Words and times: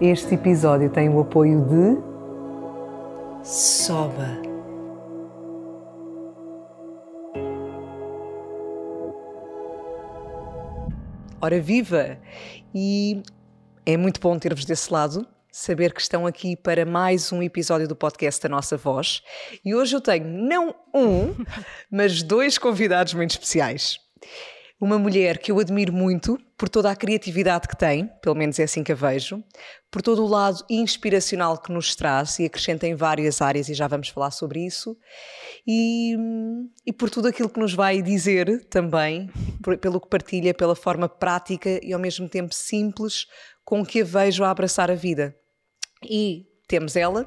Este 0.00 0.34
episódio 0.34 0.88
tem 0.88 1.10
o 1.10 1.20
apoio 1.20 1.60
de 1.60 1.98
Soba. 3.44 4.40
Ora 11.38 11.60
viva! 11.60 12.16
E 12.74 13.22
é 13.84 13.98
muito 13.98 14.18
bom 14.22 14.38
ter-vos 14.38 14.64
desse 14.64 14.90
lado, 14.90 15.26
saber 15.52 15.92
que 15.92 16.00
estão 16.00 16.26
aqui 16.26 16.56
para 16.56 16.86
mais 16.86 17.30
um 17.30 17.42
episódio 17.42 17.86
do 17.86 17.94
podcast 17.94 18.42
da 18.42 18.48
Nossa 18.48 18.78
Voz. 18.78 19.20
E 19.62 19.74
hoje 19.74 19.96
eu 19.96 20.00
tenho 20.00 20.24
não 20.24 20.74
um, 20.94 21.34
mas 21.92 22.22
dois 22.22 22.56
convidados 22.56 23.12
muito 23.12 23.32
especiais. 23.32 23.98
Uma 24.80 24.98
mulher 24.98 25.36
que 25.36 25.52
eu 25.52 25.58
admiro 25.58 25.92
muito 25.92 26.38
por 26.60 26.68
toda 26.68 26.90
a 26.90 26.94
criatividade 26.94 27.66
que 27.66 27.74
tem, 27.74 28.06
pelo 28.20 28.34
menos 28.34 28.58
é 28.58 28.64
assim 28.64 28.84
que 28.84 28.92
a 28.92 28.94
vejo, 28.94 29.42
por 29.90 30.02
todo 30.02 30.22
o 30.22 30.28
lado 30.28 30.62
inspiracional 30.68 31.56
que 31.56 31.72
nos 31.72 31.96
traz 31.96 32.38
e 32.38 32.44
acrescenta 32.44 32.86
em 32.86 32.94
várias 32.94 33.40
áreas, 33.40 33.70
e 33.70 33.72
já 33.72 33.88
vamos 33.88 34.10
falar 34.10 34.30
sobre 34.30 34.66
isso, 34.66 34.94
e, 35.66 36.14
e 36.84 36.92
por 36.92 37.08
tudo 37.08 37.28
aquilo 37.28 37.48
que 37.48 37.58
nos 37.58 37.72
vai 37.72 38.02
dizer 38.02 38.66
também, 38.66 39.30
por, 39.62 39.78
pelo 39.78 39.98
que 39.98 40.10
partilha, 40.10 40.52
pela 40.52 40.76
forma 40.76 41.08
prática 41.08 41.80
e 41.82 41.94
ao 41.94 41.98
mesmo 41.98 42.28
tempo 42.28 42.54
simples 42.54 43.26
com 43.64 43.82
que 43.82 44.02
a 44.02 44.04
vejo 44.04 44.44
a 44.44 44.50
abraçar 44.50 44.90
a 44.90 44.94
vida. 44.94 45.34
E 46.04 46.44
temos 46.70 46.94
ela 46.94 47.26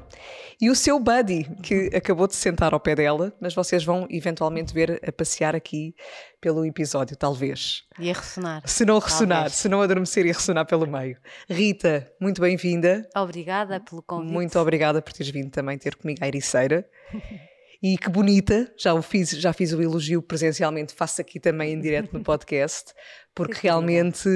e 0.58 0.70
o 0.70 0.74
seu 0.74 0.98
buddy, 0.98 1.44
que 1.62 1.90
acabou 1.94 2.26
de 2.26 2.34
sentar 2.34 2.72
ao 2.72 2.80
pé 2.80 2.94
dela, 2.94 3.30
mas 3.38 3.54
vocês 3.54 3.84
vão 3.84 4.06
eventualmente 4.08 4.72
ver 4.72 4.98
a 5.06 5.12
passear 5.12 5.54
aqui 5.54 5.94
pelo 6.40 6.64
episódio, 6.64 7.14
talvez. 7.14 7.82
E 7.98 8.10
a 8.10 8.14
ressonar. 8.14 8.62
Se 8.64 8.86
não 8.86 8.98
ressonar, 8.98 9.38
talvez. 9.40 9.54
se 9.54 9.68
não 9.68 9.82
adormecer 9.82 10.24
e 10.24 10.32
ressonar 10.32 10.64
pelo 10.64 10.86
meio. 10.86 11.18
Rita, 11.46 12.10
muito 12.18 12.40
bem-vinda. 12.40 13.06
Obrigada 13.14 13.78
pelo 13.78 14.02
convite. 14.02 14.32
Muito 14.32 14.58
obrigada 14.58 15.02
por 15.02 15.12
teres 15.12 15.30
vindo 15.30 15.50
também 15.50 15.76
ter 15.76 15.94
comigo 15.94 16.24
a 16.24 16.26
Ericeira. 16.26 16.88
E 17.84 17.98
que 17.98 18.08
bonita, 18.08 18.72
já, 18.78 18.94
o 18.94 19.02
fiz, 19.02 19.28
já 19.32 19.52
fiz 19.52 19.74
o 19.74 19.82
elogio 19.82 20.22
presencialmente, 20.22 20.94
faço 20.94 21.20
aqui 21.20 21.38
também 21.38 21.74
em 21.74 21.78
direto 21.78 22.14
no 22.14 22.24
podcast, 22.24 22.94
porque 23.36 23.58
realmente 23.62 24.26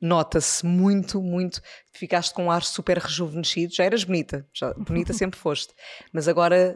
nota-se 0.00 0.64
muito, 0.64 1.20
muito. 1.20 1.60
Ficaste 1.92 2.32
com 2.32 2.46
um 2.46 2.50
ar 2.50 2.62
super 2.62 2.96
rejuvenescido, 2.96 3.74
já 3.74 3.84
eras 3.84 4.04
bonita, 4.04 4.48
já, 4.54 4.72
bonita 4.72 5.12
sempre 5.12 5.38
foste, 5.38 5.74
mas 6.14 6.26
agora 6.28 6.74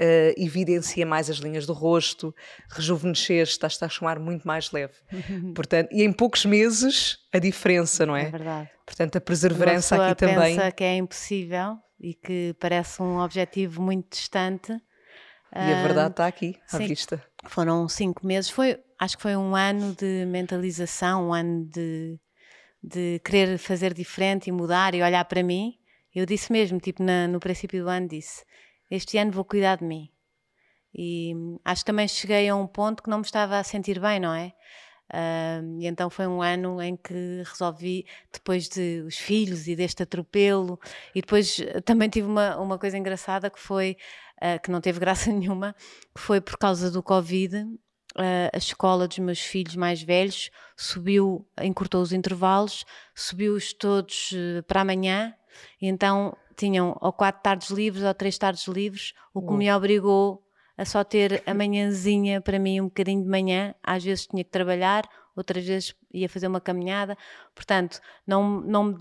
uh, 0.00 0.42
evidencia 0.42 1.04
mais 1.04 1.28
as 1.28 1.36
linhas 1.36 1.66
do 1.66 1.74
rosto, 1.74 2.34
rejuvenesceste, 2.70 3.56
estás, 3.56 3.74
estás 3.74 3.98
com 3.98 4.06
um 4.06 4.08
ar 4.08 4.18
muito 4.18 4.48
mais 4.48 4.72
leve. 4.72 4.94
Portanto, 5.54 5.90
e 5.92 6.02
em 6.02 6.10
poucos 6.10 6.46
meses 6.46 7.18
a 7.34 7.38
diferença, 7.38 8.06
não 8.06 8.16
é? 8.16 8.28
É 8.28 8.30
verdade. 8.30 8.70
Portanto, 8.86 9.16
a 9.16 9.20
perseverança 9.20 10.02
aqui 10.02 10.14
também. 10.14 10.56
pensa 10.56 10.72
que 10.72 10.84
é 10.84 10.96
impossível 10.96 11.76
e 12.00 12.14
que 12.14 12.56
parece 12.58 13.02
um 13.02 13.18
objetivo 13.18 13.82
muito 13.82 14.16
distante 14.16 14.80
e 15.54 15.72
a 15.72 15.82
verdade 15.82 16.10
está 16.10 16.26
aqui, 16.26 16.58
à 16.72 16.78
sim, 16.78 16.86
vista. 16.86 17.22
Foram 17.46 17.88
cinco 17.88 18.26
meses, 18.26 18.50
foi, 18.50 18.78
acho 18.98 19.16
que 19.16 19.22
foi 19.22 19.36
um 19.36 19.54
ano 19.54 19.94
de 19.94 20.24
mentalização, 20.26 21.28
um 21.28 21.34
ano 21.34 21.64
de, 21.66 22.18
de 22.82 23.20
querer 23.24 23.58
fazer 23.58 23.94
diferente 23.94 24.48
e 24.48 24.52
mudar 24.52 24.94
e 24.94 25.02
olhar 25.02 25.24
para 25.24 25.42
mim. 25.42 25.78
Eu 26.14 26.26
disse 26.26 26.50
mesmo, 26.50 26.78
tipo, 26.78 27.02
na, 27.02 27.28
no 27.28 27.38
princípio 27.38 27.82
do 27.82 27.88
ano, 27.88 28.08
disse: 28.08 28.44
Este 28.90 29.18
ano 29.18 29.30
vou 29.30 29.44
cuidar 29.44 29.76
de 29.76 29.84
mim. 29.84 30.10
E 30.94 31.34
acho 31.64 31.82
que 31.82 31.86
também 31.86 32.08
cheguei 32.08 32.48
a 32.48 32.56
um 32.56 32.66
ponto 32.66 33.02
que 33.02 33.10
não 33.10 33.18
me 33.18 33.24
estava 33.24 33.58
a 33.58 33.64
sentir 33.64 34.00
bem, 34.00 34.18
não 34.18 34.32
é? 34.32 34.52
Uh, 35.12 35.80
e 35.80 35.86
então 35.86 36.10
foi 36.10 36.26
um 36.26 36.42
ano 36.42 36.82
em 36.82 36.96
que 36.96 37.42
resolvi, 37.44 38.04
depois 38.32 38.68
de 38.68 39.04
os 39.06 39.16
filhos 39.16 39.68
e 39.68 39.76
deste 39.76 40.02
atropelo, 40.02 40.80
e 41.14 41.20
depois 41.20 41.58
também 41.84 42.08
tive 42.08 42.26
uma, 42.26 42.56
uma 42.56 42.78
coisa 42.78 42.98
engraçada 42.98 43.48
que 43.48 43.60
foi 43.60 43.96
uh, 44.42 44.60
que 44.62 44.70
não 44.70 44.80
teve 44.80 44.98
graça 45.00 45.30
nenhuma, 45.32 45.74
que 46.14 46.20
foi 46.20 46.40
por 46.40 46.56
causa 46.58 46.90
do 46.90 47.02
Covid. 47.02 47.64
Uh, 48.18 48.48
a 48.52 48.56
escola 48.56 49.06
dos 49.06 49.18
meus 49.18 49.40
filhos 49.40 49.76
mais 49.76 50.02
velhos 50.02 50.50
subiu, 50.76 51.46
encurtou 51.60 52.00
os 52.00 52.12
intervalos, 52.12 52.84
subiu-os 53.14 53.74
todos 53.74 54.32
uh, 54.32 54.62
para 54.62 54.80
amanhã, 54.80 55.34
e 55.80 55.86
então 55.86 56.34
tinham 56.56 56.96
ou 57.00 57.12
quatro 57.12 57.42
tardes 57.42 57.68
livres 57.68 58.04
ou 58.04 58.14
três 58.14 58.38
tardes 58.38 58.66
livres, 58.66 59.12
o 59.34 59.46
que 59.46 59.52
me 59.52 59.70
obrigou 59.70 60.42
a 60.76 60.84
só 60.84 61.02
ter 61.02 61.42
a 61.46 61.54
manhãzinha 61.54 62.40
para 62.40 62.58
mim, 62.58 62.80
um 62.80 62.84
bocadinho 62.84 63.22
de 63.22 63.28
manhã. 63.28 63.74
Às 63.82 64.04
vezes 64.04 64.26
tinha 64.26 64.44
que 64.44 64.50
trabalhar, 64.50 65.08
outras 65.36 65.64
vezes 65.64 65.94
ia 66.12 66.28
fazer 66.28 66.46
uma 66.46 66.60
caminhada. 66.60 67.16
Portanto, 67.54 68.00
não, 68.26 68.60
não, 68.60 68.98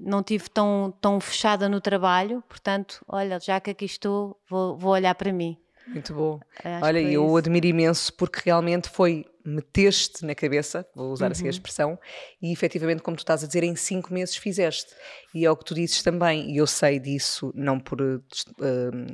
não 0.00 0.22
tive 0.22 0.48
tão, 0.48 0.92
tão 1.00 1.20
fechada 1.20 1.68
no 1.68 1.80
trabalho. 1.80 2.42
Portanto, 2.48 3.04
olha, 3.06 3.38
já 3.38 3.60
que 3.60 3.70
aqui 3.70 3.84
estou, 3.84 4.40
vou, 4.48 4.76
vou 4.76 4.92
olhar 4.92 5.14
para 5.14 5.32
mim. 5.32 5.58
Muito 5.86 6.14
bom. 6.14 6.40
Acho 6.62 6.84
olha, 6.84 6.98
eu 7.00 7.26
isso. 7.26 7.36
admiro 7.36 7.66
imenso 7.66 8.12
porque 8.14 8.40
realmente 8.44 8.88
foi 8.88 9.26
meteste 9.44 10.24
na 10.24 10.34
cabeça, 10.34 10.86
vou 10.94 11.12
usar 11.12 11.26
uhum. 11.26 11.32
assim 11.32 11.42
a 11.42 11.44
uhum. 11.44 11.50
expressão, 11.50 11.98
e 12.40 12.50
efetivamente, 12.50 13.02
como 13.02 13.14
tu 13.14 13.20
estás 13.20 13.44
a 13.44 13.46
dizer, 13.46 13.62
em 13.62 13.76
cinco 13.76 14.12
meses 14.12 14.36
fizeste. 14.36 14.94
E 15.34 15.44
é 15.44 15.50
o 15.50 15.56
que 15.56 15.64
tu 15.66 15.74
dizes 15.74 16.02
também, 16.02 16.50
e 16.50 16.56
eu 16.56 16.66
sei 16.66 16.98
disso, 16.98 17.52
não 17.54 17.78
por 17.78 18.00
uh, 18.00 18.24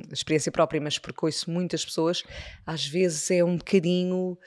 experiência 0.09 0.51
própria, 0.51 0.79
mas 0.79 0.97
porque 0.97 1.25
ouço 1.25 1.51
muitas 1.51 1.83
pessoas, 1.83 2.23
às 2.65 2.85
vezes 2.85 3.29
é 3.29 3.43
um 3.43 3.57
bocadinho 3.57 4.37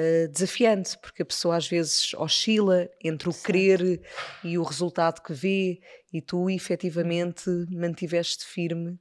uh, 0.00 0.28
desafiante, 0.28 0.96
porque 0.98 1.22
a 1.22 1.26
pessoa 1.26 1.56
às 1.56 1.68
vezes 1.68 2.14
oscila 2.14 2.88
entre 3.02 3.28
o 3.28 3.32
certo. 3.32 3.46
querer 3.46 4.00
e 4.42 4.58
o 4.58 4.62
resultado 4.62 5.20
que 5.22 5.32
vê, 5.32 5.80
e 6.12 6.20
tu 6.20 6.48
efetivamente 6.48 7.50
mantiveste 7.70 8.44
firme. 8.46 8.98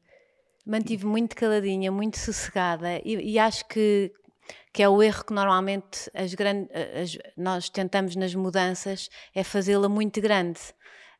Mantive 0.65 1.05
muito 1.05 1.35
caladinha, 1.35 1.91
muito 1.91 2.17
sossegada, 2.17 3.01
e, 3.03 3.33
e 3.33 3.39
acho 3.39 3.67
que 3.67 4.11
que 4.73 4.83
é 4.83 4.89
o 4.89 5.01
erro 5.01 5.25
que 5.25 5.33
normalmente 5.33 6.09
as 6.13 6.33
grandes, 6.33 6.69
as, 6.73 7.17
nós 7.37 7.69
tentamos 7.69 8.15
nas 8.15 8.33
mudanças, 8.33 9.09
é 9.33 9.43
fazê-la 9.43 9.89
muito 9.89 10.19
grande. 10.21 10.59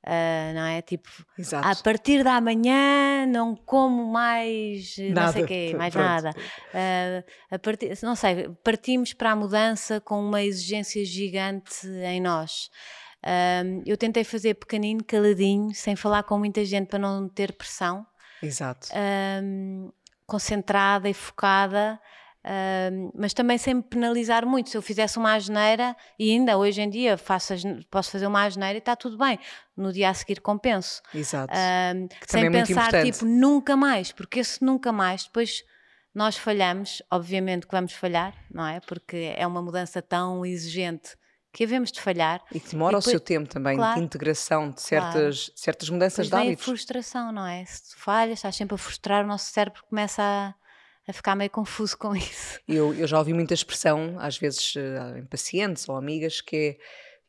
Uh, 0.06 0.54
não 0.54 0.66
é? 0.66 0.82
Tipo, 0.82 1.10
Exato. 1.38 1.68
a 1.68 1.76
partir 1.84 2.24
da 2.24 2.40
manhã 2.40 3.26
não 3.28 3.54
como 3.54 4.06
mais 4.10 4.96
nada. 4.98 5.22
não 5.26 5.34
sei 5.34 5.46
quê, 5.46 5.76
mais 5.78 5.94
Pronto. 5.94 6.06
nada. 6.06 6.30
Uh, 6.30 7.24
a 7.52 7.60
partir, 7.60 7.98
não 8.02 8.16
sei, 8.16 8.50
partimos 8.64 9.14
para 9.14 9.32
a 9.32 9.36
mudança 9.36 10.00
com 10.00 10.22
uma 10.22 10.42
exigência 10.42 11.04
gigante 11.04 11.86
em 11.88 12.22
nós. 12.22 12.70
Uh, 13.26 13.84
eu 13.86 13.98
tentei 13.98 14.24
fazer 14.24 14.54
pequenino, 14.54 15.04
caladinho, 15.04 15.76
sem 15.76 15.96
falar 15.98 16.24
com 16.24 16.40
muita 16.40 16.64
gente 16.64 16.88
para 16.88 17.00
não 17.00 17.28
ter 17.28 17.52
pressão. 17.52 18.06
Exato. 18.42 18.88
concentrada 20.26 21.10
e 21.10 21.14
focada. 21.14 22.00
Uh, 22.46 23.12
mas 23.14 23.34
também 23.34 23.58
sem 23.58 23.76
me 23.76 23.84
penalizar 23.84 24.46
muito. 24.46 24.70
Se 24.70 24.78
eu 24.78 24.82
fizesse 24.82 25.18
uma 25.18 25.34
asneira, 25.34 25.96
e 26.18 26.32
ainda 26.32 26.58
hoje 26.58 26.82
em 26.82 26.90
dia 26.90 27.18
faço, 27.18 27.54
posso 27.92 28.12
fazer 28.12 28.28
uma 28.28 28.44
asneira 28.44 28.76
e 28.76 28.80
está 28.80 28.96
tudo 28.96 29.18
bem, 29.18 29.38
no 29.76 29.92
dia 29.92 30.10
a 30.10 30.14
seguir 30.14 30.40
compenso. 30.40 31.02
Exato. 31.14 31.54
Uh, 31.54 32.08
sem 32.28 32.46
é 32.46 32.50
pensar, 32.50 33.04
tipo, 33.04 33.26
nunca 33.26 33.76
mais, 33.76 34.12
porque 34.12 34.40
esse 34.40 34.64
nunca 34.64 34.92
mais, 34.92 35.26
depois 35.26 35.64
nós 36.14 36.38
falhamos, 36.38 37.04
obviamente 37.12 37.68
que 37.68 37.72
vamos 37.72 37.94
falhar, 37.94 38.34
não 38.52 38.66
é? 38.66 38.80
Porque 38.82 39.34
é 39.36 39.46
uma 39.46 39.62
mudança 39.62 40.02
tão 40.02 40.46
exigente 40.46 41.18
que 41.52 41.64
havemos 41.64 41.92
de 41.92 42.00
falhar. 42.00 42.42
E 42.52 42.60
que 42.60 42.72
demora 42.72 42.98
e 42.98 43.00
depois, 43.00 43.08
o 43.08 43.10
seu 43.10 43.20
tempo 43.20 43.50
também 43.50 43.76
claro, 43.76 44.00
de 44.00 44.06
integração 44.06 44.72
de 44.72 44.82
certas, 44.82 45.46
claro. 45.46 45.54
certas 45.56 45.90
mudanças 45.90 46.28
depois 46.28 46.44
de 46.44 46.48
hábitos. 46.48 46.66
frustração, 46.66 47.32
não 47.32 47.46
é? 47.46 47.66
Se 47.66 47.90
tu 47.90 47.98
falhas, 47.98 48.40
estás 48.40 48.56
sempre 48.56 48.76
a 48.76 48.78
frustrar, 48.78 49.24
o 49.24 49.28
nosso 49.28 49.52
cérebro 49.52 49.84
começa 49.90 50.22
a 50.22 50.54
a 51.10 51.14
ficar 51.14 51.36
meio 51.36 51.50
confuso 51.50 51.98
com 51.98 52.16
isso. 52.16 52.60
Eu, 52.68 52.94
eu 52.94 53.08
já 53.08 53.18
ouvi 53.18 53.34
muita 53.34 53.54
expressão, 53.54 54.16
às 54.20 54.38
vezes 54.38 54.76
uh, 54.76 55.18
em 55.18 55.26
pacientes 55.26 55.90
ou 55.90 55.96
amigas, 55.96 56.40
que 56.40 56.56
é 56.56 56.78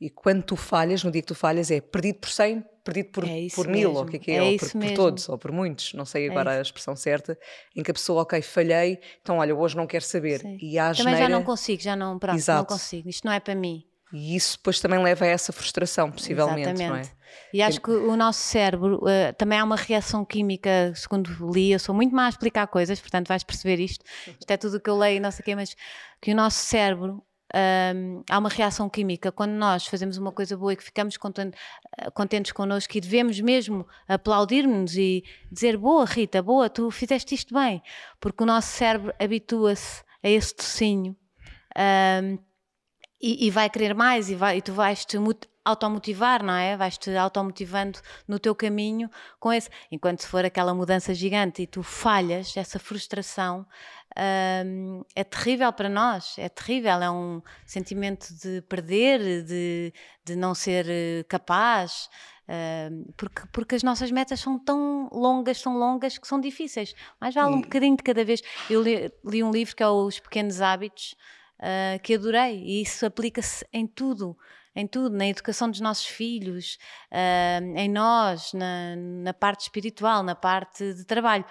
e 0.01 0.09
quando 0.09 0.43
tu 0.43 0.57
falhas, 0.57 1.05
no 1.05 1.11
dia 1.11 1.21
que 1.21 1.29
tu 1.29 1.35
falhas, 1.35 1.71
é 1.71 1.79
perdido 1.79 2.21
por 2.21 2.31
100, 2.31 2.65
perdido 2.83 3.11
por, 3.11 3.25
é 3.25 3.49
por 3.55 3.69
mil, 3.69 3.93
ou 3.93 4.03
o 4.03 4.07
que 4.07 4.17
é 4.17 4.19
que 4.19 4.31
é, 4.31 4.37
é 4.37 4.43
ou 4.43 4.57
por, 4.57 4.71
por, 4.71 4.95
todos, 4.95 5.29
ou 5.29 5.37
por 5.37 5.53
muitos, 5.53 5.93
não 5.93 6.07
sei 6.07 6.27
é 6.27 6.31
agora 6.31 6.59
a 6.59 6.63
expressão 6.63 6.97
certa, 6.97 7.39
em 7.77 7.83
que 7.83 7.91
a 7.91 7.95
pessoa, 7.95 8.23
ok, 8.23 8.41
falhei, 8.41 8.99
então 9.21 9.37
olha, 9.37 9.55
hoje 9.55 9.77
não 9.77 9.87
quero 9.87 10.03
saber. 10.03 10.41
Sim. 10.41 10.57
E 10.59 10.79
há 10.79 10.95
Também 10.95 11.19
já 11.19 11.29
não 11.29 11.45
consigo, 11.45 11.83
já 11.83 11.95
não, 11.95 12.19
pronto, 12.19 12.39
Exato. 12.39 12.61
não 12.61 12.79
consigo, 12.79 13.11
isto 13.11 13.27
não 13.27 13.33
é 13.33 13.41
para 13.41 13.55
mim. 13.55 13.85
E 14.13 14.35
isso 14.35 14.57
depois 14.57 14.81
também 14.81 15.03
leva 15.03 15.25
a 15.25 15.29
essa 15.29 15.53
frustração, 15.53 16.11
possivelmente, 16.11 16.71
Exatamente. 16.71 16.89
não 16.89 16.97
é? 16.97 17.21
E 17.53 17.63
acho 17.63 17.81
que 17.81 17.91
o 17.91 18.17
nosso 18.17 18.41
cérebro 18.41 18.97
uh, 19.03 19.33
também 19.37 19.59
há 19.59 19.65
uma 19.65 19.77
reação 19.77 20.25
química, 20.25 20.93
segundo 20.95 21.31
li, 21.53 21.73
eu 21.73 21.79
sou 21.79 21.95
muito 21.95 22.15
má 22.15 22.27
a 22.27 22.29
explicar 22.29 22.67
coisas, 22.67 23.01
portanto 23.01 23.29
vais 23.29 23.43
perceber 23.43 23.81
isto. 23.81 24.05
Isto 24.27 24.51
é 24.51 24.57
tudo 24.57 24.77
o 24.77 24.81
que 24.81 24.91
eu 24.91 24.97
leio, 24.97 25.21
não 25.21 25.31
sei 25.31 25.43
o 25.43 25.45
quê, 25.45 25.55
mas 25.55 25.77
que 26.21 26.33
o 26.33 26.35
nosso 26.35 26.59
cérebro 26.59 27.25
um, 27.55 28.23
há 28.31 28.39
uma 28.39 28.49
reação 28.49 28.89
química 28.89 29.33
quando 29.33 29.53
nós 29.53 29.87
fazemos 29.87 30.17
uma 30.17 30.31
coisa 30.31 30.57
boa 30.57 30.73
e 30.73 30.77
que 30.77 30.85
ficamos 30.85 31.17
contentes, 31.17 31.61
contentes 32.15 32.53
connosco 32.53 32.97
e 32.97 33.01
devemos 33.01 33.41
mesmo 33.41 33.87
aplaudir-nos 34.07 34.97
e 34.97 35.25
dizer 35.51 35.77
boa 35.77 36.05
Rita, 36.05 36.43
boa, 36.43 36.71
tu 36.71 36.91
fizeste 36.91 37.35
isto 37.35 37.53
bem, 37.55 37.83
porque 38.21 38.43
o 38.43 38.47
nosso 38.47 38.69
cérebro 38.69 39.13
habitua-se 39.19 40.03
a 40.23 40.29
esse 40.29 40.55
tocinho 40.55 41.17
um, 41.77 42.39
e, 43.21 43.47
e, 43.47 43.51
vai 43.51 43.69
querer 43.69 43.95
mais 43.95 44.31
e, 44.31 44.35
vai, 44.35 44.59
e 44.59 44.63
tu 44.63 44.73
vais-te 44.73 45.19
automotivar, 45.65 46.43
não 46.43 46.55
é? 46.55 46.77
Vais-te 46.77 47.15
automotivando 47.17 47.99
no 48.27 48.39
teu 48.39 48.55
caminho 48.55 49.11
com 49.39 49.53
esse. 49.53 49.69
Enquanto 49.91 50.21
se 50.21 50.27
for 50.27 50.45
aquela 50.45 50.75
mudança 50.75 51.15
gigante 51.15 51.63
e 51.63 51.67
tu 51.67 51.83
falhas, 51.83 52.57
essa 52.57 52.79
frustração 52.79 53.67
um, 54.67 55.05
é 55.15 55.23
terrível 55.23 55.73
para 55.73 55.89
nós, 55.89 56.37
é 56.39 56.49
terrível, 56.49 57.03
é 57.03 57.11
um 57.11 57.43
sentimento 57.65 58.35
de 58.35 58.63
perder, 58.63 59.45
de, 59.45 59.93
de 60.25 60.37
não 60.37 60.55
ser 60.55 60.87
eh, 60.89 61.25
capaz. 61.29 62.09
porque, 63.17 63.43
porque 63.53 63.75
as 63.77 63.83
nossas 63.85 64.11
metas 64.11 64.41
são 64.41 64.59
tão 64.59 65.09
longas, 65.13 65.63
tão 65.63 65.79
longas 65.79 66.19
que 66.19 66.27
são 66.27 66.41
difíceis. 66.41 66.95
Mas 67.21 67.35
vale 67.35 67.55
um 67.55 67.61
bocadinho 67.61 67.97
de 67.97 68.03
cada 68.03 68.25
vez. 68.25 68.43
Eu 68.69 68.83
li, 68.83 69.13
li 69.25 69.43
um 69.43 69.51
livro 69.53 69.77
que 69.77 69.83
é 69.83 69.89
Os 69.89 70.19
Pequenos 70.19 70.61
Hábitos, 70.61 71.15
uh, 71.61 72.01
que 72.03 72.15
adorei, 72.15 72.63
e 72.65 72.83
isso 72.83 73.07
aplica-se 73.07 73.67
em 73.73 73.87
tudo 73.87 74.37
em 74.75 74.87
tudo, 74.87 75.17
na 75.17 75.27
educação 75.27 75.69
dos 75.69 75.81
nossos 75.81 76.07
filhos, 76.07 76.79
uh, 77.11 77.77
em 77.77 77.89
nós, 77.89 78.53
na, 78.53 78.95
na, 78.97 79.35
parte 79.35 79.63
espiritual, 79.63 80.23
na 80.23 80.37
parte 80.37 80.95
de 80.95 81.05
trabalho 81.05 81.45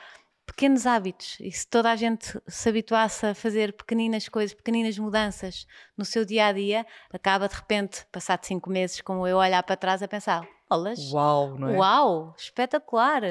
pequenos 0.45 0.85
hábitos. 0.85 1.37
E 1.39 1.51
se 1.51 1.67
toda 1.67 1.91
a 1.91 1.95
gente 1.95 2.39
se 2.47 2.69
habituasse 2.69 3.25
a 3.25 3.35
fazer 3.35 3.73
pequeninas 3.73 4.27
coisas, 4.27 4.53
pequeninas 4.53 4.97
mudanças 4.97 5.65
no 5.97 6.03
seu 6.03 6.25
dia 6.25 6.47
a 6.47 6.51
dia, 6.51 6.85
acaba 7.13 7.47
de 7.47 7.55
repente, 7.55 8.05
passado 8.11 8.45
cinco 8.45 8.69
meses, 8.69 9.01
como 9.01 9.27
eu 9.27 9.37
olhar 9.37 9.61
para 9.63 9.77
trás 9.77 10.01
a 10.01 10.07
pensar: 10.07 10.47
Olas, 10.69 11.11
uau, 11.11 11.57
não 11.57 11.69
é? 11.69 11.77
Uau, 11.77 12.35
espetacular! 12.37 13.21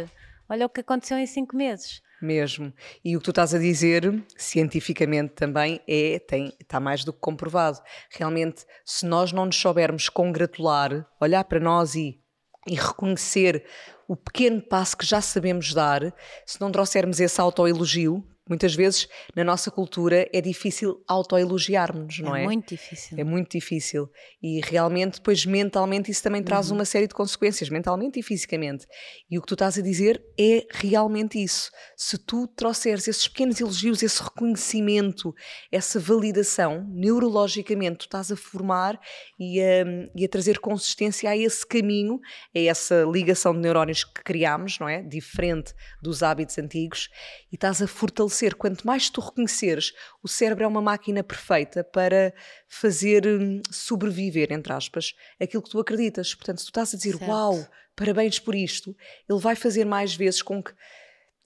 Olha 0.48 0.66
o 0.66 0.68
que 0.68 0.80
aconteceu 0.80 1.18
em 1.18 1.26
cinco 1.26 1.56
meses. 1.56 2.02
Mesmo. 2.20 2.72
E 3.04 3.16
o 3.16 3.20
que 3.20 3.24
tu 3.24 3.30
estás 3.30 3.54
a 3.54 3.58
dizer, 3.58 4.24
cientificamente 4.36 5.34
também, 5.34 5.80
é, 5.86 6.18
tem, 6.18 6.52
está 6.60 6.80
mais 6.80 7.04
do 7.04 7.12
que 7.12 7.20
comprovado. 7.20 7.80
Realmente, 8.10 8.64
se 8.84 9.06
nós 9.06 9.32
não 9.32 9.46
nos 9.46 9.56
soubermos 9.56 10.08
congratular, 10.08 11.06
olhar 11.20 11.44
para 11.44 11.60
nós 11.60 11.94
e, 11.94 12.20
e 12.66 12.74
reconhecer 12.74 13.64
o 14.08 14.16
pequeno 14.16 14.60
passo 14.60 14.96
que 14.96 15.06
já 15.06 15.20
sabemos 15.20 15.72
dar, 15.72 16.14
se 16.44 16.60
não 16.60 16.72
trouxermos 16.72 17.20
esse 17.20 17.40
autoelogio, 17.40 18.26
Muitas 18.48 18.74
vezes 18.74 19.08
na 19.34 19.44
nossa 19.44 19.70
cultura 19.70 20.28
é 20.32 20.40
difícil 20.40 21.02
autoelogiarmos, 21.06 22.18
não 22.20 22.34
é? 22.34 22.42
É 22.42 22.46
muito 22.46 22.68
difícil. 22.68 23.18
É 23.18 23.24
muito 23.24 23.50
difícil. 23.50 24.10
E 24.42 24.60
realmente, 24.64 25.14
depois 25.14 25.44
mentalmente, 25.44 26.10
isso 26.10 26.22
também 26.22 26.42
traz 26.42 26.70
uhum. 26.70 26.78
uma 26.78 26.84
série 26.84 27.06
de 27.06 27.14
consequências, 27.14 27.68
mentalmente 27.68 28.18
e 28.18 28.22
fisicamente. 28.22 28.86
E 29.30 29.38
o 29.38 29.42
que 29.42 29.46
tu 29.46 29.54
estás 29.54 29.78
a 29.78 29.82
dizer 29.82 30.22
é 30.38 30.66
realmente 30.70 31.42
isso. 31.42 31.70
Se 31.96 32.16
tu 32.16 32.46
trouxeres 32.46 33.06
esses 33.06 33.28
pequenos 33.28 33.60
elogios, 33.60 34.02
esse 34.02 34.22
reconhecimento, 34.22 35.34
essa 35.70 36.00
validação, 36.00 36.86
neurologicamente, 36.90 37.98
tu 37.98 38.06
estás 38.06 38.32
a 38.32 38.36
formar 38.36 38.98
e 39.38 39.60
a, 39.60 39.84
e 40.14 40.24
a 40.24 40.28
trazer 40.28 40.58
consistência 40.58 41.30
a 41.30 41.36
esse 41.36 41.66
caminho, 41.66 42.18
a 42.54 42.58
essa 42.58 43.04
ligação 43.04 43.52
de 43.52 43.60
neurónios 43.60 44.04
que 44.04 44.22
criámos, 44.22 44.78
não 44.78 44.88
é? 44.88 45.02
Diferente 45.02 45.74
dos 46.00 46.22
hábitos 46.22 46.58
antigos, 46.58 47.10
e 47.52 47.56
estás 47.56 47.82
a 47.82 47.86
fortalecer 47.86 48.37
reconhecer, 48.38 48.54
quanto 48.54 48.86
mais 48.86 49.10
tu 49.10 49.20
reconheceres, 49.20 49.92
o 50.22 50.28
cérebro 50.28 50.64
é 50.64 50.66
uma 50.66 50.82
máquina 50.82 51.22
perfeita 51.22 51.82
para 51.82 52.32
fazer 52.68 53.26
hum, 53.26 53.60
sobreviver, 53.70 54.52
entre 54.52 54.72
aspas, 54.72 55.14
aquilo 55.40 55.62
que 55.62 55.70
tu 55.70 55.80
acreditas. 55.80 56.34
Portanto, 56.34 56.58
se 56.58 56.66
tu 56.66 56.68
estás 56.68 56.94
a 56.94 56.96
dizer, 56.96 57.16
certo. 57.16 57.30
uau, 57.30 57.66
parabéns 57.96 58.38
por 58.38 58.54
isto, 58.54 58.96
ele 59.28 59.40
vai 59.40 59.56
fazer 59.56 59.84
mais 59.84 60.14
vezes 60.14 60.42
com 60.42 60.62
que 60.62 60.72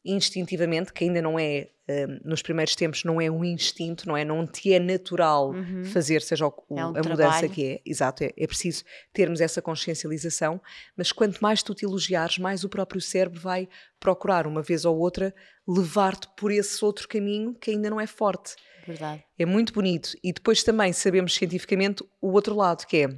instintivamente, 0.05 0.93
que 0.93 1.05
ainda 1.05 1.23
não 1.23 1.39
é, 1.39 1.69
um, 1.89 2.29
nos 2.29 2.43
primeiros 2.43 2.75
tempos, 2.75 3.05
não 3.05 3.21
é 3.21 3.31
um 3.31 3.45
instinto, 3.45 4.07
não 4.09 4.17
é? 4.17 4.25
Não 4.25 4.47
te 4.47 4.73
é 4.73 4.79
natural 4.79 5.51
uhum. 5.51 5.85
fazer, 5.85 6.23
seja 6.23 6.47
o, 6.47 6.55
o, 6.69 6.79
é 6.79 6.87
um 6.87 6.89
a 6.89 6.93
trabalho. 6.93 7.11
mudança 7.11 7.49
que 7.49 7.65
é. 7.65 7.81
Exato, 7.85 8.25
é, 8.25 8.33
é 8.37 8.47
preciso 8.47 8.85
termos 9.13 9.41
essa 9.41 9.63
consciencialização, 9.63 10.61
mas 10.97 11.13
quanto 11.13 11.41
mais 11.41 11.63
tu 11.63 11.75
te 11.75 11.85
elogiares, 11.85 12.39
mais 12.39 12.65
o 12.65 12.69
próprio 12.69 13.01
cérebro 13.01 13.41
vai 13.41 13.69
procurar, 14.01 14.47
uma 14.47 14.63
vez 14.63 14.85
ou 14.85 14.99
outra, 14.99 15.35
levar-te 15.67 16.29
por 16.37 16.51
esse 16.51 16.85
outro 16.85 17.07
caminho 17.07 17.55
que 17.55 17.71
ainda 17.71 17.89
não 17.89 18.01
é 18.01 18.07
forte. 18.07 18.57
Verdade. 18.87 19.23
É 19.39 19.47
muito 19.47 19.73
bonito. 19.73 20.17
E 20.25 20.33
depois 20.33 20.65
também 20.65 20.93
sabemos 20.93 21.35
cientificamente 21.35 22.05
o 22.21 22.33
outro 22.33 22.57
lado, 22.57 22.85
que 22.87 22.97
é 23.05 23.09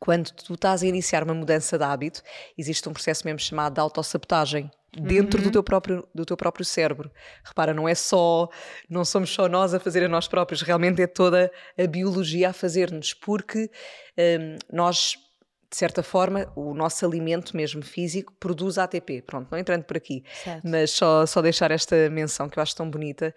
quando 0.00 0.30
tu 0.30 0.54
estás 0.54 0.82
a 0.82 0.86
iniciar 0.86 1.22
uma 1.22 1.34
mudança 1.34 1.76
de 1.76 1.84
hábito, 1.84 2.22
existe 2.56 2.88
um 2.88 2.92
processo 2.92 3.24
mesmo 3.24 3.38
chamado 3.38 3.74
de 3.74 3.80
autossabotagem 3.80 4.70
dentro 4.92 5.38
uhum. 5.38 5.46
do, 5.46 5.52
teu 5.52 5.62
próprio, 5.62 6.08
do 6.14 6.24
teu 6.24 6.36
próprio 6.36 6.64
cérebro. 6.64 7.10
Repara, 7.44 7.72
não 7.72 7.88
é 7.88 7.94
só, 7.94 8.48
não 8.88 9.04
somos 9.04 9.30
só 9.30 9.48
nós 9.48 9.74
a 9.74 9.80
fazer 9.80 10.04
a 10.04 10.08
nós 10.08 10.26
próprios, 10.26 10.62
realmente 10.62 11.00
é 11.00 11.06
toda 11.06 11.50
a 11.78 11.86
biologia 11.86 12.50
a 12.50 12.52
fazer-nos, 12.52 13.14
porque 13.14 13.70
um, 14.18 14.56
nós 14.76 15.16
de 15.70 15.76
certa 15.76 16.02
forma, 16.02 16.52
o 16.56 16.74
nosso 16.74 17.06
alimento 17.06 17.56
mesmo 17.56 17.80
físico 17.80 18.34
produz 18.40 18.76
ATP. 18.76 19.22
Pronto, 19.22 19.48
não 19.52 19.56
entrando 19.56 19.84
por 19.84 19.96
aqui, 19.96 20.24
certo. 20.42 20.68
mas 20.68 20.90
só, 20.90 21.24
só 21.24 21.40
deixar 21.40 21.70
esta 21.70 22.10
menção 22.10 22.48
que 22.48 22.58
eu 22.58 22.62
acho 22.62 22.74
tão 22.74 22.90
bonita, 22.90 23.32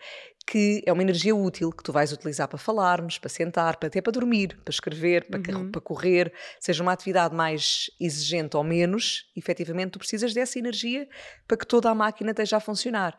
que 0.46 0.84
é 0.86 0.92
uma 0.92 1.02
energia 1.02 1.36
útil 1.36 1.72
que 1.72 1.84
tu 1.84 1.92
vais 1.92 2.12
utilizar 2.12 2.48
para 2.48 2.58
falarmos, 2.58 3.18
para 3.18 3.30
sentar, 3.30 3.78
para, 3.78 3.88
até 3.88 4.02
para 4.02 4.12
dormir, 4.12 4.58
para 4.64 4.72
escrever, 4.72 5.26
para, 5.28 5.40
uhum. 5.58 5.72
para 5.72 5.82
correr, 5.82 6.34
seja 6.60 6.84
uma 6.84 6.92
atividade 6.92 7.36
mais 7.36 7.90
exigente 8.00 8.58
ou 8.58 8.64
menos, 8.64 9.32
efetivamente 9.36 9.92
tu 9.92 10.00
precisas 10.00 10.34
dessa 10.34 10.60
energia 10.60 11.08
para 11.48 11.58
que 11.58 11.66
toda 11.66 11.90
a 11.90 11.96
máquina 11.96 12.32
esteja 12.32 12.58
a 12.58 12.60
funcionar. 12.60 13.18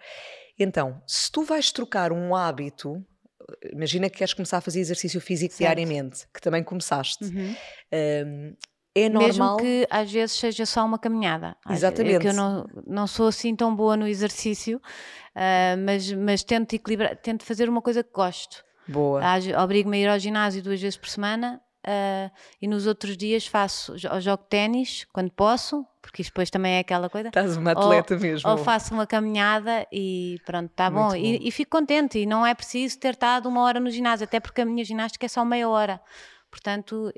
Então, 0.59 1.03
se 1.07 1.33
tu 1.33 1.43
vais 1.43 1.73
trocar 1.73 2.13
um 2.13 2.35
hábito 2.35 3.05
imagina 3.73 4.09
que 4.09 4.19
queres 4.19 4.35
começar 4.35 4.59
a 4.59 4.61
fazer 4.61 4.81
exercício 4.81 5.21
físico 5.21 5.55
certo. 5.55 5.61
diariamente, 5.61 6.27
que 6.33 6.41
também 6.41 6.63
começaste. 6.63 7.25
Uhum. 7.25 7.55
Um, 7.93 8.57
é 8.95 9.09
normal. 9.09 9.27
Mesmo 9.27 9.57
que 9.57 9.87
às 9.91 10.11
vezes 10.11 10.37
seja 10.37 10.65
só 10.65 10.85
uma 10.85 10.99
caminhada. 10.99 11.57
Exatamente. 11.69 12.17
É 12.17 12.19
que 12.21 12.29
eu 12.29 12.35
não, 12.35 12.67
não 12.87 13.07
sou 13.07 13.29
assim 13.29 13.55
tão 13.57 13.75
boa 13.75 13.97
no 13.97 14.07
exercício, 14.07 14.79
uh, 14.79 15.79
mas, 15.85 16.13
mas 16.13 16.45
tento 16.45 16.75
equilibrar, 16.75 17.17
tento 17.17 17.45
fazer 17.45 17.69
uma 17.69 17.83
coisa 17.83 18.05
que 18.05 18.13
gosto. 18.13 18.65
Boa. 18.87 19.21
Obrigo-me 19.63 19.97
a 19.97 20.01
ir 20.01 20.09
ao 20.09 20.19
ginásio 20.19 20.63
duas 20.63 20.81
vezes 20.81 20.97
por 20.97 21.09
semana 21.09 21.61
uh, 21.87 22.31
e 22.61 22.69
nos 22.69 22.87
outros 22.87 23.17
dias 23.17 23.47
faço, 23.47 23.97
jogo 23.99 24.45
ténis 24.49 25.07
quando 25.13 25.31
posso, 25.31 25.87
porque 26.03 26.23
isto 26.23 26.31
depois 26.31 26.51
também 26.51 26.75
é 26.75 26.79
aquela 26.81 27.09
coisa. 27.09 27.29
Estás 27.29 27.57
uma 27.57 27.73
atleta 27.73 28.15
ou, 28.15 28.21
mesmo. 28.21 28.51
Ou 28.51 28.59
faço 28.59 28.95
uma 28.95 29.07
caminhada 29.07 29.87
e 29.91 30.39
pronto, 30.45 30.71
está 30.71 30.91
bom. 30.91 31.09
bom. 31.09 31.17
E, 31.17 31.49
e 31.49 31.51
fico 31.51 31.77
contente 31.77 32.19
e 32.19 32.27
não 32.27 32.47
é 32.47 32.55
preciso 32.55 32.99
ter 32.99 33.15
estado 33.15 33.49
uma 33.49 33.63
hora 33.63 33.81
no 33.81 33.91
ginásio, 33.91 34.25
até 34.25 34.39
porque 34.39 34.61
a 34.61 34.65
minha 34.65 34.85
ginástica 34.85 35.27
é 35.27 35.29
só 35.29 35.45
meia 35.45 35.69
hora. 35.69 36.01
Portanto, 36.55 37.13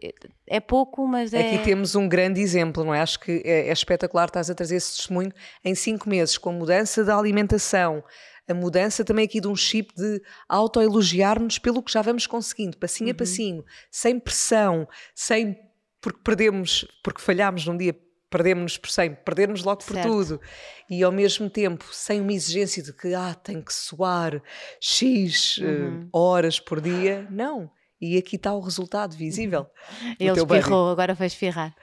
é, 0.47 0.61
pouco, 0.61 1.07
mas 1.07 1.35
é. 1.35 1.47
Aqui 1.47 1.62
temos 1.62 1.95
um 1.95 2.09
grande 2.09 2.40
exemplo, 2.40 2.83
não 2.83 2.95
é? 2.95 3.02
Acho 3.02 3.21
que 3.21 3.43
é, 3.45 3.69
é 3.69 3.73
espetacular, 3.73 4.28
estás 4.28 4.49
a 4.49 4.55
trazer 4.55 4.76
esse 4.76 4.97
testemunho 4.97 5.31
em 5.62 5.75
cinco 5.75 6.09
meses, 6.09 6.38
com 6.38 6.49
a 6.49 6.52
mudança 6.55 7.05
da 7.05 7.19
alimentação, 7.19 8.02
a 8.49 8.55
mudança 8.55 9.05
também 9.05 9.26
aqui 9.26 9.38
de 9.38 9.47
um 9.47 9.55
chip 9.55 9.95
de 9.95 10.23
autoelogiar-nos 10.49 11.59
pelo 11.59 11.83
que 11.83 11.93
já 11.93 12.00
vamos 12.00 12.26
conseguindo, 12.26 12.78
passinho 12.78 13.11
uhum. 13.11 13.14
a 13.14 13.19
passinho, 13.19 13.64
sem 13.90 14.19
pressão, 14.19 14.88
sem 15.14 15.55
porque 16.00 16.21
perdemos, 16.25 16.87
porque 17.05 17.21
falhámos 17.21 17.66
num 17.66 17.76
dia, 17.76 17.95
perdemos-nos 18.31 18.78
por 18.78 18.88
100, 18.88 19.16
perdermos 19.16 19.62
logo 19.64 19.85
por 19.85 19.97
certo. 19.97 20.09
tudo. 20.09 20.40
E 20.88 21.02
ao 21.02 21.12
mesmo 21.12 21.50
tempo, 21.50 21.85
sem 21.93 22.23
uma 22.23 22.33
exigência 22.33 22.83
de 22.83 22.95
que 22.95 23.12
ah, 23.12 23.35
tem 23.35 23.61
que 23.61 23.75
suar 23.75 24.43
X 24.81 25.59
uhum. 25.59 26.05
uh, 26.05 26.19
horas 26.19 26.59
por 26.59 26.81
dia. 26.81 27.26
Não 27.31 27.71
e 28.00 28.19
aqui 28.19 28.37
está 28.37 28.53
o 28.53 28.61
resultado 28.61 29.17
visível. 29.17 29.67
Ele 30.21 30.38
espirrou, 30.38 30.91
agora 30.91 31.15
vai 31.15 31.26
espirrar. 31.26 31.75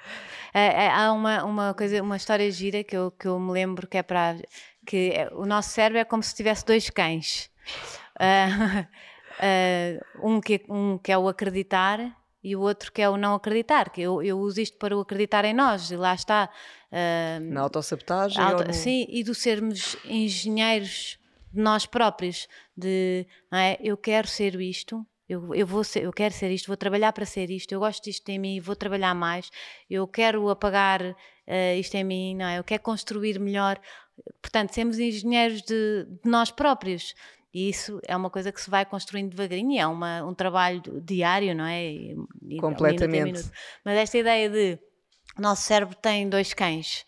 É, 0.54 0.86
é, 0.86 0.90
há 0.90 1.12
uma, 1.12 1.44
uma 1.44 1.74
coisa, 1.74 2.02
uma 2.02 2.16
história 2.16 2.50
gira 2.52 2.84
que 2.84 2.96
eu, 2.96 3.10
que 3.12 3.28
eu 3.28 3.40
me 3.40 3.52
lembro 3.52 3.88
que 3.88 3.98
é 3.98 4.04
para 4.04 4.38
que 4.86 5.12
é, 5.12 5.30
o 5.34 5.46
nosso 5.46 5.70
cérebro 5.70 6.00
é 6.00 6.06
como 6.06 6.22
se 6.22 6.36
tivesse 6.36 6.64
dois 6.66 6.90
cães. 6.90 7.50
Uh, 8.20 8.86
uh, 10.22 10.30
um, 10.30 10.40
que, 10.40 10.64
um 10.70 10.98
que 10.98 11.12
é 11.12 11.18
o 11.18 11.28
acreditar 11.28 12.00
e 12.44 12.56
o 12.56 12.62
outro 12.62 12.92
que 12.92 13.02
é 13.02 13.10
o 13.10 13.16
não 13.16 13.34
acreditar, 13.34 13.90
que 13.90 14.02
eu, 14.02 14.22
eu 14.22 14.38
uso 14.38 14.60
isto 14.60 14.78
para 14.78 14.96
o 14.96 15.00
acreditar 15.00 15.46
em 15.46 15.54
nós, 15.54 15.92
e 15.92 15.96
lá 15.96 16.14
está. 16.14 16.50
Uh, 16.92 17.54
Na 17.54 17.62
autossabotagem? 17.62 18.44
Auto, 18.44 18.68
no... 18.68 18.74
Sim, 18.74 19.08
e 19.10 19.24
do 19.24 19.34
sermos 19.34 19.96
engenheiros 20.04 21.18
de 21.52 21.62
nós 21.62 21.86
próprios, 21.86 22.48
de 22.76 23.26
é? 23.52 23.80
eu 23.82 23.96
quero 23.96 24.28
ser 24.28 24.60
isto, 24.60 25.06
Eu, 25.28 25.56
eu, 25.56 25.66
vou 25.66 25.84
ser, 25.84 26.04
eu 26.04 26.12
quero 26.12 26.34
ser 26.34 26.52
isto, 26.52 26.68
vou 26.68 26.76
trabalhar 26.76 27.14
para 27.14 27.26
ser 27.26 27.50
isto, 27.50 27.72
eu 27.72 27.80
gosto 27.80 28.04
disto 28.04 28.28
em 28.30 28.38
mim, 28.38 28.60
vou 28.60 28.76
trabalhar 28.76 29.14
mais, 29.16 29.50
eu 29.90 30.06
quero 30.06 30.50
apagar 30.50 31.02
uh, 31.02 31.80
isto 31.80 31.96
em 31.96 32.04
mim, 32.04 32.36
não 32.36 32.46
é? 32.46 32.60
eu 32.60 32.64
quero 32.64 32.84
construir 32.84 33.40
melhor. 33.40 33.80
Portanto, 34.42 34.74
sermos 34.74 35.00
engenheiros 35.00 35.62
de, 35.62 36.06
de 36.24 36.30
nós 36.30 36.52
próprios. 36.52 37.16
E 37.54 37.70
isso 37.70 38.00
é 38.08 38.18
uma 38.18 38.30
coisa 38.30 38.52
que 38.52 38.60
se 38.60 38.70
vai 38.70 38.84
construindo 38.84 39.30
devagarinho, 39.30 39.80
é 39.80 39.86
uma, 39.86 40.24
um 40.24 40.34
trabalho 40.34 40.82
diário, 41.02 41.56
não 41.56 41.66
é? 41.66 41.86
E, 41.86 42.16
Completamente. 42.60 43.24
Minuto 43.24 43.38
minuto. 43.38 43.52
Mas 43.86 43.98
esta 43.98 44.18
ideia 44.18 44.50
de 44.50 44.80
nosso 45.38 45.62
cérebro 45.62 45.96
tem 45.96 46.28
dois 46.28 46.54
cães. 46.54 47.06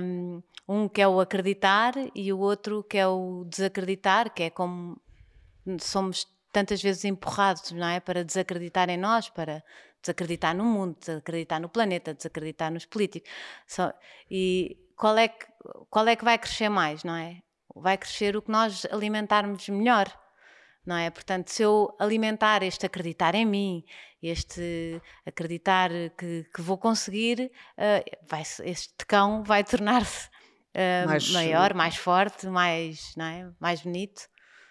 Um, 0.00 0.42
um 0.68 0.88
que 0.88 1.02
é 1.02 1.08
o 1.08 1.18
acreditar 1.18 1.94
e 2.14 2.32
o 2.32 2.38
outro 2.38 2.84
que 2.84 2.98
é 2.98 3.08
o 3.08 3.44
desacreditar, 3.48 4.32
que 4.32 4.44
é 4.44 4.50
como 4.50 5.00
somos 5.80 6.26
tantas 6.58 6.82
vezes 6.82 7.04
empurrados, 7.04 7.70
não 7.70 7.86
é? 7.86 8.00
Para 8.00 8.24
desacreditar 8.24 8.90
em 8.90 8.96
nós, 8.96 9.28
para 9.28 9.62
desacreditar 10.02 10.56
no 10.56 10.64
mundo, 10.64 10.96
desacreditar 10.98 11.60
no 11.60 11.68
planeta, 11.68 12.12
desacreditar 12.12 12.72
nos 12.72 12.84
políticos. 12.84 13.30
e 14.28 14.76
qual 14.96 15.16
é, 15.16 15.28
que, 15.28 15.46
qual 15.88 16.08
é 16.08 16.16
que 16.16 16.24
vai 16.24 16.36
crescer 16.36 16.68
mais, 16.68 17.04
não 17.04 17.14
é? 17.14 17.40
Vai 17.76 17.96
crescer 17.96 18.36
o 18.36 18.42
que 18.42 18.50
nós 18.50 18.84
alimentarmos 18.90 19.68
melhor, 19.68 20.12
não 20.84 20.96
é? 20.96 21.08
Portanto, 21.10 21.48
se 21.48 21.62
eu 21.62 21.94
alimentar 21.96 22.64
este 22.64 22.84
acreditar 22.84 23.36
em 23.36 23.46
mim, 23.46 23.84
este 24.20 25.00
acreditar 25.24 25.90
que, 26.18 26.44
que 26.52 26.60
vou 26.60 26.76
conseguir, 26.76 27.52
uh, 27.76 28.18
vai, 28.28 28.42
este 28.64 29.06
cão 29.06 29.44
vai 29.44 29.62
tornar-se 29.62 30.26
uh, 30.26 31.06
mais, 31.06 31.30
maior, 31.30 31.72
mais 31.72 31.94
forte, 31.94 32.48
mais, 32.48 33.14
não 33.16 33.26
é? 33.26 33.48
mais 33.60 33.82
bonito. 33.82 34.28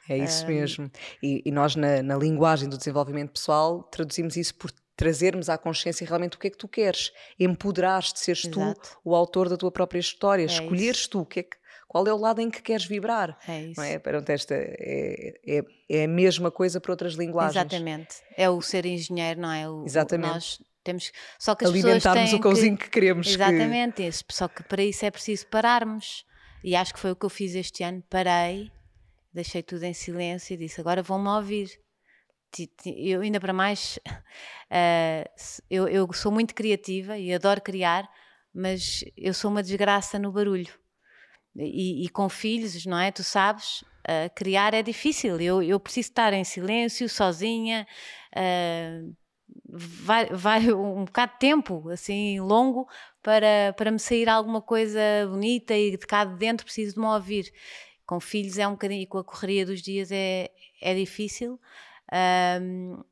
É 0.09 0.17
isso 0.17 0.45
um... 0.45 0.47
mesmo. 0.47 0.91
E, 1.21 1.41
e 1.45 1.51
nós, 1.51 1.75
na, 1.75 2.01
na, 2.01 2.15
linguagem 2.15 2.69
do 2.69 2.77
desenvolvimento 2.77 3.31
pessoal, 3.31 3.83
traduzimos 3.83 4.35
isso 4.37 4.55
por 4.55 4.71
trazermos 4.95 5.47
à 5.47 5.57
consciência 5.57 6.07
realmente 6.07 6.37
o 6.37 6.39
que 6.39 6.47
é 6.47 6.49
que 6.49 6.57
tu 6.57 6.67
queres, 6.67 7.11
empoderar-te, 7.39 8.19
seres 8.19 8.45
Exato. 8.45 8.81
tu 8.81 8.99
o 9.05 9.15
autor 9.15 9.47
da 9.47 9.55
tua 9.55 9.71
própria 9.71 9.99
história, 9.99 10.41
é 10.41 10.45
escolheres 10.45 11.01
isso. 11.01 11.09
tu 11.11 11.19
o 11.21 11.25
que 11.25 11.41
é 11.41 11.43
que, 11.43 11.57
qual 11.87 12.05
é 12.07 12.13
o 12.13 12.17
lado 12.17 12.41
em 12.41 12.49
que 12.49 12.61
queres 12.61 12.85
vibrar. 12.85 13.37
É 13.47 13.61
isso. 13.61 13.79
Não 13.79 13.83
é? 13.83 13.99
Pronto, 13.99 14.29
esta 14.29 14.55
é, 14.55 15.33
é, 15.47 15.61
é, 15.89 16.03
a 16.03 16.07
mesma 16.07 16.51
coisa 16.51 16.81
para 16.81 16.91
outras 16.91 17.13
linguagens. 17.13 17.55
Exatamente. 17.55 18.15
É 18.35 18.49
o 18.49 18.61
ser 18.61 18.85
engenheiro, 18.85 19.39
não 19.39 19.51
é? 19.51 19.69
O, 19.69 19.85
Exatamente. 19.85 20.29
O, 20.29 20.33
nós 20.33 20.61
temos, 20.83 21.11
só 21.37 21.53
que 21.53 21.63
as 21.63 21.71
Alimentarmos 21.71 22.33
o 22.33 22.39
cãozinho 22.39 22.77
que, 22.77 22.85
que 22.85 22.89
queremos. 22.89 23.27
Exatamente. 23.27 23.97
Que... 23.97 24.07
Isso, 24.07 24.23
só 24.29 24.47
que 24.47 24.63
para 24.63 24.83
isso 24.83 25.05
é 25.05 25.11
preciso 25.11 25.45
pararmos. 25.47 26.25
E 26.63 26.75
acho 26.75 26.93
que 26.93 26.99
foi 26.99 27.11
o 27.11 27.15
que 27.15 27.25
eu 27.25 27.29
fiz 27.29 27.55
este 27.55 27.83
ano. 27.83 28.03
Parei 28.09 28.71
deixei 29.37 29.61
tudo 29.61 29.83
em 29.83 29.93
silêncio 29.93 30.53
e 30.53 30.57
disse: 30.57 30.81
agora 30.81 31.01
vão-me 31.01 31.29
ouvir. 31.29 31.79
Eu, 32.85 33.21
ainda 33.21 33.39
para 33.39 33.53
mais, 33.53 33.99
uh, 34.71 35.29
eu, 35.69 35.87
eu, 35.87 36.11
sou 36.13 36.31
muito 36.31 36.55
criativa 36.55 37.17
e 37.17 37.33
adoro 37.33 37.61
criar, 37.61 38.09
mas 38.53 39.03
eu 39.15 39.33
sou 39.33 39.51
uma 39.51 39.61
desgraça 39.61 40.17
no 40.17 40.31
barulho. 40.31 40.73
E, 41.55 42.05
e 42.05 42.09
com 42.09 42.29
filhos, 42.29 42.85
não 42.85 42.99
é? 42.99 43.11
Tu 43.11 43.23
sabes, 43.23 43.81
uh, 43.81 44.33
criar 44.35 44.73
é 44.73 44.81
difícil. 44.81 45.39
Eu, 45.39 45.61
eu 45.61 45.79
preciso 45.79 46.09
estar 46.09 46.33
em 46.33 46.43
silêncio, 46.43 47.09
sozinha. 47.09 47.85
Uh, 48.35 49.15
vai, 49.69 50.25
vai 50.27 50.73
um 50.73 51.05
bocado 51.05 51.33
de 51.33 51.39
tempo, 51.39 51.89
assim, 51.89 52.39
longo, 52.39 52.87
para, 53.21 53.73
para 53.75 53.91
me 53.91 53.99
sair 53.99 54.29
alguma 54.29 54.61
coisa 54.61 54.99
bonita 55.29 55.75
e 55.75 55.91
de 55.91 55.97
cá 55.97 56.25
de 56.25 56.35
dentro 56.35 56.65
preciso 56.65 56.95
de 56.95 56.99
me 56.99 57.07
ouvir 57.07 57.51
com 58.07 58.19
filhos 58.21 58.57
é 58.57 58.67
um 58.67 58.71
bocadinho, 58.71 59.03
e 59.03 59.05
com 59.05 59.17
a 59.17 59.23
correria 59.23 59.65
dos 59.65 59.81
dias 59.81 60.11
é, 60.11 60.49
é 60.81 60.95
difícil. 60.95 61.59
Um, 62.61 63.03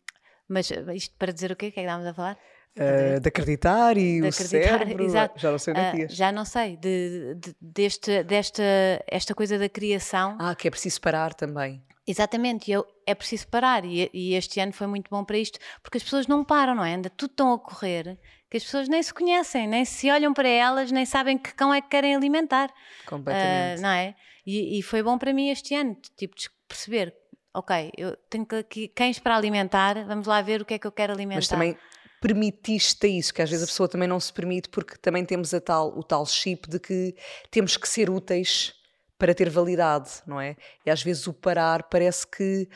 mas 0.48 0.72
isto 0.94 1.14
para 1.18 1.34
dizer 1.34 1.52
o 1.52 1.56
quê? 1.56 1.68
O 1.68 1.72
que 1.72 1.80
é 1.80 1.84
que 1.84 1.88
estávamos 1.88 2.08
a 2.08 2.14
falar? 2.14 2.38
Uh, 2.78 3.20
de 3.20 3.28
acreditar 3.28 3.98
e 3.98 4.20
de 4.20 4.25
o 4.25 4.30
acreditar, 4.30 4.80
cérebro, 4.80 5.04
exato. 5.06 5.40
já 5.40 5.52
não 5.52 5.60
sei 5.60 5.74
onde 5.74 5.82
é 5.82 6.06
uh, 6.06 6.10
Já 6.10 6.32
não 6.32 6.46
sei, 6.46 6.78
de, 6.78 7.36
de, 7.36 7.56
deste, 7.62 8.24
desta 8.24 8.64
esta 9.08 9.36
coisa 9.36 9.60
da 9.60 9.70
criação. 9.70 10.38
Ah, 10.40 10.56
que 10.56 10.68
é 10.68 10.72
preciso 10.72 11.00
parar 11.02 11.34
também. 11.34 11.84
Exatamente, 12.08 12.72
eu, 12.72 12.86
é 13.06 13.16
preciso 13.16 13.48
parar 13.48 13.84
e, 13.84 14.10
e, 14.14 14.36
este 14.36 14.60
ano 14.60 14.72
foi 14.72 14.88
muito 14.88 15.10
bom 15.10 15.24
para 15.25 15.38
isto, 15.38 15.58
porque 15.82 15.98
as 15.98 16.04
pessoas 16.04 16.28
não 16.28 16.44
param, 16.44 16.75
não 16.75 16.86
é? 16.86 16.94
Anda 16.94 17.10
tudo 17.10 17.34
tão 17.34 17.54
a 17.54 17.60
correr 17.60 18.18
que 18.50 18.58
as 18.58 18.64
pessoas 18.64 18.88
nem 18.88 19.02
se 19.02 19.14
conhecem, 19.14 19.68
nem 19.68 19.84
se 19.86 20.10
olham 20.10 20.34
para 20.34 20.48
elas, 20.48 20.92
nem 20.92 21.06
sabem 21.06 21.38
que 21.38 21.54
cão 21.54 21.74
é 21.74 21.82
que 21.82 21.90
querem 21.90 22.16
alimentar. 22.16 22.72
Completamente. 23.06 23.80
Uh, 23.80 23.82
não 23.82 23.90
é? 23.90 24.16
E, 24.46 24.80
e, 24.80 24.82
foi 24.84 25.02
bom 25.02 25.18
para 25.18 25.34
mim 25.34 25.50
este 25.50 25.74
ano, 25.74 25.98
tipo, 26.16 26.36
perceber, 26.68 27.16
ok, 27.54 27.92
eu 27.98 28.16
tenho 28.30 28.46
aqui 28.60 28.88
cães 28.90 29.18
para 29.18 29.36
alimentar, 29.36 30.06
vamos 30.06 30.28
lá 30.28 30.42
ver 30.42 30.62
o 30.62 30.66
que 30.66 30.75
é 30.75 30.80
que 30.80 30.86
eu 30.86 30.92
quero 30.92 31.14
alimentar. 31.14 31.38
Mas 31.38 31.48
também 31.48 31.78
permitiste 32.22 33.08
isso, 33.08 33.34
que 33.34 33.42
às 33.42 33.50
vezes 33.50 33.64
a 33.64 33.68
pessoa 33.68 33.90
também 33.90 34.08
não 34.08 34.20
se 34.20 34.32
permite, 34.32 34.70
porque 34.70 34.98
também 34.98 35.25
temos 35.25 35.54
a 35.54 35.62
tal, 35.62 35.98
o 35.98 36.04
tal 36.04 36.25
chip 36.25 36.70
de 36.70 36.80
que 36.80 37.16
temos 37.50 37.75
que 37.78 37.88
ser 37.88 38.10
úteis 38.10 38.74
para 39.18 39.34
ter 39.34 39.50
validade, 39.50 40.10
não 40.28 40.40
é? 40.40 40.56
E 40.86 40.90
às 40.90 41.02
vezes 41.02 41.25
o 41.28 41.34
parar 41.34 41.84
parece 41.84 42.28
que 42.28 42.68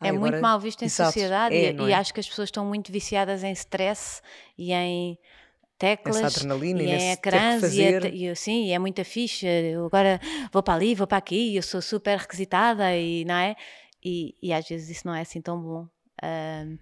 é 0.00 0.12
muito 0.12 0.40
mal 0.40 0.60
visto 0.60 0.82
em 0.82 0.86
Exato. 0.86 1.12
sociedade 1.12 1.54
é, 1.54 1.72
e, 1.72 1.76
e 1.76 1.90
é? 1.90 1.94
acho 1.94 2.14
que 2.14 2.20
as 2.20 2.28
pessoas 2.28 2.48
estão 2.48 2.64
muito 2.64 2.92
viciadas 2.92 3.42
em 3.42 3.52
stress 3.52 4.20
e 4.56 4.72
em 4.72 5.18
teclas 5.76 6.42
e, 6.42 6.66
em 6.66 7.12
ecrãs 7.12 7.74
e, 7.74 7.82
é, 7.82 8.08
e 8.08 8.36
sim, 8.36 8.66
e 8.66 8.72
é 8.72 8.78
muita 8.78 9.04
ficha. 9.04 9.48
Agora 9.86 10.20
vou 10.52 10.62
para 10.62 10.74
ali, 10.74 10.94
vou 10.94 11.06
para 11.06 11.18
aqui, 11.18 11.56
eu 11.56 11.62
sou 11.62 11.80
super 11.80 12.18
requisitada 12.18 12.94
e 12.96 13.24
não 13.24 13.34
é? 13.34 13.56
E, 14.04 14.34
e 14.42 14.52
às 14.52 14.68
vezes 14.68 14.88
isso 14.88 15.06
não 15.06 15.14
é 15.14 15.22
assim 15.22 15.40
tão 15.40 15.60
bom. 15.60 15.88
Uh, 16.22 16.78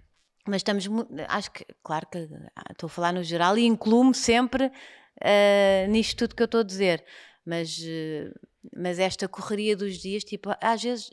mas 0.47 0.57
estamos, 0.57 0.87
acho 1.27 1.51
que, 1.51 1.65
claro 1.83 2.07
que 2.07 2.17
ah, 2.55 2.71
estou 2.71 2.87
a 2.87 2.89
falar 2.89 3.13
no 3.13 3.21
geral 3.23 3.57
e 3.57 3.65
incluo-me 3.65 4.15
sempre 4.15 4.65
uh, 4.65 5.89
nisto 5.89 6.17
tudo 6.17 6.35
que 6.35 6.41
eu 6.41 6.45
estou 6.45 6.61
a 6.61 6.63
dizer, 6.63 7.03
mas, 7.45 7.77
uh, 7.79 8.33
mas 8.75 8.97
esta 8.97 9.27
correria 9.27 9.75
dos 9.75 9.97
dias, 9.97 10.23
tipo, 10.23 10.49
às 10.61 10.81
vezes 10.81 11.09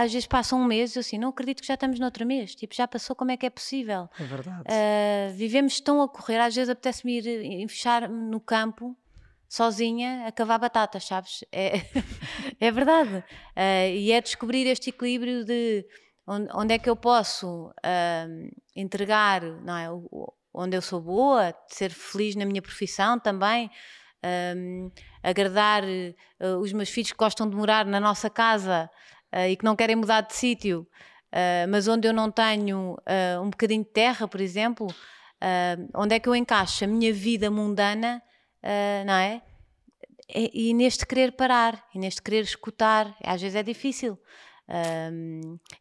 às 0.00 0.12
vezes 0.12 0.26
passa 0.26 0.54
um 0.54 0.64
mês 0.64 0.96
assim, 0.96 1.18
não 1.18 1.30
acredito 1.30 1.60
que 1.60 1.66
já 1.66 1.74
estamos 1.74 1.98
no 1.98 2.04
outro 2.04 2.26
mês, 2.26 2.54
tipo, 2.54 2.74
já 2.74 2.86
passou, 2.86 3.16
como 3.16 3.30
é 3.30 3.36
que 3.36 3.46
é 3.46 3.50
possível? 3.50 4.08
É 4.18 4.24
verdade. 4.24 4.62
Uh, 4.62 5.34
vivemos 5.34 5.80
tão 5.80 6.02
a 6.02 6.08
correr, 6.08 6.38
às 6.38 6.54
vezes 6.54 6.70
apetece-me 6.70 7.18
ir 7.18 7.26
e 7.26 7.68
fechar 7.68 8.08
no 8.08 8.40
campo 8.40 8.96
sozinha 9.48 10.26
a 10.26 10.32
cavar 10.32 10.58
batatas, 10.58 11.04
sabes? 11.04 11.44
É, 11.52 11.82
é 12.58 12.70
verdade. 12.70 13.18
Uh, 13.56 13.92
e 13.94 14.10
é 14.10 14.20
descobrir 14.20 14.66
este 14.66 14.90
equilíbrio 14.90 15.44
de 15.44 15.86
onde, 16.26 16.48
onde 16.54 16.74
é 16.74 16.78
que 16.78 16.88
eu 16.88 16.96
posso 16.96 17.66
uh, 17.68 18.62
entregar, 18.74 19.42
não 19.42 19.76
é? 19.76 19.88
Onde 20.54 20.76
eu 20.76 20.82
sou 20.82 21.00
boa, 21.00 21.54
ser 21.68 21.90
feliz 21.90 22.34
na 22.34 22.44
minha 22.44 22.62
profissão 22.62 23.18
também, 23.18 23.70
um, 24.56 24.90
agradar 25.22 25.82
uh, 25.84 26.58
os 26.60 26.72
meus 26.72 26.88
filhos 26.88 27.10
que 27.12 27.18
gostam 27.18 27.48
de 27.48 27.56
morar 27.56 27.84
na 27.84 28.00
nossa 28.00 28.30
casa 28.30 28.88
uh, 29.32 29.48
e 29.48 29.56
que 29.56 29.64
não 29.64 29.76
querem 29.76 29.96
mudar 29.96 30.22
de 30.22 30.34
sítio, 30.34 30.86
uh, 31.32 31.68
mas 31.68 31.88
onde 31.88 32.06
eu 32.06 32.12
não 32.12 32.30
tenho 32.30 32.96
um 33.42 33.50
bocadinho 33.50 33.84
de 33.84 33.90
terra, 33.90 34.28
por 34.28 34.40
exemplo, 34.40 34.86
onde 35.94 36.14
é 36.14 36.20
que 36.20 36.28
eu 36.28 36.36
encaixo 36.36 36.84
a 36.84 36.86
minha 36.86 37.12
vida 37.12 37.50
mundana, 37.50 38.22
não 39.04 39.14
é? 39.14 39.42
E, 40.32 40.70
e, 40.70 40.74
neste 40.74 41.04
querer 41.04 41.32
parar, 41.32 41.84
e 41.92 41.98
neste 41.98 42.22
querer 42.22 42.42
escutar, 42.42 43.14
às 43.24 43.42
vezes 43.42 43.56
é 43.56 43.62
difícil. 43.62 44.16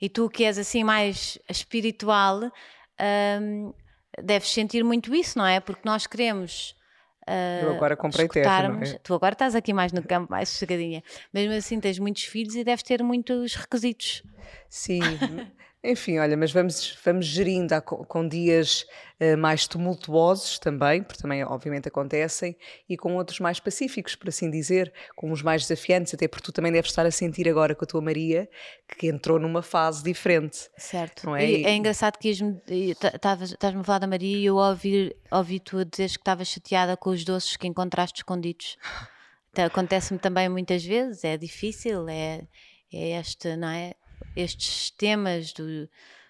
E 0.01 0.09
tu 0.09 0.27
que 0.29 0.43
és 0.43 0.57
assim 0.57 0.83
mais 0.83 1.37
espiritual, 1.47 2.51
deves 4.21 4.49
sentir 4.49 4.83
muito 4.83 5.13
isso, 5.13 5.37
não 5.37 5.45
é? 5.45 5.59
Porque 5.59 5.83
nós 5.85 6.07
queremos 6.07 6.75
Uh, 7.27 7.65
eu 7.65 7.71
agora 7.71 7.95
comprei 7.95 8.27
terra. 8.27 8.79
É? 8.83 8.99
Tu 9.03 9.13
agora 9.13 9.33
estás 9.33 9.55
aqui 9.55 9.73
mais 9.73 9.91
no 9.91 10.01
campo, 10.01 10.31
mais 10.31 10.49
sossegadinha. 10.49 11.03
Mesmo 11.33 11.53
assim, 11.53 11.79
tens 11.79 11.99
muitos 11.99 12.23
filhos 12.23 12.55
e 12.55 12.63
deves 12.63 12.83
ter 12.83 13.03
muitos 13.03 13.55
requisitos. 13.55 14.23
Sim. 14.69 15.01
Enfim, 15.83 16.19
olha, 16.19 16.37
mas 16.37 16.51
vamos, 16.51 16.95
vamos 17.03 17.25
gerindo 17.25 17.81
com 17.81 18.27
dias 18.27 18.85
uh, 19.19 19.35
mais 19.35 19.65
tumultuosos 19.65 20.59
também, 20.59 21.01
porque 21.01 21.19
também 21.19 21.43
obviamente 21.43 21.87
acontecem, 21.87 22.55
e 22.87 22.95
com 22.95 23.15
outros 23.15 23.39
mais 23.39 23.59
pacíficos, 23.59 24.15
por 24.15 24.29
assim 24.29 24.51
dizer, 24.51 24.93
com 25.15 25.31
os 25.31 25.41
mais 25.41 25.63
desafiantes, 25.63 26.13
até 26.13 26.27
porque 26.27 26.45
tu 26.45 26.51
também 26.51 26.71
deves 26.71 26.91
estar 26.91 27.03
a 27.03 27.09
sentir 27.09 27.49
agora 27.49 27.73
com 27.73 27.83
a 27.83 27.87
tua 27.87 27.99
Maria 27.99 28.47
que 28.95 29.07
entrou 29.07 29.39
numa 29.39 29.63
fase 29.63 30.03
diferente. 30.03 30.69
Certo. 30.77 31.25
Não 31.25 31.35
é? 31.35 31.49
E 31.49 31.65
é 31.65 31.75
engraçado 31.75 32.19
que 32.19 32.29
estás-me 32.29 33.81
a 33.81 33.83
falar 33.83 33.99
da 33.99 34.07
Maria 34.07 34.37
e 34.37 34.45
eu 34.45 34.57
ouvi, 34.57 35.15
ouvi 35.31 35.59
tu 35.59 35.79
a 35.79 35.83
dizeres 35.83 36.15
que 36.15 36.21
estavas 36.21 36.47
chateada 36.47 36.95
com 36.95 37.09
os 37.09 37.25
doces 37.25 37.57
que 37.57 37.67
encontraste 37.67 38.19
escondidos. 38.19 38.77
Então, 39.53 39.65
Acontece-me 39.65 40.17
também 40.17 40.47
muitas 40.47 40.81
vezes, 40.81 41.25
é 41.25 41.35
difícil, 41.35 42.07
é, 42.07 42.47
é 42.93 43.19
este, 43.19 43.53
não 43.57 43.67
é? 43.67 43.93
Estes 44.35 44.91
temas 44.91 45.53
do. 45.53 45.89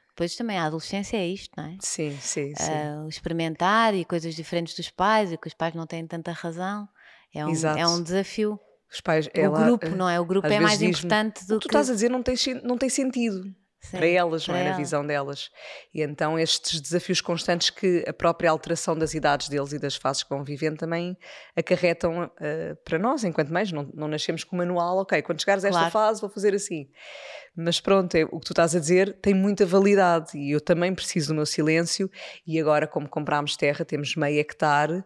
Depois 0.09 0.35
também 0.35 0.57
a 0.57 0.65
adolescência 0.65 1.17
é 1.17 1.27
isto, 1.27 1.51
não 1.57 1.65
é? 1.65 1.77
Sim, 1.79 2.17
sim, 2.19 2.53
sim. 2.55 2.71
Uh, 2.71 3.07
experimentar 3.07 3.95
e 3.95 4.03
coisas 4.03 4.35
diferentes 4.35 4.75
dos 4.75 4.89
pais 4.89 5.31
e 5.31 5.37
que 5.37 5.47
os 5.47 5.53
pais 5.53 5.73
não 5.73 5.87
têm 5.87 6.05
tanta 6.05 6.31
razão. 6.31 6.87
É 7.33 7.45
um, 7.45 7.53
é 7.77 7.87
um 7.87 8.03
desafio. 8.03 8.59
Os 8.91 8.99
pais, 8.99 9.29
ela, 9.33 9.57
o 9.57 9.63
grupo, 9.63 9.89
não 9.95 10.09
é? 10.09 10.19
O 10.19 10.25
grupo 10.25 10.47
é 10.47 10.59
mais 10.59 10.81
importante 10.81 11.45
do 11.47 11.59
tu 11.59 11.61
que. 11.61 11.67
Tu 11.67 11.69
estás 11.69 11.89
a 11.89 11.93
dizer 11.93 12.09
não 12.09 12.21
tem, 12.21 12.35
não 12.63 12.77
tem 12.77 12.89
sentido. 12.89 13.55
Sim, 13.81 13.97
para 13.97 14.07
elas, 14.07 14.45
para 14.45 14.53
não 14.53 14.59
é? 14.59 14.63
Ela. 14.63 14.71
Na 14.71 14.77
visão 14.77 15.05
delas. 15.05 15.49
E 15.91 16.01
então 16.01 16.37
estes 16.37 16.79
desafios 16.79 17.19
constantes 17.19 17.71
que 17.71 18.05
a 18.07 18.13
própria 18.13 18.51
alteração 18.51 18.95
das 18.95 19.15
idades 19.15 19.49
deles 19.49 19.73
e 19.73 19.79
das 19.79 19.95
fases 19.95 20.21
que 20.21 20.29
vão 20.29 20.43
vivendo 20.43 20.77
também 20.77 21.17
acarretam 21.55 22.25
uh, 22.25 22.75
para 22.85 22.99
nós, 22.99 23.23
enquanto 23.23 23.51
mais 23.51 23.71
não, 23.71 23.89
não 23.93 24.07
nascemos 24.07 24.43
com 24.43 24.55
o 24.55 24.59
manual, 24.59 24.99
ok, 24.99 25.21
quando 25.23 25.41
chegares 25.41 25.65
a 25.65 25.69
esta 25.69 25.79
claro. 25.79 25.91
fase 25.91 26.21
vou 26.21 26.29
fazer 26.29 26.53
assim. 26.53 26.87
Mas 27.55 27.81
pronto, 27.81 28.13
é, 28.15 28.23
o 28.23 28.39
que 28.39 28.45
tu 28.45 28.53
estás 28.53 28.75
a 28.75 28.79
dizer 28.79 29.17
tem 29.19 29.33
muita 29.33 29.65
validade 29.65 30.37
e 30.37 30.51
eu 30.51 30.61
também 30.61 30.93
preciso 30.93 31.29
do 31.29 31.35
meu 31.35 31.45
silêncio 31.45 32.09
e 32.45 32.59
agora 32.59 32.85
como 32.87 33.09
comprámos 33.09 33.57
terra, 33.57 33.83
temos 33.83 34.15
meio 34.15 34.39
hectare, 34.39 35.03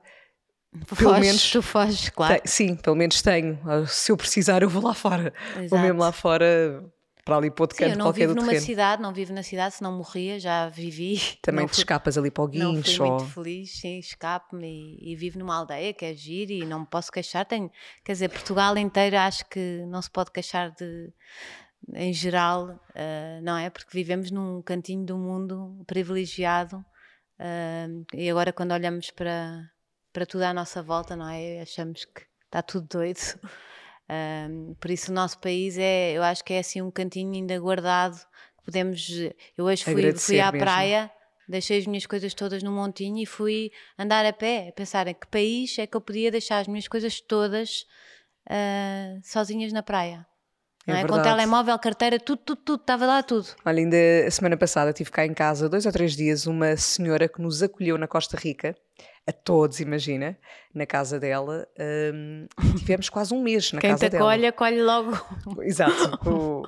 pelo 0.86 1.12
foges, 1.12 1.20
menos 1.22 1.52
tu 1.52 1.62
foges, 1.62 2.10
claro. 2.10 2.42
Te, 2.42 2.50
sim, 2.50 2.76
pelo 2.76 2.98
menos 2.98 3.22
tenho. 3.22 3.58
Se 3.88 4.12
eu 4.12 4.18
precisar, 4.18 4.62
eu 4.62 4.70
vou 4.70 4.84
lá 4.84 4.94
fora. 4.94 5.34
Exato. 5.52 5.70
Vou 5.70 5.80
mesmo 5.80 6.00
lá 6.02 6.12
fora 6.12 6.84
para 7.26 7.38
ali 7.38 7.50
para 7.50 7.64
outro 7.64 7.76
canto 7.76 7.98
qualquer 7.98 8.04
do 8.08 8.14
terreno. 8.14 8.32
Eu 8.32 8.36
não 8.36 8.44
vivo 8.44 8.52
numa 8.52 8.60
cidade, 8.60 9.02
não 9.02 9.14
vivo 9.14 9.34
na 9.34 9.42
cidade, 9.42 9.76
se 9.76 9.82
não 9.82 9.92
morria, 9.92 10.40
já 10.40 10.70
vivi. 10.70 11.20
Também 11.42 11.66
te 11.66 11.74
fui, 11.74 11.80
escapas 11.80 12.18
ali 12.20 12.30
para 12.30 12.44
o 12.44 12.48
guincho. 12.48 12.64
Não 12.66 12.84
fui 12.84 13.08
ou... 13.08 13.18
muito 13.18 13.34
feliz, 13.34 13.80
sim, 13.80 13.98
escapo-me 13.98 14.68
e, 14.68 15.12
e, 15.12 15.16
vivo 15.16 15.40
numa 15.40 15.56
aldeia 15.56 15.92
que 15.92 16.06
é 16.06 16.14
giro 16.14 16.52
e 16.52 16.64
não 16.64 16.82
me 16.82 16.86
posso 16.86 17.12
queixar. 17.12 17.44
Tenho, 17.44 17.72
quer 18.04 18.12
dizer, 18.12 18.30
Portugal 18.30 18.78
inteiro 18.78 19.18
acho 19.18 19.44
que 19.50 19.84
não 19.88 20.02
se 20.04 20.12
pode 20.12 20.32
queixar 20.32 20.70
de, 20.70 21.12
em 21.96 22.14
geral, 22.14 22.70
uh, 22.70 23.42
não 23.42 23.58
é? 23.58 23.72
Porque 23.72 23.90
vivemos 23.92 24.30
num 24.30 24.62
cantinho 24.62 25.04
do 25.04 25.18
mundo 25.18 25.84
privilegiado 25.88 26.78
uh, 27.40 28.06
e 28.14 28.30
agora 28.30 28.54
quando 28.54 28.72
olhamos 28.72 29.10
para, 29.10 29.68
para 30.14 30.28
tudo 30.28 30.44
à 30.44 30.54
nossa 30.54 30.84
volta, 30.84 31.16
não 31.16 31.28
é? 31.28 31.62
Achamos 31.62 32.06
que 32.06 32.22
está 32.46 32.62
tudo 32.62 32.88
doido. 32.88 33.20
Um, 34.10 34.76
por 34.80 34.92
isso 34.92 35.12
o 35.12 35.14
nosso 35.14 35.40
país 35.40 35.78
é, 35.78 36.14
eu 36.14 36.22
acho 36.22 36.44
que 36.44 36.54
é 36.54 36.60
assim 36.60 36.82
um 36.82 36.92
cantinho 36.92 37.34
ainda 37.34 37.60
guardado. 37.60 38.20
Podemos. 38.64 39.08
Eu 39.58 39.66
hoje 39.66 39.84
fui, 39.84 40.14
fui 40.14 40.40
à 40.40 40.52
mesmo. 40.52 40.66
praia, 40.66 41.12
deixei 41.48 41.80
as 41.80 41.88
minhas 41.88 42.06
coisas 42.06 42.34
todas 42.34 42.64
no 42.64 42.72
montinho 42.72 43.22
e 43.22 43.26
fui 43.26 43.72
andar 43.98 44.26
a 44.26 44.34
pé, 44.34 44.70
a 44.70 44.72
pensar 44.72 45.08
em 45.08 45.14
que 45.14 45.28
país 45.28 45.78
é 45.78 45.88
que 45.88 45.96
eu 45.96 46.02
podia 46.02 46.32
deixar 46.32 46.60
as 46.60 46.68
minhas 46.68 46.88
coisas 46.88 47.20
todas 47.22 47.86
uh, 48.50 49.20
sozinhas 49.24 49.72
na 49.72 49.84
praia. 49.84 50.26
É 50.88 51.02
é? 51.02 51.08
Com 51.08 51.20
telemóvel, 51.20 51.78
carteira, 51.80 52.20
tudo, 52.20 52.38
tudo, 52.46 52.62
tudo, 52.62 52.82
estava 52.82 53.08
lá 53.08 53.24
tudo. 53.24 53.48
Olha, 53.66 53.80
ainda 53.80 53.98
a 54.28 54.30
semana 54.30 54.56
passada 54.56 54.94
tive 54.94 55.10
cá 55.10 55.26
em 55.26 55.34
casa, 55.34 55.68
dois 55.68 55.86
ou 55.86 55.92
três 55.92 56.16
dias, 56.16 56.46
uma 56.46 56.78
senhora 56.78 57.28
que 57.28 57.42
nos 57.42 57.64
acolheu 57.64 57.98
na 57.98 58.08
Costa 58.08 58.38
Rica 58.38 58.76
a 59.28 59.32
todos, 59.32 59.80
imagina, 59.80 60.38
na 60.74 60.86
casa 60.86 61.20
dela. 61.20 61.68
Um, 62.14 62.48
tivemos 62.78 63.10
quase 63.10 63.34
um 63.34 63.42
mês 63.42 63.72
na 63.72 63.82
Quem 63.82 63.90
casa 63.90 64.10
dela. 64.10 64.32
Quem 64.32 64.42
te 64.42 64.48
acolhe, 64.48 64.78
acolhe 64.78 64.82
logo. 64.82 65.62
Exato, 65.64 66.20
o, 66.30 66.64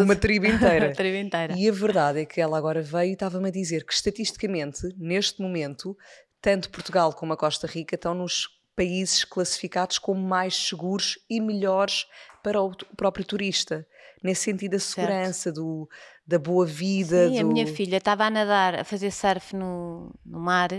uma 0.00 0.14
tribo 0.14 0.46
inteira. 0.46 0.86
uma 0.88 0.94
tribo 0.94 1.16
inteira. 1.16 1.54
E 1.56 1.68
a 1.68 1.72
verdade 1.72 2.20
é 2.20 2.24
que 2.24 2.40
ela 2.40 2.56
agora 2.56 2.82
veio 2.82 3.10
e 3.10 3.12
estava-me 3.14 3.48
a 3.48 3.52
dizer 3.52 3.84
que 3.84 3.92
estatisticamente, 3.92 4.94
neste 4.96 5.42
momento, 5.42 5.96
tanto 6.40 6.70
Portugal 6.70 7.12
como 7.12 7.32
a 7.32 7.36
Costa 7.36 7.66
Rica 7.66 7.96
estão 7.96 8.14
nos 8.14 8.48
países 8.76 9.24
classificados 9.24 9.98
como 9.98 10.20
mais 10.20 10.54
seguros 10.54 11.18
e 11.28 11.40
melhores 11.40 12.06
para 12.42 12.60
o 12.62 12.74
próprio 12.96 13.24
turista. 13.24 13.86
Nesse 14.22 14.44
sentido, 14.44 14.72
da 14.72 14.78
segurança, 14.78 15.50
do, 15.50 15.88
da 16.26 16.38
boa 16.38 16.64
vida. 16.64 17.28
Sim, 17.28 17.34
do... 17.34 17.40
a 17.40 17.44
minha 17.44 17.66
filha 17.66 17.96
estava 17.96 18.24
a 18.24 18.30
nadar, 18.30 18.80
a 18.80 18.84
fazer 18.84 19.10
surf 19.10 19.54
no, 19.54 20.10
no 20.24 20.38
mar 20.38 20.70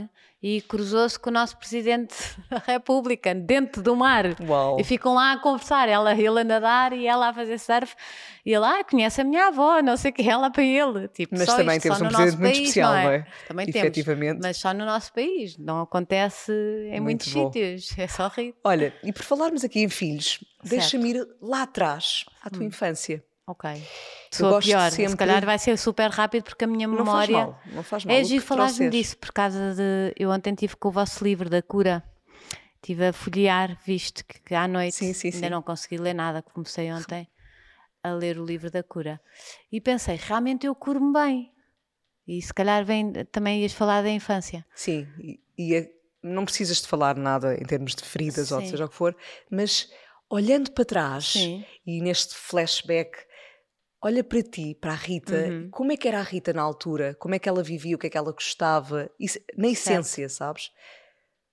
e 0.44 0.60
cruzou-se 0.60 1.18
com 1.18 1.30
o 1.30 1.34
nosso 1.34 1.56
presidente 1.58 2.16
da 2.52 2.58
República 2.58 3.34
dentro 3.34 3.82
do 3.82 3.96
mar. 3.96 4.26
Uau. 4.42 4.78
E 4.78 4.84
ficam 4.84 5.14
lá 5.14 5.32
a 5.32 5.38
conversar, 5.38 5.88
ela, 5.88 6.14
ele 6.14 6.42
a 6.42 6.44
nadar 6.44 6.92
e 6.92 7.08
ela 7.08 7.30
a 7.30 7.34
fazer 7.34 7.58
surf. 7.58 7.96
E 8.46 8.54
ele, 8.54 8.66
ah, 8.66 8.84
conhece 8.84 9.22
a 9.22 9.24
minha 9.24 9.48
avó, 9.48 9.82
não 9.82 9.96
sei 9.96 10.12
o 10.12 10.14
que, 10.14 10.30
ela 10.30 10.50
para 10.50 10.64
ele. 10.64 11.08
Tipo, 11.08 11.38
mas 11.38 11.46
também 11.46 11.78
isto, 11.78 11.84
temos 11.84 12.02
um 12.02 12.08
presidente 12.08 12.38
muito 12.38 12.54
país, 12.54 12.58
especial, 12.58 12.92
não 12.92 13.00
é? 13.00 13.04
Não 13.04 13.12
é? 13.12 13.28
Também 13.48 13.66
temos, 13.68 14.40
mas 14.42 14.58
só 14.58 14.74
no 14.74 14.86
nosso 14.86 15.14
país, 15.14 15.58
não 15.58 15.82
acontece 15.82 16.52
em 16.52 17.00
muito 17.00 17.04
muitos 17.04 17.34
bom. 17.34 17.52
sítios, 17.52 17.98
é 17.98 18.08
só 18.08 18.28
rir. 18.28 18.54
Olha, 18.66 18.94
e 19.02 19.14
por 19.14 19.24
falarmos 19.24 19.64
aqui 19.64 19.80
em 19.80 19.88
filhos, 19.88 20.44
deixa-me 20.62 21.12
ir 21.12 21.28
lá 21.42 21.62
atrás, 21.62 22.26
à 22.44 22.50
tua 22.50 22.64
hum. 22.64 22.68
infância. 22.68 23.24
Ok. 23.46 23.70
Sou 24.32 24.60
pior. 24.60 24.92
Sempre... 24.92 25.10
Se 25.12 25.18
calhar 25.18 25.46
vai 25.46 25.60
ser 25.60 25.78
super 25.78 26.10
rápido 26.10 26.44
porque 26.44 26.64
a 26.64 26.68
minha 26.68 26.88
memória. 26.88 27.46
Não 27.46 27.54
faz 27.54 27.66
mal. 27.66 27.76
Não 27.76 27.84
faz 27.84 28.06
mal. 28.06 28.16
É 28.16 28.24
giro 28.24 28.44
falar-me 28.44 28.90
disso 28.90 29.18
por 29.18 29.32
causa 29.32 29.76
de. 29.76 30.14
Eu 30.18 30.30
ontem 30.30 30.56
tive 30.56 30.76
com 30.76 30.88
o 30.88 30.92
vosso 30.92 31.24
livro 31.24 31.50
da 31.50 31.62
cura. 31.62 32.04
Estive 32.76 33.08
a 33.08 33.14
folhear, 33.14 33.78
visto 33.86 34.26
que, 34.26 34.42
que 34.42 34.56
à 34.56 34.68
noite 34.68 34.96
sim, 34.96 35.14
sim, 35.14 35.28
ainda 35.28 35.48
sim. 35.48 35.50
não 35.50 35.62
consegui 35.62 35.98
ler 35.98 36.14
nada. 36.14 36.42
Comecei 36.42 36.92
ontem 36.92 37.28
a 38.04 38.12
ler 38.14 38.38
o 38.38 38.46
livro 38.46 38.70
da 38.70 38.84
cura. 38.84 39.20
E 39.72 39.80
pensei, 39.80 40.20
realmente 40.22 40.68
eu 40.68 40.76
curo-me 40.76 41.14
bem. 41.14 41.54
E 42.28 42.42
se 42.42 42.54
calhar 42.54 42.84
vem, 42.84 43.12
também 43.32 43.62
ias 43.62 43.74
falar 43.74 44.02
da 44.02 44.10
infância. 44.10 44.66
Sim, 44.76 45.08
e, 45.18 45.40
e 45.58 45.78
a, 45.78 45.86
não 46.22 46.46
precisas 46.46 46.82
de 46.82 46.88
falar 46.88 47.16
nada 47.16 47.56
em 47.56 47.66
termos 47.66 47.96
de 47.96 48.04
feridas 48.04 48.52
ou 48.52 48.62
seja 48.62 48.86
o 48.86 48.90
que 48.90 48.96
for, 48.96 49.16
mas 49.50 49.90
olhando 50.30 50.72
para 50.72 50.86
trás 50.86 51.36
e 51.86 52.02
neste 52.02 52.36
flashback 52.36 53.18
olha 54.04 54.24
para 54.24 54.44
ti, 54.44 54.76
para 54.80 54.92
a 54.92 54.96
Rita, 54.96 55.36
uhum. 55.36 55.70
como 55.72 55.92
é 55.94 55.98
que 55.98 56.08
era 56.08 56.20
a 56.20 56.24
Rita 56.24 56.52
na 56.52 56.62
altura? 56.62 57.16
Como 57.16 57.34
é 57.34 57.40
que 57.40 57.48
ela 57.48 57.64
vivia? 57.64 57.96
O 57.96 58.00
que 58.00 58.08
é 58.08 58.10
que 58.10 58.18
ela 58.18 58.32
gostava? 58.34 59.10
Isso, 59.18 59.40
na 59.58 59.70
essência, 59.70 60.28
certo. 60.28 60.32
sabes? 60.32 60.72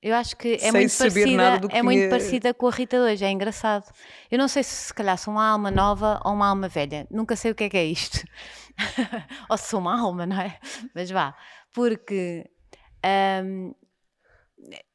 Eu 0.02 0.14
acho 0.14 0.34
que 0.36 0.56
é, 0.60 0.72
muito 0.72 0.96
parecida, 0.96 1.60
é 1.70 1.82
muito 1.82 2.08
parecida 2.08 2.54
com 2.54 2.66
a 2.66 2.70
Rita 2.70 2.96
de 2.96 3.02
hoje, 3.02 3.24
é 3.24 3.30
engraçado. 3.30 3.84
Eu 4.30 4.38
não 4.38 4.48
sei 4.48 4.62
se 4.62 4.86
se 4.86 4.94
calhar 4.94 5.16
sou 5.16 5.32
uma 5.32 5.46
alma 5.46 5.70
nova 5.70 6.20
ou 6.24 6.32
uma 6.32 6.48
alma 6.48 6.68
velha, 6.68 7.06
nunca 7.10 7.36
sei 7.36 7.52
o 7.52 7.54
que 7.54 7.64
é 7.64 7.68
que 7.68 7.76
é 7.76 7.84
isto. 7.84 8.24
ou 9.48 9.56
se 9.56 9.68
sou 9.68 9.78
uma 9.78 10.00
alma, 10.00 10.26
não 10.26 10.40
é? 10.40 10.58
Mas 10.94 11.10
vá, 11.10 11.36
porque 11.72 12.50
hum, 13.44 13.74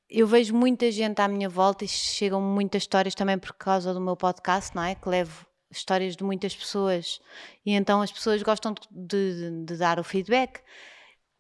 eu 0.10 0.26
vejo 0.26 0.56
muita 0.56 0.92
gente 0.92 1.22
à 1.22 1.28
minha 1.28 1.48
volta 1.48 1.86
e 1.86 1.88
chegam 1.88 2.42
muitas 2.42 2.82
histórias 2.82 3.14
também 3.14 3.38
por 3.38 3.54
causa 3.54 3.94
do 3.94 4.02
meu 4.02 4.18
podcast, 4.18 4.76
não 4.76 4.84
é? 4.84 4.96
Que 4.96 5.08
levo 5.08 5.46
histórias 5.78 6.16
de 6.16 6.24
muitas 6.24 6.56
pessoas 6.56 7.20
e 7.66 7.72
então 7.74 8.02
as 8.02 8.12
pessoas 8.12 8.42
gostam 8.44 8.74
de, 8.74 8.88
de, 8.92 9.66
de 9.66 9.78
dar 9.78 10.00
o 10.00 10.04
feedback 10.04 10.62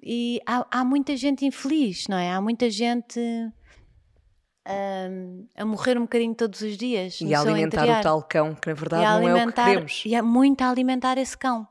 e 0.01 0.39
há, 0.45 0.65
há, 0.69 0.85
muita 0.85 1.17
gente 1.17 1.45
infeliz, 1.45 2.07
não 2.07 2.17
é? 2.17 2.31
Há 2.31 2.39
muita 2.39 2.69
gente 2.69 3.19
um, 4.67 5.47
a 5.55 5.65
morrer 5.65 5.97
um 5.97 6.01
bocadinho 6.01 6.35
todos 6.35 6.61
os 6.61 6.77
dias 6.77 7.19
e 7.21 7.33
a 7.33 7.41
alimentar 7.41 7.83
interior. 7.83 7.99
o 7.99 8.03
tal 8.03 8.23
cão 8.23 8.55
que 8.55 8.67
na 8.67 8.73
verdade 8.73 9.03
não 9.03 9.37
é 9.37 9.45
o 9.45 9.47
que 9.47 9.53
queremos 9.53 10.03
e 10.05 10.15
há 10.15 10.23
muito 10.23 10.61
a 10.61 10.69
alimentar 10.69 11.17
esse 11.17 11.37
cão 11.37 11.67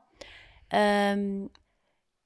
um, 1.17 1.49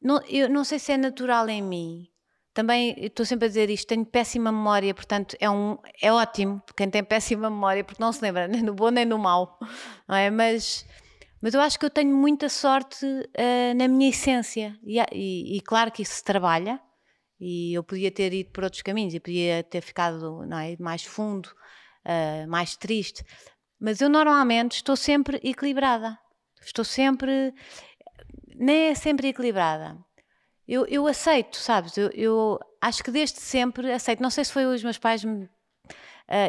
não, 0.02 0.21
eu 0.28 0.49
não 0.49 0.63
sei 0.63 0.80
se 0.80 0.91
é 0.91 0.97
natural 0.97 1.49
em 1.49 1.62
mim 1.62 2.09
também 2.54 2.96
estou 2.98 3.26
sempre 3.26 3.46
a 3.46 3.48
dizer 3.48 3.70
isto, 3.70 3.88
tenho 3.88 4.06
péssima 4.06 4.52
memória, 4.52 4.94
portanto 4.94 5.36
é, 5.40 5.50
um, 5.50 5.78
é 6.02 6.12
ótimo 6.12 6.62
quem 6.76 6.90
tem 6.90 7.04
péssima 7.04 7.50
memória, 7.50 7.84
porque 7.84 8.02
não 8.02 8.12
se 8.12 8.22
lembra 8.22 8.48
nem 8.48 8.64
do 8.64 8.74
bom 8.74 8.90
nem 8.90 9.08
do 9.08 9.18
mau, 9.18 9.58
não 10.08 10.16
é? 10.16 10.30
Mas, 10.30 10.86
mas 11.42 11.54
eu 11.54 11.62
acho 11.62 11.80
que 11.80 11.86
eu 11.86 11.90
tenho 11.90 12.16
muita 12.16 12.50
sorte 12.50 13.06
uh, 13.06 13.78
na 13.78 13.88
minha 13.88 14.10
essência, 14.10 14.78
e, 14.84 15.00
e, 15.12 15.58
e, 15.58 15.62
claro 15.62 15.92
que 15.92 16.02
isso 16.02 16.16
se 16.16 16.24
trabalha, 16.24 16.80
e 17.40 17.74
eu 17.78 17.84
podia 17.84 18.12
ter 18.12 18.34
ido 18.34 18.52
por 18.52 18.64
outros 18.64 18.82
caminhos, 18.82 19.14
e 19.14 19.20
podia 19.20 19.64
ter 19.64 19.82
ficado 19.82 20.46
não 20.46 20.58
é, 20.58 20.76
mais 20.80 21.04
fundo, 21.04 21.48
uh, 22.06 22.50
mais 22.50 22.76
triste, 22.76 23.24
mas 23.80 24.02
eu 24.02 24.10
normalmente 24.10 24.78
estou 24.78 24.96
sempre 24.96 25.40
equilibrada, 25.44 26.18
estou 26.62 26.84
sempre, 26.84 27.54
nem 28.56 28.88
é 28.90 28.96
sempre 28.96 29.30
equilibrada 29.30 29.98
eu, 30.69 30.86
eu 30.86 31.08
aceito, 31.08 31.58
sabes? 31.58 31.97
Eu, 31.97 32.12
eu, 32.12 32.60
acho 32.79 33.03
que 33.03 33.10
desde 33.10 33.39
sempre 33.39 33.91
aceito. 33.91 34.21
Não 34.21 34.29
sei 34.29 34.45
se 34.45 34.53
foi 34.53 34.65
os 34.65 34.84
meus 34.84 34.99
pais. 34.99 35.23
Me, 35.23 35.45
uh, 35.45 35.49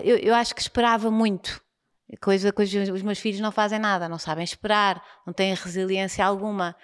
eu, 0.05 0.19
eu 0.19 0.35
acho 0.35 0.55
que 0.55 0.61
esperava 0.61 1.11
muito. 1.11 1.63
Coisa 2.21 2.53
que 2.53 2.61
os 2.61 3.03
meus 3.03 3.19
filhos 3.19 3.41
não 3.41 3.53
fazem 3.53 3.79
nada, 3.79 4.09
não 4.09 4.19
sabem 4.19 4.45
esperar, 4.45 5.03
não 5.27 5.33
têm 5.33 5.55
resiliência 5.55 6.27
alguma. 6.27 6.77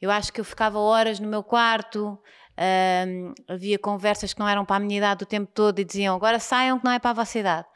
Eu 0.00 0.10
acho 0.10 0.32
que 0.32 0.40
eu 0.40 0.44
ficava 0.44 0.78
horas 0.78 1.20
no 1.20 1.28
meu 1.28 1.42
quarto, 1.42 2.12
uh, 2.12 3.34
havia 3.48 3.78
conversas 3.78 4.32
que 4.32 4.40
não 4.40 4.48
eram 4.48 4.64
para 4.64 4.76
a 4.76 4.80
minha 4.80 4.96
idade 4.96 5.24
o 5.24 5.26
tempo 5.26 5.50
todo 5.52 5.80
e 5.80 5.84
diziam 5.84 6.14
agora 6.14 6.38
saiam 6.38 6.78
que 6.78 6.84
não 6.84 6.92
é 6.92 6.98
para 6.98 7.10
a 7.10 7.14
vossa 7.14 7.38
idade. 7.38 7.66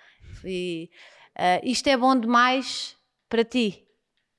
E, 0.44 0.88
uh, 1.36 1.60
isto 1.68 1.88
é 1.88 1.96
bom 1.96 2.18
demais 2.18 2.96
para 3.28 3.44
ti 3.44 3.84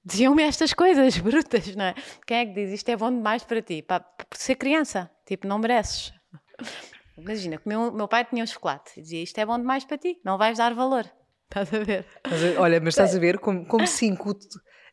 diziam-me 0.05 0.43
estas 0.43 0.73
coisas 0.73 1.17
brutas, 1.19 1.75
não 1.75 1.85
é? 1.85 1.95
Quem 2.25 2.37
é 2.37 2.45
que 2.45 2.53
diz 2.53 2.71
isto 2.71 2.89
é 2.89 2.95
bom 2.95 3.11
demais 3.11 3.43
para 3.43 3.61
ti? 3.61 3.81
Para, 3.81 4.01
para 4.01 4.27
ser 4.33 4.55
criança, 4.55 5.09
tipo, 5.25 5.47
não 5.47 5.59
mereces. 5.59 6.13
Imagina, 7.17 7.61
meu, 7.65 7.91
meu 7.91 8.07
pai 8.07 8.25
tinha 8.25 8.43
um 8.43 8.47
chocolate 8.47 8.91
e 8.97 9.01
dizia 9.01 9.21
isto 9.21 9.37
é 9.37 9.45
bom 9.45 9.57
demais 9.57 9.85
para 9.85 9.97
ti, 9.97 10.19
não 10.25 10.37
vais 10.37 10.57
dar 10.57 10.73
valor. 10.73 11.05
Estás 11.53 11.71
a 11.73 11.83
ver? 11.83 12.05
Mas, 12.27 12.57
olha, 12.57 12.79
mas 12.79 12.95
estás 12.95 13.15
a 13.15 13.19
ver 13.19 13.37
como, 13.37 13.63
como 13.67 13.85
se 13.85 14.07
incute 14.07 14.47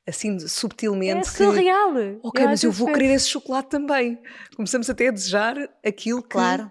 assim 0.06 0.38
subtilmente. 0.40 1.20
É 1.20 1.24
surreal. 1.24 1.94
Que, 1.94 2.18
ok, 2.22 2.44
eu 2.44 2.48
mas 2.48 2.62
eu 2.64 2.70
vou 2.70 2.92
querer 2.92 3.14
esse 3.14 3.30
chocolate 3.30 3.70
também. 3.70 4.20
Começamos 4.54 4.90
até 4.90 5.08
a 5.08 5.10
desejar 5.10 5.56
aquilo 5.82 6.22
que. 6.22 6.28
Claro. 6.28 6.70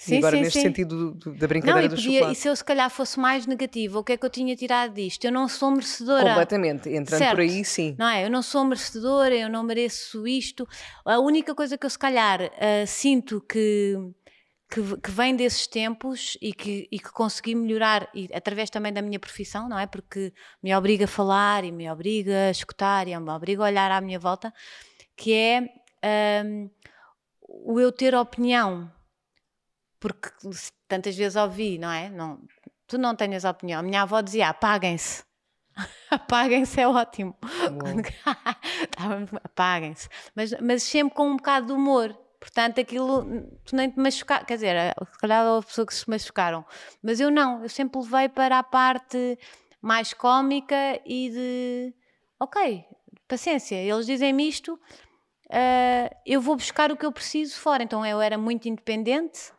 Sim, 0.00 0.14
e 0.14 0.16
agora 0.16 0.36
sim, 0.38 0.42
neste 0.42 0.58
sim. 0.58 0.66
sentido 0.66 1.12
do, 1.12 1.34
da 1.34 1.46
brincadeira 1.46 1.80
não, 1.80 1.86
e 1.86 1.90
podia, 1.90 2.12
chocolate. 2.12 2.32
E 2.32 2.40
se 2.40 2.48
eu 2.48 2.56
se 2.56 2.64
calhar 2.64 2.88
fosse 2.88 3.20
mais 3.20 3.46
negativa, 3.46 3.98
o 3.98 4.02
que 4.02 4.12
é 4.12 4.16
que 4.16 4.24
eu 4.24 4.30
tinha 4.30 4.56
tirado 4.56 4.94
disto? 4.94 5.22
Eu 5.26 5.30
não 5.30 5.46
sou 5.46 5.70
merecedora. 5.70 6.26
Completamente, 6.26 6.88
entrando 6.88 7.18
certo. 7.18 7.32
por 7.32 7.40
aí, 7.40 7.62
sim. 7.62 7.94
Não 7.98 8.08
é? 8.08 8.24
Eu 8.24 8.30
não 8.30 8.40
sou 8.40 8.64
merecedora, 8.64 9.36
eu 9.36 9.50
não 9.50 9.62
mereço 9.62 10.26
isto. 10.26 10.66
A 11.04 11.18
única 11.18 11.54
coisa 11.54 11.76
que 11.76 11.84
eu 11.84 11.90
se 11.90 11.98
calhar 11.98 12.40
uh, 12.40 12.86
sinto 12.86 13.42
que, 13.42 13.94
que, 14.70 14.80
que, 15.02 15.10
vem 15.10 15.36
desses 15.36 15.66
tempos 15.66 16.38
e 16.40 16.54
que, 16.54 16.88
e 16.90 16.98
que 16.98 17.12
consegui 17.12 17.54
melhorar 17.54 18.08
e, 18.14 18.26
através 18.32 18.70
também 18.70 18.94
da 18.94 19.02
minha 19.02 19.18
profissão, 19.18 19.68
não 19.68 19.78
é? 19.78 19.86
Porque 19.86 20.32
me 20.62 20.74
obriga 20.74 21.04
a 21.04 21.08
falar 21.08 21.62
e 21.62 21.70
me 21.70 21.90
obriga 21.90 22.48
a 22.48 22.50
escutar 22.50 23.06
e 23.06 23.14
me 23.20 23.30
obriga 23.30 23.64
a 23.64 23.66
olhar 23.66 23.90
à 23.90 24.00
minha 24.00 24.18
volta, 24.18 24.50
que 25.14 25.34
é 25.34 25.68
um, 26.42 26.70
o 27.46 27.78
eu 27.78 27.92
ter 27.92 28.14
opinião 28.14 28.90
porque 30.00 30.30
tantas 30.88 31.14
vezes 31.14 31.36
ouvi, 31.36 31.78
não 31.78 31.90
é? 31.90 32.08
Não, 32.08 32.40
tu 32.86 32.98
não 32.98 33.14
tenhas 33.14 33.44
opinião. 33.44 33.80
A 33.80 33.82
minha 33.82 34.02
avó 34.02 34.20
dizia: 34.20 34.48
apaguem-se. 34.48 35.22
apaguem-se 36.10 36.80
é 36.80 36.88
ótimo. 36.88 37.36
apaguem-se. 39.44 40.08
Mas, 40.34 40.52
mas 40.60 40.82
sempre 40.82 41.14
com 41.14 41.28
um 41.28 41.36
bocado 41.36 41.66
de 41.66 41.72
humor. 41.72 42.18
Portanto, 42.40 42.80
aquilo, 42.80 43.22
tu 43.66 43.76
nem 43.76 43.90
te 43.90 44.00
machucar, 44.00 44.46
quer 44.46 44.54
dizer, 44.54 44.94
se 45.12 45.18
calhar 45.18 45.46
houve 45.46 45.66
pessoas 45.66 45.88
que 45.88 45.94
se 45.94 46.08
machucaram, 46.08 46.64
mas 47.02 47.20
eu 47.20 47.30
não, 47.30 47.62
eu 47.62 47.68
sempre 47.68 48.00
levei 48.00 48.30
para 48.30 48.58
a 48.58 48.62
parte 48.62 49.38
mais 49.82 50.14
cómica 50.14 50.74
e 51.04 51.28
de, 51.28 51.94
ok, 52.40 52.82
paciência, 53.28 53.76
eles 53.76 54.06
dizem-me 54.06 54.48
isto, 54.48 54.74
uh, 54.74 56.16
eu 56.24 56.40
vou 56.40 56.56
buscar 56.56 56.90
o 56.90 56.96
que 56.96 57.04
eu 57.04 57.12
preciso 57.12 57.60
fora. 57.60 57.82
Então 57.82 58.04
eu 58.06 58.20
era 58.20 58.38
muito 58.38 58.68
independente, 58.68 59.52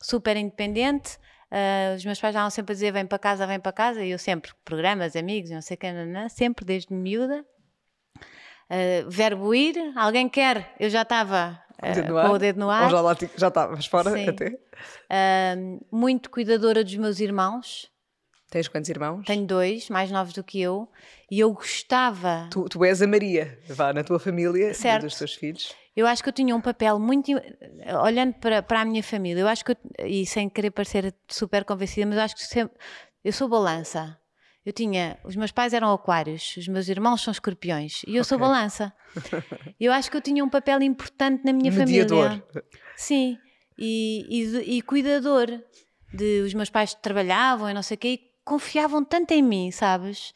super 0.00 0.36
independente. 0.36 1.18
Uh, 1.50 1.96
os 1.96 2.04
meus 2.04 2.20
pais 2.20 2.34
estavam 2.34 2.50
sempre 2.50 2.72
a 2.72 2.74
dizer: 2.74 2.92
vem 2.92 3.06
para 3.06 3.18
casa, 3.18 3.46
vem 3.46 3.58
para 3.58 3.72
casa. 3.72 4.04
E 4.04 4.10
eu 4.10 4.18
sempre, 4.18 4.52
programas, 4.64 5.16
amigos, 5.16 5.50
não 5.50 5.62
sei 5.62 5.76
o 5.76 5.78
que, 5.78 5.86
sempre 6.30 6.64
desde 6.64 6.92
miúda. 6.92 7.44
Uh, 8.70 9.08
verbo 9.08 9.54
ir, 9.54 9.76
alguém 9.96 10.28
quer, 10.28 10.74
eu 10.78 10.90
já 10.90 11.00
estava 11.00 11.58
uh, 11.82 12.28
com 12.28 12.34
o 12.34 12.38
dedo 12.38 12.60
no 12.60 12.68
ar. 12.68 12.84
Ou 12.84 12.90
já, 12.90 13.00
lá, 13.00 13.16
já 13.36 13.48
estavas 13.48 13.86
fora 13.86 14.12
Sim. 14.12 14.28
até? 14.28 14.58
muito 15.90 16.30
cuidadora 16.30 16.84
dos 16.84 16.94
meus 16.96 17.18
irmãos. 17.18 17.90
Tens 18.50 18.66
quantos 18.66 18.88
irmãos? 18.88 19.26
Tenho 19.26 19.46
dois, 19.46 19.90
mais 19.90 20.10
novos 20.10 20.32
do 20.32 20.42
que 20.42 20.60
eu, 20.60 20.88
e 21.30 21.38
eu 21.40 21.52
gostava. 21.52 22.48
Tu, 22.50 22.64
tu 22.68 22.84
és 22.84 23.02
a 23.02 23.06
Maria, 23.06 23.58
vá, 23.68 23.92
na 23.92 24.02
tua 24.02 24.18
família, 24.18 24.72
certo. 24.72 25.02
dos 25.02 25.16
teus 25.16 25.34
filhos. 25.34 25.74
Eu 25.98 26.06
acho 26.06 26.22
que 26.22 26.28
eu 26.28 26.32
tinha 26.32 26.54
um 26.54 26.60
papel 26.60 26.96
muito. 27.00 27.32
Olhando 28.04 28.34
para, 28.34 28.62
para 28.62 28.82
a 28.82 28.84
minha 28.84 29.02
família, 29.02 29.40
eu 29.40 29.48
acho 29.48 29.64
que. 29.64 29.72
Eu, 29.72 30.06
e 30.06 30.24
sem 30.24 30.48
querer 30.48 30.70
parecer 30.70 31.12
super 31.28 31.64
convencida, 31.64 32.06
mas 32.06 32.16
eu 32.16 32.22
acho 32.22 32.36
que 32.36 32.42
sempre. 32.42 32.78
Eu 33.24 33.32
sou 33.32 33.48
balança. 33.48 34.16
Eu 34.64 34.72
tinha. 34.72 35.18
Os 35.24 35.34
meus 35.34 35.50
pais 35.50 35.72
eram 35.74 35.92
aquários, 35.92 36.56
os 36.56 36.68
meus 36.68 36.88
irmãos 36.88 37.20
são 37.20 37.32
escorpiões 37.32 38.02
e 38.06 38.10
eu 38.10 38.22
okay. 38.22 38.24
sou 38.24 38.38
balança. 38.38 38.92
Eu 39.80 39.92
acho 39.92 40.08
que 40.08 40.16
eu 40.16 40.20
tinha 40.20 40.44
um 40.44 40.48
papel 40.48 40.82
importante 40.82 41.42
na 41.44 41.52
minha 41.52 41.72
Mediador. 41.72 42.28
família. 42.28 42.44
Sim. 42.94 43.36
E, 43.76 44.24
e, 44.28 44.76
e 44.76 44.82
cuidador. 44.82 45.48
De, 46.14 46.42
os 46.42 46.54
meus 46.54 46.70
pais 46.70 46.94
trabalhavam 46.94 47.68
e 47.68 47.74
não 47.74 47.82
sei 47.82 47.96
o 47.96 47.98
quê, 47.98 48.08
e 48.08 48.20
confiavam 48.44 49.04
tanto 49.04 49.32
em 49.32 49.42
mim, 49.42 49.72
sabes? 49.72 50.32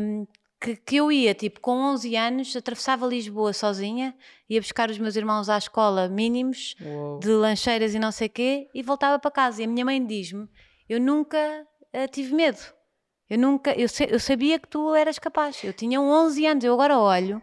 Um, 0.00 0.26
que, 0.62 0.76
que, 0.76 0.96
eu 0.96 1.10
ia, 1.10 1.34
tipo, 1.34 1.60
com 1.60 1.72
11 1.72 2.14
anos, 2.14 2.54
atravessava 2.54 3.04
Lisboa 3.04 3.52
sozinha, 3.52 4.14
ia 4.48 4.60
buscar 4.60 4.88
os 4.88 4.98
meus 4.98 5.16
irmãos 5.16 5.48
à 5.48 5.58
escola 5.58 6.08
mínimos, 6.08 6.76
Uou. 6.80 7.18
de 7.18 7.30
lancheiras 7.30 7.94
e 7.94 7.98
não 7.98 8.12
sei 8.12 8.28
o 8.28 8.30
quê, 8.30 8.70
e 8.72 8.80
voltava 8.80 9.18
para 9.18 9.30
casa. 9.30 9.60
E 9.60 9.64
a 9.64 9.68
minha 9.68 9.84
mãe 9.84 10.04
diz-me: 10.04 10.48
Eu 10.88 11.00
nunca 11.00 11.66
uh, 11.92 12.08
tive 12.12 12.32
medo. 12.32 12.60
Eu 13.28 13.38
nunca, 13.38 13.72
eu, 13.72 13.88
eu 14.08 14.20
sabia 14.20 14.58
que 14.58 14.68
tu 14.68 14.94
eras 14.94 15.18
capaz. 15.18 15.64
Eu 15.64 15.72
tinha 15.72 16.00
11 16.00 16.46
anos, 16.46 16.64
eu 16.64 16.72
agora 16.72 16.98
olho, 16.98 17.42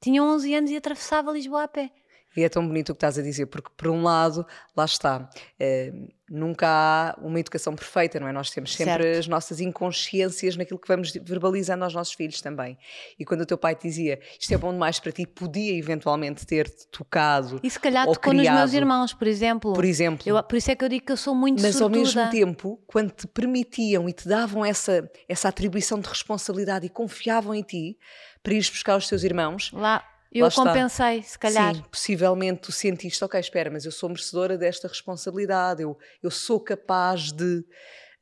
tinha 0.00 0.22
11 0.22 0.54
anos 0.54 0.70
e 0.70 0.76
atravessava 0.76 1.30
Lisboa 1.30 1.64
a 1.64 1.68
pé. 1.68 1.92
E 2.36 2.42
é 2.42 2.48
tão 2.48 2.66
bonito 2.66 2.90
o 2.90 2.94
que 2.94 2.98
estás 2.98 3.18
a 3.18 3.22
dizer, 3.22 3.46
porque 3.46 3.70
por 3.76 3.88
um 3.88 4.02
lado, 4.02 4.46
lá 4.76 4.84
está, 4.84 5.28
eh, 5.58 5.92
nunca 6.32 6.66
há 6.66 7.14
uma 7.20 7.38
educação 7.38 7.74
perfeita, 7.76 8.18
não 8.18 8.26
é? 8.26 8.32
Nós 8.32 8.50
temos 8.50 8.74
sempre 8.74 9.04
certo. 9.04 9.18
as 9.18 9.28
nossas 9.28 9.60
inconsciências 9.60 10.56
naquilo 10.56 10.78
que 10.78 10.88
vamos 10.88 11.12
verbalizando 11.12 11.84
aos 11.84 11.92
nossos 11.92 12.14
filhos 12.14 12.40
também. 12.40 12.78
E 13.18 13.24
quando 13.24 13.42
o 13.42 13.46
teu 13.46 13.58
pai 13.58 13.74
te 13.74 13.82
dizia 13.82 14.18
isto 14.40 14.52
é 14.52 14.56
bom 14.56 14.72
demais 14.72 14.98
para 14.98 15.12
ti, 15.12 15.26
podia 15.26 15.76
eventualmente 15.76 16.46
ter-te 16.46 16.86
tocado. 16.88 17.60
E 17.62 17.68
se 17.68 17.78
calhar 17.78 18.06
tocou 18.06 18.32
criado, 18.32 18.54
nos 18.54 18.60
meus 18.60 18.72
irmãos, 18.72 19.12
por 19.12 19.26
exemplo. 19.26 19.74
Por 19.74 19.84
exemplo. 19.84 20.26
Eu, 20.26 20.42
por 20.42 20.56
isso 20.56 20.70
é 20.70 20.74
que 20.74 20.82
eu 20.82 20.88
digo 20.88 21.04
que 21.04 21.12
eu 21.12 21.18
sou 21.18 21.34
muito 21.34 21.60
Mas 21.60 21.76
sortuda. 21.76 21.98
ao 21.98 22.04
mesmo 22.04 22.30
tempo, 22.30 22.80
quando 22.86 23.10
te 23.10 23.26
permitiam 23.26 24.08
e 24.08 24.12
te 24.12 24.26
davam 24.26 24.64
essa, 24.64 25.08
essa 25.28 25.48
atribuição 25.48 26.00
de 26.00 26.08
responsabilidade 26.08 26.86
e 26.86 26.88
confiavam 26.88 27.54
em 27.54 27.62
ti 27.62 27.98
para 28.42 28.54
ires 28.54 28.70
buscar 28.70 28.96
os 28.96 29.06
teus 29.06 29.22
irmãos. 29.22 29.70
Lá 29.72 30.02
eu 30.40 30.50
compensei, 30.50 31.22
se 31.22 31.38
calhar. 31.38 31.74
Sim, 31.74 31.82
possivelmente 31.90 32.62
tu 32.62 32.72
sentiste, 32.72 33.22
ok, 33.24 33.38
espera, 33.38 33.70
mas 33.70 33.84
eu 33.84 33.92
sou 33.92 34.08
merecedora 34.08 34.56
desta 34.56 34.88
responsabilidade, 34.88 35.82
eu, 35.82 35.98
eu 36.22 36.30
sou 36.30 36.58
capaz 36.60 37.32
de. 37.32 37.64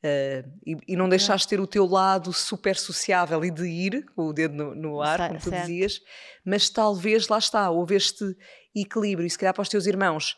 Uh, 0.03 0.49
e, 0.65 0.77
e, 0.87 0.95
não 0.95 1.07
deixaste 1.07 1.47
ter 1.47 1.59
o 1.59 1.67
teu 1.67 1.85
lado 1.85 2.33
super 2.33 2.75
sociável 2.75 3.45
e 3.45 3.51
de 3.51 3.67
ir 3.67 4.03
com 4.15 4.25
o 4.25 4.33
dedo 4.33 4.55
no, 4.55 4.73
no 4.73 5.01
ar, 5.01 5.27
como 5.27 5.39
tu 5.39 5.51
certo. 5.51 5.67
dizias, 5.67 6.01
mas 6.43 6.71
talvez 6.71 7.27
lá 7.27 7.37
está, 7.37 7.69
houve 7.69 7.95
este 7.95 8.35
equilíbrio, 8.75 9.27
e 9.27 9.29
se 9.29 9.37
calhar 9.37 9.53
para 9.53 9.61
os 9.61 9.69
teus 9.69 9.85
irmãos 9.85 10.37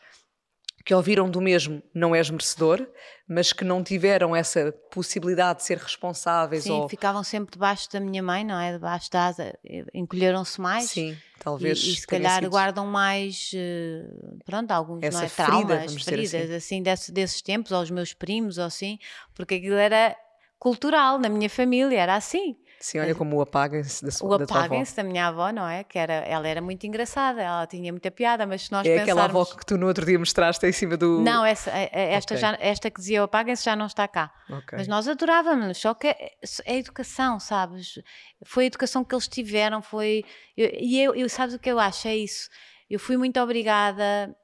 que 0.85 0.93
ouviram 0.93 1.29
do 1.29 1.39
mesmo 1.39 1.81
não 1.93 2.13
és 2.13 2.29
merecedor, 2.29 2.85
mas 3.27 3.53
que 3.53 3.63
não 3.63 3.81
tiveram 3.81 4.35
essa 4.35 4.73
possibilidade 4.91 5.59
de 5.59 5.65
ser 5.65 5.77
responsáveis. 5.77 6.63
Sim, 6.63 6.71
ou... 6.71 6.89
ficavam 6.89 7.23
sempre 7.23 7.53
debaixo 7.53 7.89
da 7.91 7.99
minha 7.99 8.21
mãe, 8.21 8.43
não 8.43 8.59
é? 8.59 8.73
Debaixo 8.73 9.09
da 9.09 9.27
asa, 9.27 9.57
encolheram-se 9.93 10.59
mais. 10.59 10.89
Sim, 10.89 11.17
talvez. 11.39 11.81
E, 11.81 11.93
e 11.93 11.95
se 11.95 12.05
calhar 12.05 12.41
sido... 12.41 12.49
guardam 12.49 12.85
mais, 12.85 13.51
eh, 13.55 14.03
pronto, 14.45 14.71
alguns 14.71 15.03
essa 15.03 15.19
não 15.19 15.25
é? 15.25 15.29
traumas, 15.29 16.03
ferida, 16.03 16.03
feridas, 16.03 16.33
assim, 16.33 16.55
assim 16.55 16.83
desse, 16.83 17.11
desses 17.11 17.41
tempos, 17.41 17.71
aos 17.71 17.89
meus 17.89 18.13
primos, 18.13 18.57
ou 18.57 18.65
assim, 18.65 18.99
porque 19.33 19.55
aquilo 19.55 19.75
era 19.75 20.15
cultural 20.59 21.17
na 21.17 21.29
minha 21.29 21.49
família, 21.49 21.97
era 21.97 22.15
assim. 22.15 22.57
Sim, 22.83 22.99
olha 22.99 23.15
como 23.15 23.37
o 23.37 23.41
apaguem-se 23.41 24.03
da 24.03 24.11
sua 24.11 24.27
O 24.27 24.33
apaguem-se 24.33 24.93
da, 24.93 25.05
minha 25.05 25.27
avó, 25.27 25.53
não 25.53 25.65
é? 25.65 25.85
Que 25.85 25.97
era, 25.97 26.15
ela 26.15 26.45
era 26.45 26.61
muito 26.61 26.85
engraçada, 26.85 27.41
ela 27.41 27.65
tinha 27.65 27.93
muita 27.93 28.11
piada, 28.11 28.45
mas 28.45 28.63
se 28.63 28.73
nós 28.73 28.85
é 28.85 28.89
pensarmos... 28.89 29.09
aquela 29.09 29.23
avó 29.23 29.45
que 29.45 29.65
tu 29.65 29.77
no 29.77 29.87
outro 29.87 30.05
dia 30.05 30.19
mostraste 30.19 30.65
em 30.65 30.71
cima 30.73 30.97
do... 30.97 31.21
Não, 31.21 31.45
essa, 31.45 31.71
é, 31.71 31.89
é, 31.93 32.13
esta, 32.15 32.33
okay. 32.33 32.41
já, 32.41 32.57
esta 32.59 32.91
que 32.91 32.99
dizia 32.99 33.23
apaguem-se 33.23 33.63
já 33.63 33.73
não 33.73 33.85
está 33.85 34.05
cá. 34.05 34.33
Okay. 34.49 34.79
Mas 34.79 34.89
nós 34.89 35.07
adorávamos, 35.07 35.77
só 35.77 35.93
que 35.93 36.07
é, 36.07 36.31
é, 36.65 36.77
educação, 36.77 37.39
sabes? 37.39 38.01
Foi 38.43 38.65
a 38.65 38.67
educação 38.67 39.01
que 39.05 39.15
eles 39.15 39.29
tiveram, 39.29 39.81
foi... 39.81 40.25
E 40.57 40.99
eu, 40.99 41.15
eu, 41.15 41.29
sabes 41.29 41.55
o 41.55 41.59
que 41.59 41.71
eu 41.71 41.79
acho? 41.79 42.09
É 42.09 42.17
isso. 42.17 42.49
Eu 42.89 42.99
fui 42.99 43.15
muito 43.15 43.39
obrigada 43.39 44.35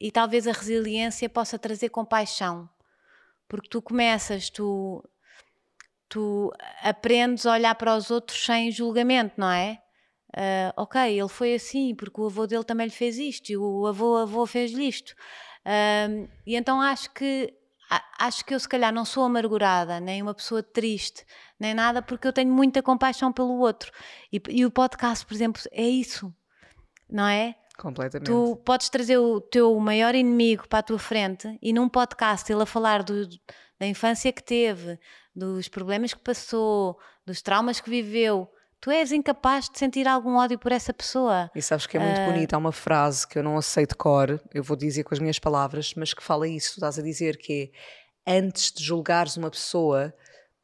e 0.00 0.10
talvez 0.10 0.46
a 0.46 0.52
resiliência 0.52 1.28
possa 1.28 1.58
trazer 1.58 1.90
compaixão. 1.90 2.66
Porque 3.46 3.68
tu 3.68 3.82
começas, 3.82 4.48
tu 4.48 5.04
tu 6.08 6.52
aprendes 6.82 7.46
a 7.46 7.52
olhar 7.52 7.74
para 7.74 7.96
os 7.96 8.10
outros 8.10 8.44
sem 8.44 8.70
julgamento, 8.70 9.34
não 9.36 9.50
é? 9.50 9.80
Uh, 10.36 10.72
ok, 10.76 11.18
ele 11.18 11.28
foi 11.28 11.54
assim 11.54 11.94
porque 11.94 12.20
o 12.20 12.26
avô 12.26 12.46
dele 12.46 12.64
também 12.64 12.86
lhe 12.86 12.92
fez 12.92 13.18
isto 13.18 13.50
e 13.50 13.56
o 13.56 13.86
avô 13.86 14.16
avô 14.16 14.46
fez-lhe 14.46 14.86
isto. 14.86 15.14
Uh, 15.64 16.28
e 16.46 16.54
então 16.54 16.80
acho 16.80 17.10
que 17.12 17.52
acho 18.18 18.44
que 18.44 18.54
eu 18.54 18.60
se 18.60 18.68
calhar 18.68 18.92
não 18.92 19.04
sou 19.04 19.24
amargurada, 19.24 19.98
nem 19.98 20.20
uma 20.20 20.34
pessoa 20.34 20.62
triste, 20.62 21.24
nem 21.58 21.72
nada, 21.72 22.02
porque 22.02 22.28
eu 22.28 22.32
tenho 22.32 22.52
muita 22.52 22.82
compaixão 22.82 23.32
pelo 23.32 23.58
outro. 23.58 23.90
E, 24.30 24.40
e 24.50 24.66
o 24.66 24.70
podcast, 24.70 25.24
por 25.24 25.34
exemplo, 25.34 25.62
é 25.72 25.86
isso, 25.88 26.32
não 27.08 27.26
é? 27.26 27.54
Completamente. 27.78 28.26
Tu 28.26 28.56
podes 28.64 28.88
trazer 28.88 29.18
o 29.18 29.40
teu 29.40 29.78
maior 29.78 30.14
inimigo 30.14 30.68
para 30.68 30.80
a 30.80 30.82
tua 30.82 30.98
frente 30.98 31.58
e 31.62 31.72
num 31.72 31.88
podcast 31.88 32.52
ele 32.52 32.62
a 32.62 32.66
falar 32.66 33.02
do, 33.02 33.26
da 33.78 33.86
infância 33.86 34.32
que 34.32 34.42
teve, 34.42 34.98
dos 35.34 35.68
problemas 35.68 36.12
que 36.12 36.20
passou, 36.20 36.98
dos 37.24 37.40
traumas 37.40 37.80
que 37.80 37.88
viveu, 37.88 38.50
tu 38.80 38.90
és 38.90 39.12
incapaz 39.12 39.68
de 39.68 39.78
sentir 39.78 40.06
algum 40.06 40.36
ódio 40.36 40.58
por 40.58 40.72
essa 40.72 40.92
pessoa. 40.92 41.50
E 41.54 41.62
sabes 41.62 41.86
que 41.86 41.96
é 41.96 42.00
muito 42.00 42.20
uh... 42.20 42.26
bonita, 42.26 42.56
há 42.56 42.58
uma 42.58 42.72
frase 42.72 43.26
que 43.26 43.38
eu 43.38 43.42
não 43.42 43.56
aceito 43.56 43.96
cor, 43.96 44.40
eu 44.52 44.62
vou 44.62 44.76
dizer 44.76 45.04
com 45.04 45.14
as 45.14 45.20
minhas 45.20 45.38
palavras, 45.38 45.94
mas 45.94 46.12
que 46.12 46.22
fala 46.22 46.48
isso, 46.48 46.72
tu 46.72 46.74
estás 46.74 46.98
a 46.98 47.02
dizer 47.02 47.36
que 47.36 47.70
é 48.26 48.38
antes 48.38 48.72
de 48.72 48.84
julgares 48.84 49.36
uma 49.36 49.50
pessoa, 49.50 50.12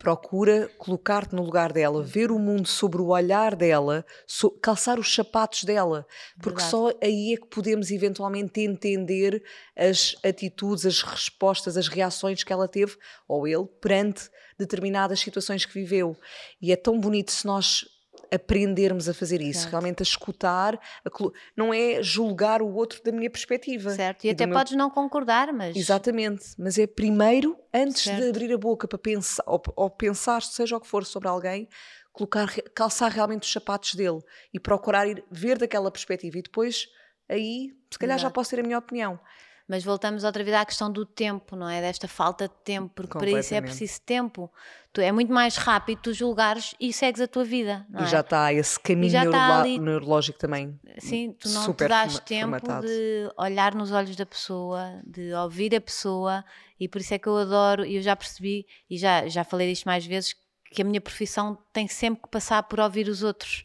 procura 0.04 0.70
colocar-te 0.76 1.34
no 1.34 1.42
lugar 1.42 1.72
dela, 1.72 2.02
ver 2.02 2.30
o 2.30 2.38
mundo 2.38 2.68
sobre 2.68 3.00
o 3.00 3.06
olhar 3.06 3.56
dela, 3.56 4.04
so, 4.26 4.50
calçar 4.50 4.98
os 4.98 5.14
sapatos 5.14 5.64
dela, 5.64 6.06
porque 6.42 6.60
Verdade. 6.60 6.70
só 6.70 6.92
aí 7.02 7.32
é 7.32 7.36
que 7.38 7.46
podemos 7.46 7.90
eventualmente 7.90 8.60
entender 8.60 9.42
as 9.74 10.14
atitudes, 10.22 10.84
as 10.84 11.00
respostas, 11.00 11.78
as 11.78 11.88
reações 11.88 12.44
que 12.44 12.52
ela 12.52 12.68
teve, 12.68 12.98
ou 13.26 13.48
ele, 13.48 13.64
perante 13.80 14.28
determinadas 14.58 15.20
situações 15.20 15.64
que 15.64 15.72
viveu. 15.72 16.14
E 16.60 16.70
é 16.70 16.76
tão 16.76 17.00
bonito 17.00 17.32
se 17.32 17.46
nós 17.46 17.86
aprendermos 18.32 19.08
a 19.08 19.14
fazer 19.14 19.40
isso, 19.40 19.60
certo. 19.60 19.70
realmente 19.70 20.02
a 20.02 20.04
escutar, 20.04 20.74
a, 20.76 21.10
não 21.56 21.72
é 21.72 22.02
julgar 22.02 22.62
o 22.62 22.72
outro 22.74 23.02
da 23.02 23.12
minha 23.12 23.30
perspectiva. 23.30 23.90
Certo, 23.90 24.24
e, 24.24 24.28
e 24.28 24.30
até 24.30 24.46
meu... 24.46 24.56
podes 24.56 24.74
não 24.74 24.90
concordar, 24.90 25.52
mas. 25.52 25.76
Exatamente, 25.76 26.44
mas 26.58 26.78
é 26.78 26.86
primeiro, 26.86 27.56
antes 27.72 28.02
certo. 28.02 28.22
de 28.22 28.28
abrir 28.28 28.52
a 28.52 28.58
boca 28.58 28.86
para 28.86 28.98
pensar, 28.98 29.42
ou, 29.46 29.62
ou 29.76 29.90
pensar, 29.90 30.42
seja 30.42 30.76
o 30.76 30.80
que 30.80 30.86
for, 30.86 31.04
sobre 31.04 31.28
alguém, 31.28 31.68
colocar, 32.12 32.48
calçar 32.74 33.10
realmente 33.10 33.42
os 33.42 33.52
sapatos 33.52 33.94
dele 33.94 34.20
e 34.52 34.60
procurar 34.60 35.06
ir 35.06 35.24
ver 35.30 35.58
daquela 35.58 35.90
perspectiva 35.90 36.38
e 36.38 36.42
depois 36.42 36.86
aí, 37.28 37.72
se 37.90 37.98
calhar, 37.98 38.16
Exato. 38.16 38.30
já 38.30 38.32
posso 38.32 38.50
ter 38.50 38.60
a 38.60 38.62
minha 38.62 38.78
opinião. 38.78 39.18
Mas 39.66 39.82
voltamos 39.82 40.24
outra 40.24 40.44
vez 40.44 40.54
à 40.54 40.64
questão 40.64 40.92
do 40.92 41.06
tempo, 41.06 41.56
não 41.56 41.68
é? 41.68 41.80
Desta 41.80 42.06
falta 42.06 42.46
de 42.46 42.54
tempo, 42.62 42.92
porque 42.94 43.16
para 43.16 43.30
isso 43.30 43.54
é 43.54 43.62
preciso 43.62 43.98
tempo. 44.02 44.52
Tu, 44.92 45.00
é 45.00 45.10
muito 45.10 45.32
mais 45.32 45.56
rápido 45.56 46.00
tu 46.02 46.12
julgares 46.12 46.74
e 46.78 46.92
segues 46.92 47.22
a 47.22 47.26
tua 47.26 47.44
vida. 47.44 47.86
e 47.98 48.02
é? 48.02 48.06
já 48.06 48.20
está 48.20 48.52
esse 48.52 48.78
caminho 48.78 49.34
ali... 49.34 49.78
neurológico 49.78 50.38
também. 50.38 50.78
Sim, 50.98 51.34
tu 51.38 51.48
não 51.48 51.72
te 51.72 51.88
dás 51.88 52.18
tempo 52.20 52.58
formatado. 52.60 52.86
de 52.86 53.30
olhar 53.38 53.74
nos 53.74 53.90
olhos 53.90 54.14
da 54.14 54.26
pessoa, 54.26 55.00
de 55.06 55.32
ouvir 55.32 55.74
a 55.74 55.80
pessoa, 55.80 56.44
e 56.78 56.86
por 56.86 57.00
isso 57.00 57.14
é 57.14 57.18
que 57.18 57.26
eu 57.26 57.36
adoro, 57.38 57.86
e 57.86 57.96
eu 57.96 58.02
já 58.02 58.14
percebi, 58.14 58.66
e 58.88 58.98
já, 58.98 59.26
já 59.28 59.44
falei 59.44 59.70
disto 59.70 59.86
mais 59.86 60.04
vezes, 60.04 60.36
que 60.70 60.82
a 60.82 60.84
minha 60.84 61.00
profissão 61.00 61.56
tem 61.72 61.88
sempre 61.88 62.22
que 62.22 62.28
passar 62.28 62.62
por 62.64 62.80
ouvir 62.80 63.08
os 63.08 63.22
outros, 63.22 63.64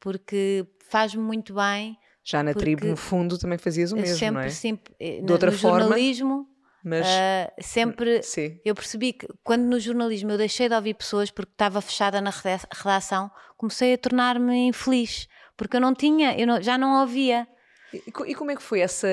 porque 0.00 0.66
faz-me 0.90 1.22
muito 1.22 1.54
bem 1.54 1.96
já 2.28 2.42
na 2.42 2.52
tribo, 2.52 2.86
no 2.86 2.94
fundo, 2.94 3.38
também 3.38 3.56
fazias 3.56 3.90
o 3.90 3.96
mesmo, 3.96 4.18
sempre, 4.18 4.34
não 4.34 4.40
é? 4.42 4.50
Sempre, 4.50 4.94
eh, 5.00 5.22
de 5.22 5.32
outra 5.32 5.50
no 5.50 5.56
forma, 5.56 5.80
jornalismo, 5.80 6.46
mas 6.84 7.06
uh, 7.06 7.52
sempre 7.58 8.22
sim. 8.22 8.60
eu 8.62 8.74
percebi 8.74 9.14
que 9.14 9.26
quando 9.42 9.62
no 9.62 9.80
jornalismo 9.80 10.32
eu 10.32 10.36
deixei 10.36 10.68
de 10.68 10.74
ouvir 10.74 10.92
pessoas 10.92 11.30
porque 11.30 11.52
estava 11.52 11.80
fechada 11.80 12.20
na 12.20 12.30
redação, 12.30 13.30
comecei 13.56 13.94
a 13.94 13.98
tornar-me 13.98 14.68
infeliz, 14.68 15.26
porque 15.56 15.78
eu 15.78 15.80
não 15.80 15.94
tinha, 15.94 16.38
eu 16.38 16.46
não, 16.46 16.60
já 16.60 16.76
não 16.76 17.00
ouvia. 17.00 17.48
E, 17.94 18.02
e, 18.26 18.34
como 18.34 18.50
é 18.50 18.56
que 18.56 18.62
foi 18.62 18.80
essa, 18.80 19.08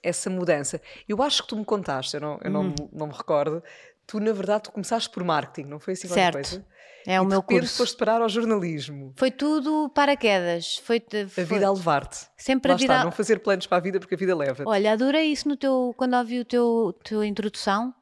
essa 0.00 0.30
mudança? 0.30 0.80
Eu 1.08 1.20
acho 1.24 1.42
que 1.42 1.48
tu 1.48 1.56
me 1.56 1.64
contaste, 1.64 2.14
eu 2.14 2.20
não, 2.20 2.38
eu 2.40 2.50
não, 2.52 2.62
hum. 2.66 2.74
não 2.92 3.08
me 3.08 3.12
recordo, 3.12 3.64
tu 4.06 4.20
na 4.20 4.30
verdade 4.30 4.64
tu 4.64 4.72
começaste 4.72 5.10
por 5.10 5.24
marketing, 5.24 5.68
não 5.68 5.80
foi 5.80 5.94
assim 5.94 6.06
certo. 6.06 6.34
coisa? 6.34 6.64
É 7.06 7.14
e 7.14 7.20
o 7.20 7.24
meu 7.24 7.42
curso. 7.42 7.78
foste 7.78 7.96
parar 7.96 8.20
ao 8.20 8.28
jornalismo. 8.28 9.12
Foi 9.16 9.30
tudo 9.30 9.88
paraquedas. 9.94 10.76
Foi, 10.84 11.02
foi... 11.28 11.44
A 11.44 11.46
vida 11.46 11.66
a 11.66 11.72
levar-te. 11.72 12.26
Sempre 12.36 12.68
Lá 12.68 12.74
a 12.74 12.78
vida. 12.78 12.92
Está, 12.94 13.04
não 13.04 13.12
fazer 13.12 13.38
planos 13.40 13.66
para 13.66 13.78
a 13.78 13.80
vida 13.80 13.98
porque 13.98 14.14
a 14.14 14.18
vida 14.18 14.36
leva-te. 14.36 14.68
Olha, 14.68 14.92
adorei 14.92 15.26
isso 15.26 15.48
no 15.48 15.56
teu, 15.56 15.94
quando 15.96 16.16
ouvi 16.16 16.40
o 16.40 16.44
teu 16.44 16.94
tua 17.04 17.26
introdução, 17.26 17.94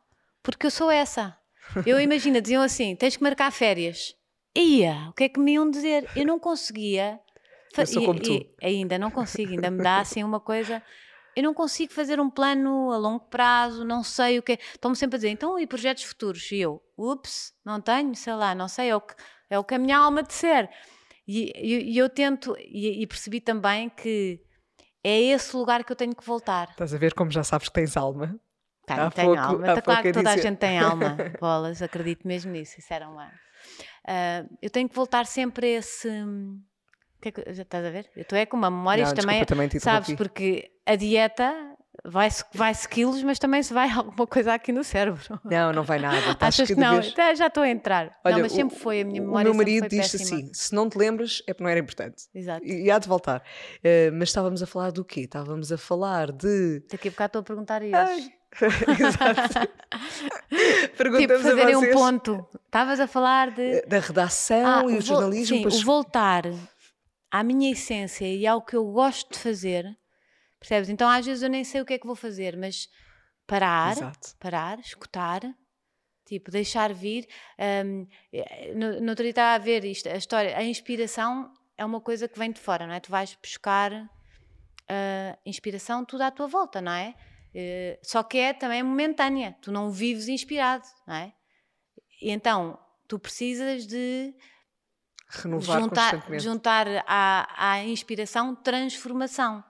porque 0.43 0.67
eu 0.67 0.71
sou 0.71 0.91
essa. 0.91 1.37
Eu 1.87 1.99
imagino, 2.01 2.41
diziam 2.41 2.63
assim: 2.63 2.97
tens 2.97 3.17
que 3.17 3.23
marcar 3.23 3.53
férias. 3.53 4.15
Ia, 4.57 5.09
o 5.11 5.13
que 5.13 5.25
é 5.25 5.29
que 5.29 5.39
me 5.39 5.53
iam 5.53 5.71
dizer? 5.71 6.09
Eu 6.17 6.27
não 6.27 6.39
conseguia. 6.39 7.21
Eu 7.77 7.87
sou 7.87 8.05
como 8.05 8.19
e, 8.19 8.23
tu. 8.23 8.33
E, 8.33 8.57
ainda 8.67 8.99
não 8.99 9.11
consigo, 9.11 9.53
ainda 9.53 9.71
me 9.71 9.83
dá 9.83 10.01
assim 10.01 10.25
uma 10.25 10.41
coisa 10.41 10.83
eu 11.39 11.45
não 11.45 11.55
consigo 11.55 11.93
fazer 11.93 12.19
um 12.19 12.29
plano 12.29 12.91
a 12.91 12.97
longo 12.97 13.25
prazo, 13.27 13.85
não 13.85 14.03
sei 14.03 14.41
o 14.41 14.43
que. 14.43 14.59
Estão-me 14.75 14.97
sempre 14.97 15.15
a 15.15 15.19
dizer, 15.19 15.29
então 15.29 15.57
e 15.57 15.69
projetos 15.69 16.03
futuros? 16.03 16.51
E 16.51 16.59
eu, 16.59 16.83
ups, 16.97 17.53
não 17.65 17.81
tenho, 17.81 18.13
sei 18.17 18.35
lá, 18.35 18.57
não 18.57 18.67
sei, 18.67 18.89
é 18.91 18.97
o 18.97 19.01
que, 19.01 19.15
é 19.49 19.57
o 19.57 19.63
que 19.63 19.77
a 19.77 19.79
minha 19.79 19.97
alma 19.97 20.25
disser. 20.25 20.69
E, 21.29 21.53
e, 21.55 21.93
e 21.93 21.99
eu 21.99 22.09
tento, 22.09 22.57
e, 22.59 23.01
e, 23.01 23.07
percebi 23.07 23.41
também 23.41 23.89
que 23.89 24.41
é 25.05 25.21
esse 25.21 25.57
lugar 25.57 25.85
que 25.85 25.93
eu 25.93 25.97
tenho 25.97 26.13
que 26.13 26.27
voltar. 26.27 26.71
Estás 26.71 26.93
a 26.93 26.99
ver 26.99 27.15
como 27.15 27.31
já 27.31 27.45
sabes 27.45 27.69
que 27.69 27.75
tens 27.75 27.97
alma? 27.97 28.37
Tenho, 28.85 29.03
há 29.03 29.11
tenho 29.13 29.29
pouco, 29.29 29.41
alma. 29.41 29.69
Está 29.69 29.83
claro 29.83 30.03
que 30.03 30.13
toda 30.13 30.33
a 30.33 30.37
gente 30.37 30.59
tem 30.59 30.81
alma, 30.81 31.17
bolas, 31.39 31.81
acredito 31.83 32.27
mesmo 32.27 32.51
nisso, 32.51 32.81
isso 32.81 32.93
era 32.93 33.09
uma. 33.09 33.29
Uh, 33.29 34.57
eu 34.61 34.71
tenho 34.71 34.89
que 34.89 34.95
voltar 34.97 35.25
sempre 35.25 35.67
a 35.69 35.79
esse 35.79 36.09
que 37.21 37.29
é 37.29 37.33
que, 37.33 37.41
estás 37.51 37.85
a 37.85 37.91
ver? 37.91 38.11
Tu 38.29 38.35
é 38.35 38.47
com 38.47 38.57
uma 38.57 38.71
memória, 38.71 39.05
não, 39.05 39.15
também, 39.15 39.45
também 39.45 39.69
sabes, 39.81 40.15
porque 40.15 40.71
a 40.87 40.97
dieta 40.97 41.53
vai-se 42.05 42.45
vai 42.55 42.73
quilos, 42.75 43.23
mas 43.23 43.39
também 43.39 43.63
se 43.63 43.73
vai 43.73 43.91
alguma 43.93 44.27
coisa 44.27 44.55
aqui 44.55 44.73
no 44.73 44.85
cérebro. 44.85 45.23
Não, 45.45 45.73
não 45.73 45.83
vai 45.83 45.99
nada. 45.99 46.37
Achas 46.41 46.69
que 46.69 46.75
não? 46.75 47.01
Vez... 47.01 47.15
Já 47.37 47.47
estou 47.47 47.63
a 47.63 47.69
entrar. 47.69 48.19
Olha, 48.25 48.37
não, 48.37 48.43
mas 48.43 48.53
sempre 48.53 48.77
o, 48.77 48.79
foi 48.79 49.01
a 49.01 49.05
minha 49.05 49.21
memória. 49.21 49.51
O 49.51 49.55
meu 49.55 49.59
marido 49.59 49.89
diz 49.89 50.15
assim: 50.15 50.51
se 50.53 50.75
não 50.75 50.89
te 50.89 50.99
lembras, 50.99 51.43
é 51.47 51.53
porque 51.53 51.65
não 51.65 51.71
era 51.71 51.81
importante. 51.81 52.25
Exato. 52.35 52.65
E, 52.65 52.85
e 52.85 52.91
há 52.91 52.99
de 52.99 53.09
voltar. 53.09 53.41
Uh, 53.41 54.13
mas 54.13 54.29
estávamos 54.29 54.63
a 54.63 54.67
falar 54.67 54.93
do 54.93 55.05
quê? 55.05 55.21
Estávamos 55.21 55.73
a 55.73 55.79
falar 55.79 56.33
de. 56.33 56.83
Daqui 56.91 57.09
a 57.09 57.11
bocado 57.11 57.29
estou 57.29 57.41
a 57.41 57.45
perguntar 57.45 57.83
a 57.83 57.87
eles. 57.87 58.31
Exato. 58.99 59.71
Perguntamos 60.97 61.43
tipo, 61.43 61.49
fazerem 61.51 61.77
um 61.77 61.93
ponto. 61.93 62.47
Estavas 62.65 62.99
a 62.99 63.07
falar 63.07 63.51
de. 63.51 63.63
Eh, 63.63 63.87
da 63.87 63.99
redação 63.99 64.89
ah, 64.89 64.91
e 64.91 64.97
o 64.97 65.03
jornalismo. 65.03 65.57
Sim, 65.59 65.63
pois... 65.63 65.83
o 65.83 65.85
voltar 65.85 66.45
à 67.31 67.43
minha 67.43 67.71
essência 67.73 68.27
e 68.27 68.47
ao 68.47 68.63
que 68.63 68.77
eu 68.77 68.85
gosto 68.91 69.33
de 69.33 69.39
fazer, 69.39 69.99
percebes? 70.59 70.89
Então 70.89 71.09
às 71.09 71.25
vezes 71.25 71.43
eu 71.43 71.51
nem 71.51 71.65
sei 71.65 71.81
o 71.81 71.85
que 71.85 71.95
é 71.95 71.99
que 71.99 72.07
vou 72.07 72.17
fazer, 72.17 72.57
mas 72.57 72.89
parar, 73.47 73.97
Exato. 73.97 74.37
parar, 74.39 74.79
escutar, 74.79 75.43
tipo, 76.25 76.51
deixar 76.51 76.93
vir. 76.93 77.27
Um, 77.85 78.07
no, 78.77 79.01
no 79.01 79.09
outro 79.11 79.25
dia 79.25 79.31
estava 79.31 79.55
a 79.55 79.59
ver 79.59 79.85
isto, 79.85 80.09
a 80.09 80.17
história, 80.17 80.57
a 80.57 80.63
inspiração 80.63 81.53
é 81.77 81.85
uma 81.85 82.01
coisa 82.01 82.29
que 82.29 82.39
vem 82.39 82.53
de 82.53 82.61
fora, 82.61 82.87
não 82.87 82.95
é? 82.95 83.01
Tu 83.01 83.11
vais 83.11 83.35
buscar 83.41 83.93
uh, 83.93 85.39
inspiração 85.47 86.05
tudo 86.05 86.23
à 86.23 86.31
tua 86.31 86.47
volta, 86.47 86.81
não 86.81 86.93
é? 86.93 87.15
Uh, 87.55 87.99
só 88.03 88.23
que 88.23 88.39
é 88.39 88.53
também 88.53 88.83
momentânea, 88.83 89.57
tu 89.63 89.73
não 89.73 89.91
vives 89.91 90.29
inspirado, 90.29 90.85
não 91.07 91.15
é? 91.15 91.33
E 92.21 92.31
então 92.31 92.79
tu 93.07 93.19
precisas 93.19 93.87
de 93.87 94.35
Renovar 95.31 95.81
juntar, 95.81 96.11
constantemente. 96.13 96.43
juntar 96.43 96.87
à, 97.07 97.71
à 97.73 97.85
inspiração 97.85 98.55
transformação, 98.55 99.63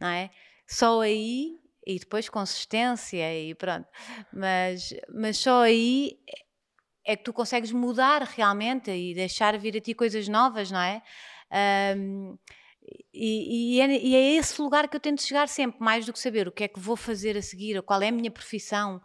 não 0.00 0.08
é? 0.08 0.30
Só 0.66 1.02
aí, 1.02 1.58
e 1.86 1.98
depois 1.98 2.28
consistência 2.28 3.38
e 3.38 3.54
pronto, 3.54 3.86
mas, 4.32 4.94
mas 5.12 5.36
só 5.36 5.62
aí 5.62 6.18
é 7.04 7.16
que 7.16 7.24
tu 7.24 7.32
consegues 7.32 7.72
mudar 7.72 8.22
realmente 8.22 8.90
e 8.90 9.14
deixar 9.14 9.58
vir 9.58 9.76
a 9.76 9.80
ti 9.80 9.92
coisas 9.92 10.28
novas, 10.28 10.70
não 10.70 10.80
é? 10.80 11.02
Um, 11.96 12.38
e, 13.12 13.76
e, 13.76 13.80
é, 13.80 13.86
e, 13.86 14.16
é, 14.16 14.36
esse 14.36 14.60
lugar 14.60 14.88
que 14.88 14.96
eu 14.96 15.00
tento 15.00 15.22
chegar 15.22 15.48
sempre, 15.48 15.80
mais 15.80 16.06
do 16.06 16.12
que 16.12 16.18
saber 16.18 16.48
o 16.48 16.52
que 16.52 16.64
é 16.64 16.68
que 16.68 16.80
vou 16.80 16.96
fazer 16.96 17.36
a 17.36 17.42
seguir, 17.42 17.76
ou 17.76 17.82
qual 17.82 18.02
é 18.02 18.08
a 18.08 18.12
minha 18.12 18.30
profissão. 18.30 19.00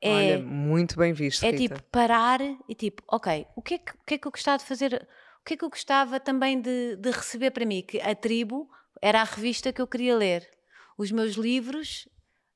É, 0.00 0.10
Olha, 0.10 0.38
muito 0.40 0.96
bem 0.96 1.12
visto. 1.12 1.44
É 1.44 1.50
Rita. 1.50 1.74
tipo 1.74 1.82
parar 1.90 2.40
e 2.68 2.74
tipo, 2.74 3.02
ok, 3.08 3.46
o 3.56 3.62
que 3.62 3.74
é 3.74 3.78
que, 3.78 3.92
o 3.92 4.04
que, 4.06 4.14
é 4.14 4.18
que 4.18 4.26
eu 4.26 4.32
gostava 4.32 4.58
de 4.58 4.64
fazer? 4.64 5.06
O 5.44 5.46
que 5.46 5.52
é 5.52 5.56
que 5.58 5.64
eu 5.64 5.68
gostava 5.68 6.18
também 6.18 6.58
de, 6.58 6.96
de 6.96 7.10
receber 7.10 7.50
para 7.50 7.66
mim? 7.66 7.82
Que 7.82 8.00
a 8.00 8.14
tribo 8.14 8.66
era 9.02 9.20
a 9.20 9.24
revista 9.24 9.74
que 9.74 9.82
eu 9.82 9.86
queria 9.86 10.16
ler. 10.16 10.48
Os 10.96 11.12
meus 11.12 11.34
livros 11.34 12.08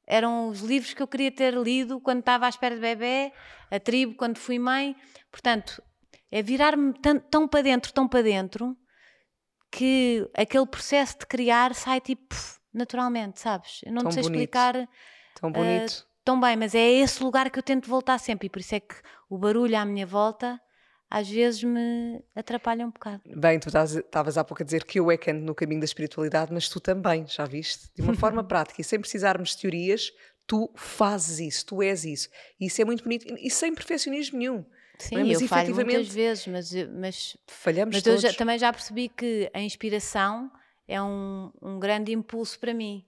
eram 0.06 0.48
os 0.48 0.60
livros 0.60 0.94
que 0.94 1.02
eu 1.02 1.06
queria 1.06 1.30
ter 1.30 1.52
lido 1.52 2.00
quando 2.00 2.20
estava 2.20 2.46
à 2.46 2.48
espera 2.48 2.74
de 2.74 2.80
bebê, 2.80 3.30
a 3.70 3.78
tribo 3.78 4.14
quando 4.14 4.38
fui 4.38 4.58
mãe. 4.58 4.96
Portanto, 5.30 5.82
é 6.30 6.42
virar-me 6.42 6.94
tão, 6.94 7.20
tão, 7.20 7.46
para 7.46 7.60
dentro, 7.60 7.92
tão 7.92 8.08
para 8.08 8.22
dentro, 8.22 8.74
que 9.70 10.26
aquele 10.32 10.66
processo 10.66 11.18
de 11.18 11.26
criar 11.26 11.74
sai 11.74 12.00
tipo 12.00 12.34
naturalmente, 12.72 13.38
sabes? 13.38 13.82
Eu 13.84 13.92
não 13.92 14.04
tão 14.04 14.12
sei 14.12 14.22
bonito. 14.22 14.38
explicar. 14.38 14.88
Tão 15.38 15.52
bonito. 15.52 15.90
Uh, 15.90 16.06
tão 16.24 16.40
bem, 16.40 16.56
mas 16.56 16.74
é 16.74 16.88
esse 16.88 17.22
lugar 17.22 17.50
que 17.50 17.58
eu 17.58 17.62
tento 17.62 17.86
voltar 17.86 18.16
sempre 18.16 18.46
e 18.46 18.50
por 18.50 18.60
isso 18.60 18.74
é 18.74 18.80
que 18.80 18.94
o 19.28 19.36
barulho 19.36 19.76
à 19.76 19.84
minha 19.84 20.06
volta 20.06 20.58
às 21.10 21.28
vezes 21.28 21.62
me 21.62 22.22
atrapalha 22.34 22.86
um 22.86 22.90
bocado. 22.90 23.22
Bem, 23.26 23.58
tu 23.58 23.68
estavas 23.68 24.36
há 24.36 24.44
pouco 24.44 24.62
a 24.62 24.64
dizer 24.64 24.84
que 24.84 25.00
eu 25.00 25.10
é 25.10 25.16
que 25.16 25.30
ando 25.30 25.40
no 25.40 25.54
caminho 25.54 25.80
da 25.80 25.86
espiritualidade, 25.86 26.52
mas 26.52 26.68
tu 26.68 26.80
também, 26.80 27.26
já 27.26 27.44
viste? 27.44 27.90
De 27.94 28.02
uma 28.02 28.14
forma 28.16 28.44
prática 28.44 28.80
e 28.80 28.84
sem 28.84 29.00
precisarmos 29.00 29.50
de 29.50 29.58
teorias, 29.58 30.12
tu 30.46 30.70
fazes 30.74 31.38
isso, 31.38 31.66
tu 31.66 31.82
és 31.82 32.04
isso. 32.04 32.28
E 32.60 32.66
isso 32.66 32.80
é 32.82 32.84
muito 32.84 33.02
bonito 33.02 33.26
e 33.38 33.50
sem 33.50 33.74
perfeccionismo 33.74 34.38
nenhum. 34.38 34.64
Sim, 34.98 35.30
é? 35.30 35.34
eu 35.34 35.40
falho 35.46 35.74
muitas 35.74 36.08
vezes, 36.08 36.46
mas, 36.46 36.72
mas, 36.88 37.36
Falhamos 37.46 37.94
mas 37.94 38.02
todos. 38.02 38.24
eu 38.24 38.30
já, 38.30 38.36
também 38.36 38.58
já 38.58 38.72
percebi 38.72 39.08
que 39.08 39.48
a 39.54 39.60
inspiração 39.60 40.50
é 40.88 41.00
um, 41.00 41.52
um 41.62 41.78
grande 41.78 42.12
impulso 42.12 42.58
para 42.58 42.74
mim. 42.74 43.04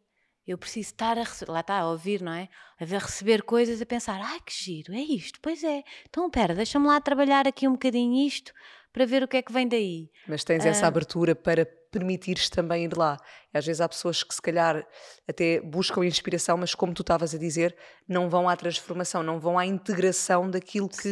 Eu 0.51 0.59
preciso 0.59 0.89
estar 0.89 1.17
a 1.17 1.23
receber, 1.23 1.53
lá 1.53 1.61
está, 1.61 1.79
a 1.79 1.89
ouvir, 1.89 2.21
não 2.21 2.33
é? 2.33 2.49
A 2.81 2.85
ver, 2.85 3.01
receber 3.01 3.43
coisas, 3.43 3.81
a 3.81 3.87
pensar, 3.87 4.21
ai 4.21 4.41
que 4.45 4.53
giro, 4.53 4.93
é 4.93 4.99
isto, 4.99 5.39
pois 5.41 5.63
é. 5.63 5.85
Então, 6.09 6.29
pera, 6.29 6.57
deixa-me 6.57 6.89
lá 6.89 7.01
trabalhar 7.01 7.47
aqui 7.47 7.69
um 7.69 7.73
bocadinho 7.73 8.27
isto 8.27 8.53
para 8.93 9.07
ver 9.07 9.23
o 9.23 9.29
que 9.29 9.37
é 9.37 9.43
que 9.43 9.53
vem 9.53 9.69
daí. 9.69 10.11
Mas 10.27 10.43
tens 10.43 10.67
essa 10.67 10.87
uh, 10.87 10.89
abertura 10.89 11.37
para 11.37 11.65
permitires 11.91 12.49
também 12.49 12.85
ir 12.85 12.97
lá. 12.97 13.19
E 13.53 13.59
às 13.59 13.67
vezes 13.67 13.81
há 13.81 13.89
pessoas 13.89 14.23
que 14.23 14.35
se 14.35 14.41
calhar 14.41 14.87
até 15.29 15.61
buscam 15.61 16.05
inspiração, 16.05 16.57
mas 16.57 16.75
como 16.75 16.95
tu 16.95 17.03
estavas 17.03 17.35
a 17.35 17.39
dizer, 17.39 17.77
não 18.09 18.29
vão 18.29 18.49
à 18.49 18.57
transformação, 18.57 19.23
não 19.23 19.41
vão 19.41 19.59
à 19.59 19.67
integração 19.67 20.49
daquilo 20.51 20.89
que, 20.89 21.11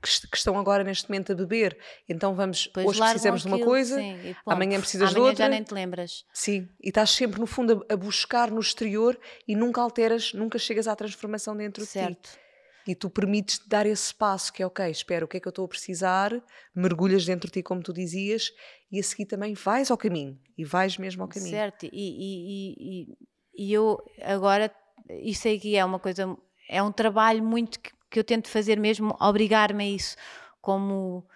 que, 0.00 0.28
que 0.28 0.36
estão 0.36 0.58
agora 0.58 0.84
neste 0.84 1.08
momento 1.08 1.32
a 1.32 1.34
beber. 1.34 1.76
Então 2.08 2.34
vamos, 2.34 2.68
pois 2.68 2.86
hoje 2.86 3.00
precisamos 3.00 3.42
aquilo, 3.42 3.56
de 3.56 3.62
uma 3.62 3.68
coisa, 3.68 3.96
sim, 3.96 4.36
amanhã 4.46 4.78
precisas 4.80 5.08
amanhã 5.08 5.24
de 5.24 5.28
outra. 5.30 5.44
já 5.44 5.48
nem 5.48 5.62
te 5.62 5.74
lembras. 5.74 6.24
Sim, 6.32 6.68
e 6.80 6.88
estás 6.88 7.10
sempre 7.10 7.40
no 7.40 7.46
fundo 7.46 7.84
a, 7.88 7.94
a 7.94 7.96
buscar 7.96 8.50
no 8.50 8.60
exterior 8.60 9.18
e 9.46 9.56
nunca 9.56 9.80
alteras, 9.80 10.32
nunca 10.32 10.58
chegas 10.58 10.86
à 10.86 10.94
transformação 10.94 11.56
dentro 11.56 11.84
certo. 11.84 12.10
de 12.10 12.32
ti. 12.34 12.49
E 12.86 12.94
tu 12.94 13.10
permites 13.10 13.60
dar 13.66 13.86
esse 13.86 14.14
passo, 14.14 14.52
que 14.52 14.62
é 14.62 14.66
ok, 14.66 14.88
espera, 14.90 15.24
o 15.24 15.28
que 15.28 15.36
é 15.36 15.40
que 15.40 15.46
eu 15.46 15.50
estou 15.50 15.64
a 15.64 15.68
precisar, 15.68 16.32
mergulhas 16.74 17.24
dentro 17.24 17.48
de 17.48 17.54
ti, 17.54 17.62
como 17.62 17.82
tu 17.82 17.92
dizias, 17.92 18.50
e 18.90 18.98
a 18.98 19.02
seguir 19.02 19.26
também 19.26 19.54
vais 19.54 19.90
ao 19.90 19.96
caminho, 19.96 20.38
e 20.56 20.64
vais 20.64 20.96
mesmo 20.96 21.22
ao 21.22 21.28
caminho. 21.28 21.50
Certo, 21.50 21.84
e, 21.84 21.88
e, 21.92 22.74
e, 22.78 23.18
e 23.54 23.72
eu 23.72 24.02
agora, 24.22 24.74
isso 25.08 25.48
aqui 25.48 25.76
é 25.76 25.84
uma 25.84 25.98
coisa, 25.98 26.36
é 26.68 26.82
um 26.82 26.90
trabalho 26.90 27.42
muito 27.42 27.78
que, 27.78 27.90
que 28.10 28.18
eu 28.18 28.24
tento 28.24 28.48
fazer 28.48 28.78
mesmo, 28.80 29.16
obrigar-me 29.20 29.84
a 29.84 29.88
isso, 29.88 30.16
como, 30.60 31.26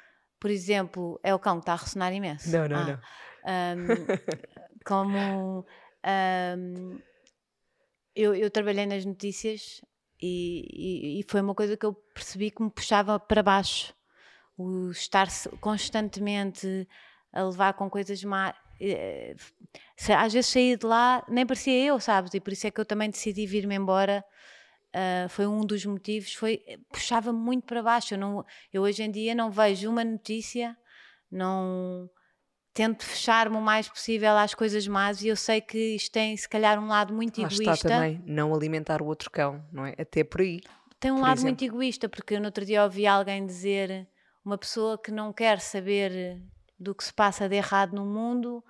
por 0.41 0.51
exemplo, 0.51 1.21
é 1.23 1.35
o 1.35 1.39
cão 1.39 1.57
que 1.57 1.63
está 1.63 1.75
a 1.75 1.77
ressonar 1.77 2.13
imenso. 2.13 2.51
Não, 2.51 2.69
não, 2.69 2.77
ah, 2.77 2.85
não. 2.87 3.01
Um, 3.45 3.87
como 4.85 5.67
um, 6.05 6.99
eu, 8.15 8.35
eu, 8.35 8.51
trabalhei 8.51 8.87
nas 8.87 9.05
notícias 9.05 9.81
e, 10.21 11.21
e, 11.21 11.25
foi 11.29 11.41
uma 11.41 11.55
coisa 11.55 11.77
que 11.77 11.85
eu 11.85 11.93
percebi 12.15 12.51
que 12.51 12.63
me 12.63 12.71
puxava 12.71 13.19
para 13.19 13.43
baixo. 13.43 13.95
O 14.57 14.91
estar 14.91 15.27
constantemente 15.61 16.89
a 17.33 17.43
levar 17.43 17.75
com 17.75 17.91
coisas 17.91 18.23
má. 18.25 18.55
Eh, 18.81 19.35
às 20.17 20.33
vezes 20.33 20.51
saí 20.51 20.77
de 20.77 20.87
lá, 20.87 21.25
nem 21.29 21.47
parecia 21.47 21.85
eu, 21.85 21.99
sabes? 22.01 22.33
E 22.35 22.41
por 22.41 22.53
isso 22.53 22.67
é 22.67 22.71
que 22.71 22.81
eu 22.81 22.85
também 22.85 23.11
decidi 23.11 23.47
vir-me 23.47 23.75
embora. 23.75 24.25
Uh, 24.95 25.29
foi 25.29 25.45
um 25.45 25.67
dos 25.67 25.85
motivos, 25.85 26.35
foi 26.35 26.63
puxava 26.93 27.33
muito 27.33 27.67
para 27.67 27.83
baixo. 27.83 28.15
Eu, 28.15 28.19
não, 28.19 28.45
eu 28.73 28.83
hoje 28.83 29.03
em 29.03 29.11
dia 29.11 29.35
não 29.35 29.51
vejo 29.51 29.91
uma 29.91 30.05
notícia, 30.05 30.77
não 31.29 32.09
tento 32.75 33.05
fechar-me 33.05 33.57
o 33.57 33.61
mais 33.61 33.89
possível 33.89 34.37
às 34.37 34.53
coisas 34.53 34.87
más 34.87 35.23
e 35.23 35.29
eu 35.29 35.37
sei 35.37 35.61
que 35.61 35.95
isto 35.95 36.13
tem 36.13 36.37
se 36.37 36.49
calhar 36.49 36.79
um 36.83 36.89
lado 36.89 37.15
muito 37.15 37.41
Lá 37.41 37.47
egoísta. 37.47 37.73
Está 37.73 37.89
também 37.89 38.23
não 38.27 38.53
alimentar 38.53 39.01
o 39.01 39.07
outro 39.07 39.31
cão, 39.31 39.65
não 39.73 39.87
é? 39.87 39.95
Até 39.97 40.25
por 40.25 40.41
aí. 40.41 40.61
Tem 40.99 41.13
um 41.13 41.21
lado 41.21 41.39
exemplo. 41.39 41.45
muito 41.51 41.65
egoísta, 41.65 42.09
porque 42.09 42.35
eu 42.35 42.41
no 42.41 42.47
outro 42.47 42.65
dia 42.65 42.83
ouvi 42.83 43.07
alguém 43.07 43.47
dizer 43.47 44.09
uma 44.45 44.59
pessoa 44.59 44.99
que 44.99 45.11
não 45.13 45.33
quer 45.33 45.61
saber 45.61 46.43
do 46.79 46.95
que 46.95 47.05
se 47.05 47.13
passa 47.13 47.49
de 47.49 47.55
errado 47.55 47.95
no 47.95 48.05
mundo 48.05 48.63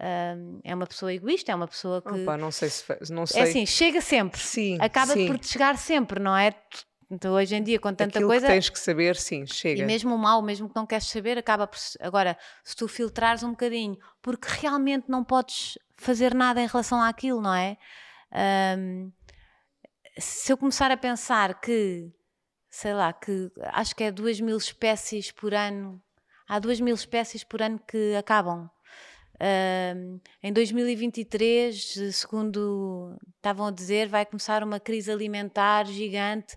uh, 0.00 0.60
é 0.64 0.74
uma 0.74 0.86
pessoa 0.86 1.12
egoísta, 1.12 1.52
é 1.52 1.54
uma 1.54 1.68
pessoa 1.68 2.00
que. 2.00 2.22
Opa, 2.22 2.36
não 2.36 2.50
sei 2.50 2.70
se. 2.70 2.84
Não 3.10 3.24
É 3.24 3.26
sei. 3.26 3.42
assim, 3.42 3.66
chega 3.66 4.00
sempre. 4.00 4.40
Sim, 4.40 4.78
Acaba 4.80 5.12
sim. 5.12 5.26
por 5.26 5.38
te 5.38 5.48
chegar 5.48 5.76
sempre, 5.76 6.18
não 6.18 6.36
é? 6.36 6.54
Então 7.10 7.34
hoje 7.34 7.56
em 7.56 7.62
dia, 7.62 7.78
com 7.80 7.88
tanta 7.88 8.18
Aquilo 8.18 8.28
coisa. 8.28 8.46
que 8.46 8.52
tens 8.52 8.70
que 8.70 8.78
saber, 8.78 9.16
sim, 9.16 9.44
chega. 9.44 9.82
E 9.82 9.84
mesmo 9.84 10.14
o 10.14 10.18
mal, 10.18 10.40
mesmo 10.40 10.68
que 10.68 10.76
não 10.76 10.86
queres 10.86 11.08
saber, 11.08 11.36
acaba 11.36 11.66
por. 11.66 11.78
Agora, 12.00 12.38
se 12.62 12.76
tu 12.76 12.86
filtrares 12.86 13.42
um 13.42 13.50
bocadinho, 13.50 13.98
porque 14.22 14.46
realmente 14.48 15.06
não 15.08 15.24
podes 15.24 15.76
fazer 15.96 16.34
nada 16.34 16.60
em 16.60 16.66
relação 16.66 17.02
àquilo, 17.02 17.40
não 17.40 17.54
é? 17.54 17.76
Um, 18.78 19.10
se 20.18 20.52
eu 20.52 20.56
começar 20.56 20.90
a 20.92 20.96
pensar 20.96 21.60
que, 21.60 22.12
sei 22.68 22.94
lá, 22.94 23.12
que 23.12 23.50
acho 23.72 23.96
que 23.96 24.04
é 24.04 24.12
duas 24.12 24.40
mil 24.40 24.56
espécies 24.56 25.32
por 25.32 25.52
ano, 25.52 26.00
há 26.48 26.60
duas 26.60 26.80
mil 26.80 26.94
espécies 26.94 27.42
por 27.42 27.60
ano 27.60 27.80
que 27.88 28.14
acabam. 28.14 28.70
Um, 29.42 30.20
em 30.42 30.52
2023, 30.52 32.12
segundo 32.12 33.16
estavam 33.36 33.66
a 33.68 33.70
dizer, 33.70 34.06
vai 34.06 34.26
começar 34.26 34.62
uma 34.62 34.78
crise 34.78 35.10
alimentar 35.10 35.86
gigante. 35.86 36.56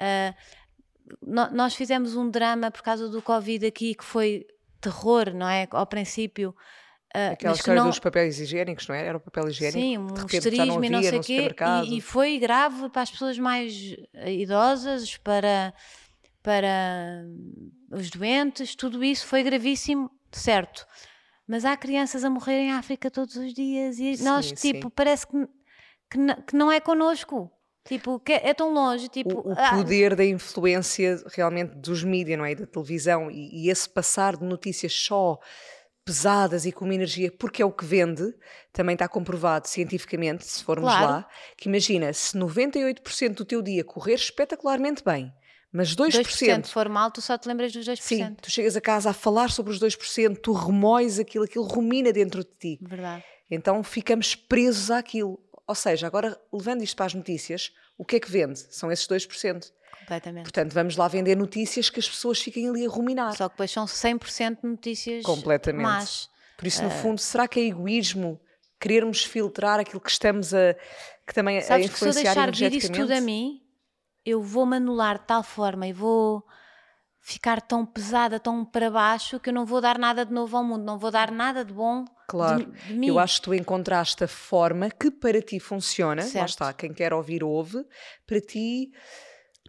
Uh, 0.00 0.34
no, 1.22 1.50
nós 1.50 1.74
fizemos 1.74 2.16
um 2.16 2.30
drama 2.30 2.70
por 2.70 2.82
causa 2.82 3.08
do 3.08 3.22
Covid 3.22 3.66
aqui 3.66 3.94
que 3.94 4.04
foi 4.04 4.46
terror, 4.80 5.32
não 5.34 5.48
é? 5.48 5.66
Ao 5.70 5.86
princípio. 5.86 6.50
Uh, 7.14 7.32
Aquela 7.32 7.54
que 7.54 7.60
história 7.60 7.80
não- 7.80 7.88
dos 7.88 7.98
papéis 7.98 8.38
higiênicos, 8.38 8.86
não 8.86 8.94
é? 8.94 9.06
Era 9.06 9.16
o 9.16 9.20
papel 9.20 9.48
higiênico. 9.48 9.78
Sim, 9.78 9.96
de 9.96 10.02
um 10.02 10.08
já 10.08 10.14
não 10.20 10.26
histerismo 10.26 10.84
e 10.84 10.90
não 10.90 10.98
havia 10.98 11.10
sei 11.10 11.18
o 11.18 11.22
quê. 11.22 11.54
E, 11.86 11.96
e 11.98 12.00
foi 12.00 12.38
grave 12.38 12.90
para 12.90 13.02
as 13.02 13.10
pessoas 13.10 13.38
mais 13.38 13.96
eh, 14.12 14.34
idosas, 14.34 15.16
para, 15.16 15.72
para 16.42 17.24
os 17.90 18.10
doentes, 18.10 18.74
tudo 18.74 19.02
isso 19.02 19.26
foi 19.26 19.42
gravíssimo, 19.42 20.10
certo. 20.30 20.86
Mas 21.46 21.64
há 21.64 21.74
crianças 21.78 22.24
a 22.24 22.28
morrer 22.30 22.58
em 22.58 22.72
África 22.72 23.10
todos 23.10 23.36
os 23.36 23.54
dias 23.54 23.98
e 23.98 24.18
Sim, 24.18 24.24
nós, 24.24 24.52
sim. 24.54 24.72
tipo, 24.74 24.90
parece 24.90 25.26
que, 25.26 25.46
que, 26.10 26.42
que 26.46 26.54
não 26.54 26.70
é 26.70 26.78
connosco. 26.78 27.50
Tipo, 27.88 28.20
é 28.28 28.52
tão 28.52 28.74
longe, 28.74 29.08
tipo... 29.08 29.40
o, 29.40 29.48
o 29.48 29.52
ah, 29.56 29.70
poder 29.70 30.14
da 30.14 30.22
influência 30.22 31.24
realmente 31.34 31.74
dos 31.74 32.04
mídias, 32.04 32.36
não 32.36 32.44
é? 32.44 32.54
Da 32.54 32.66
televisão 32.66 33.30
e, 33.30 33.64
e 33.64 33.70
esse 33.70 33.88
passar 33.88 34.36
de 34.36 34.44
notícias 34.44 34.92
só 34.92 35.38
pesadas 36.04 36.66
e 36.66 36.72
com 36.72 36.84
uma 36.84 36.94
energia, 36.94 37.32
porque 37.32 37.62
é 37.62 37.64
o 37.64 37.72
que 37.72 37.86
vende, 37.86 38.34
também 38.74 38.92
está 38.92 39.08
comprovado 39.08 39.68
cientificamente, 39.68 40.46
se 40.46 40.62
formos 40.62 40.90
Claro. 40.90 41.06
lá, 41.06 41.28
que 41.56 41.68
imagina, 41.68 42.12
se 42.12 42.36
98% 42.36 43.34
do 43.34 43.44
teu 43.44 43.62
dia 43.62 43.82
correr 43.82 44.14
espetacularmente 44.14 45.02
bem, 45.02 45.32
mas 45.72 45.94
2%, 45.94 46.22
2% 46.22 46.66
for 46.66 46.88
mal, 46.90 47.10
tu 47.10 47.22
só 47.22 47.38
te 47.38 47.48
lembras 47.48 47.72
dos 47.72 47.86
2%. 47.86 48.00
sim, 48.00 48.34
tu 48.40 48.50
chegas 48.50 48.76
a 48.76 48.80
casa 48.82 49.10
a 49.10 49.12
falar 49.14 49.50
sobre 49.50 49.72
os 49.72 49.78
2%, 49.78 50.38
tu 50.42 50.52
remoes 50.52 51.18
aquilo, 51.18 51.44
aquilo 51.44 51.64
rumina 51.64 52.12
dentro 52.12 52.44
de 52.44 52.50
ti. 52.58 52.78
Verdade. 52.82 53.24
Então 53.50 53.82
ficamos 53.82 54.34
presos 54.34 54.90
àquilo. 54.90 55.38
Ou 55.68 55.74
seja, 55.74 56.06
agora 56.06 56.40
levando 56.50 56.82
isto 56.82 56.96
para 56.96 57.06
as 57.06 57.14
notícias, 57.14 57.72
o 57.98 58.04
que 58.04 58.16
é 58.16 58.20
que 58.20 58.30
vende? 58.30 58.58
São 58.74 58.90
esses 58.90 59.06
2%. 59.06 59.70
Completamente. 60.00 60.44
Portanto, 60.44 60.72
vamos 60.72 60.96
lá 60.96 61.06
vender 61.06 61.36
notícias 61.36 61.90
que 61.90 62.00
as 62.00 62.08
pessoas 62.08 62.40
fiquem 62.40 62.66
ali 62.68 62.86
a 62.86 62.88
ruminar. 62.88 63.36
Só 63.36 63.48
que 63.48 63.54
depois 63.54 63.70
são 63.70 63.84
100% 63.84 64.60
notícias 64.62 65.22
Completamente. 65.22 65.82
más. 65.82 66.30
Por 66.56 66.66
isso, 66.66 66.82
no 66.82 66.90
fundo, 66.90 67.20
será 67.20 67.46
que 67.46 67.60
é 67.60 67.64
egoísmo 67.64 68.40
querermos 68.80 69.22
filtrar 69.24 69.78
aquilo 69.78 70.00
que 70.00 70.10
estamos 70.10 70.54
a 70.54 70.74
que 71.26 71.34
também 71.34 71.58
a 71.58 71.62
Sabes 71.62 71.90
que 71.90 71.98
se 71.98 72.04
eu 72.04 72.08
influenciar 72.08 72.50
deixar 72.50 72.70
vir 72.70 72.72
isso 72.76 72.90
tudo 72.90 73.12
a 73.12 73.20
mim, 73.20 73.62
eu 74.24 74.42
vou-me 74.42 74.76
anular 74.76 75.18
de 75.18 75.26
tal 75.26 75.42
forma 75.42 75.86
e 75.86 75.92
vou 75.92 76.42
ficar 77.28 77.60
tão 77.60 77.84
pesada, 77.84 78.40
tão 78.40 78.64
para 78.64 78.90
baixo, 78.90 79.38
que 79.38 79.50
eu 79.50 79.52
não 79.54 79.66
vou 79.66 79.82
dar 79.82 79.98
nada 79.98 80.24
de 80.24 80.32
novo 80.32 80.56
ao 80.56 80.64
mundo, 80.64 80.82
não 80.82 80.98
vou 80.98 81.10
dar 81.10 81.30
nada 81.30 81.62
de 81.62 81.74
bom 81.74 82.06
Claro, 82.26 82.64
de, 82.64 82.98
de 82.98 83.06
eu 83.06 83.18
acho 83.18 83.36
que 83.36 83.42
tu 83.42 83.54
encontraste 83.54 84.24
a 84.24 84.28
forma 84.28 84.88
que 84.90 85.10
para 85.10 85.42
ti 85.42 85.60
funciona, 85.60 86.22
lá 86.22 86.28
Certo. 86.28 86.48
está, 86.48 86.72
quem 86.72 86.92
quer 86.94 87.12
ouvir 87.12 87.44
ouve, 87.44 87.84
para 88.26 88.40
ti 88.40 88.90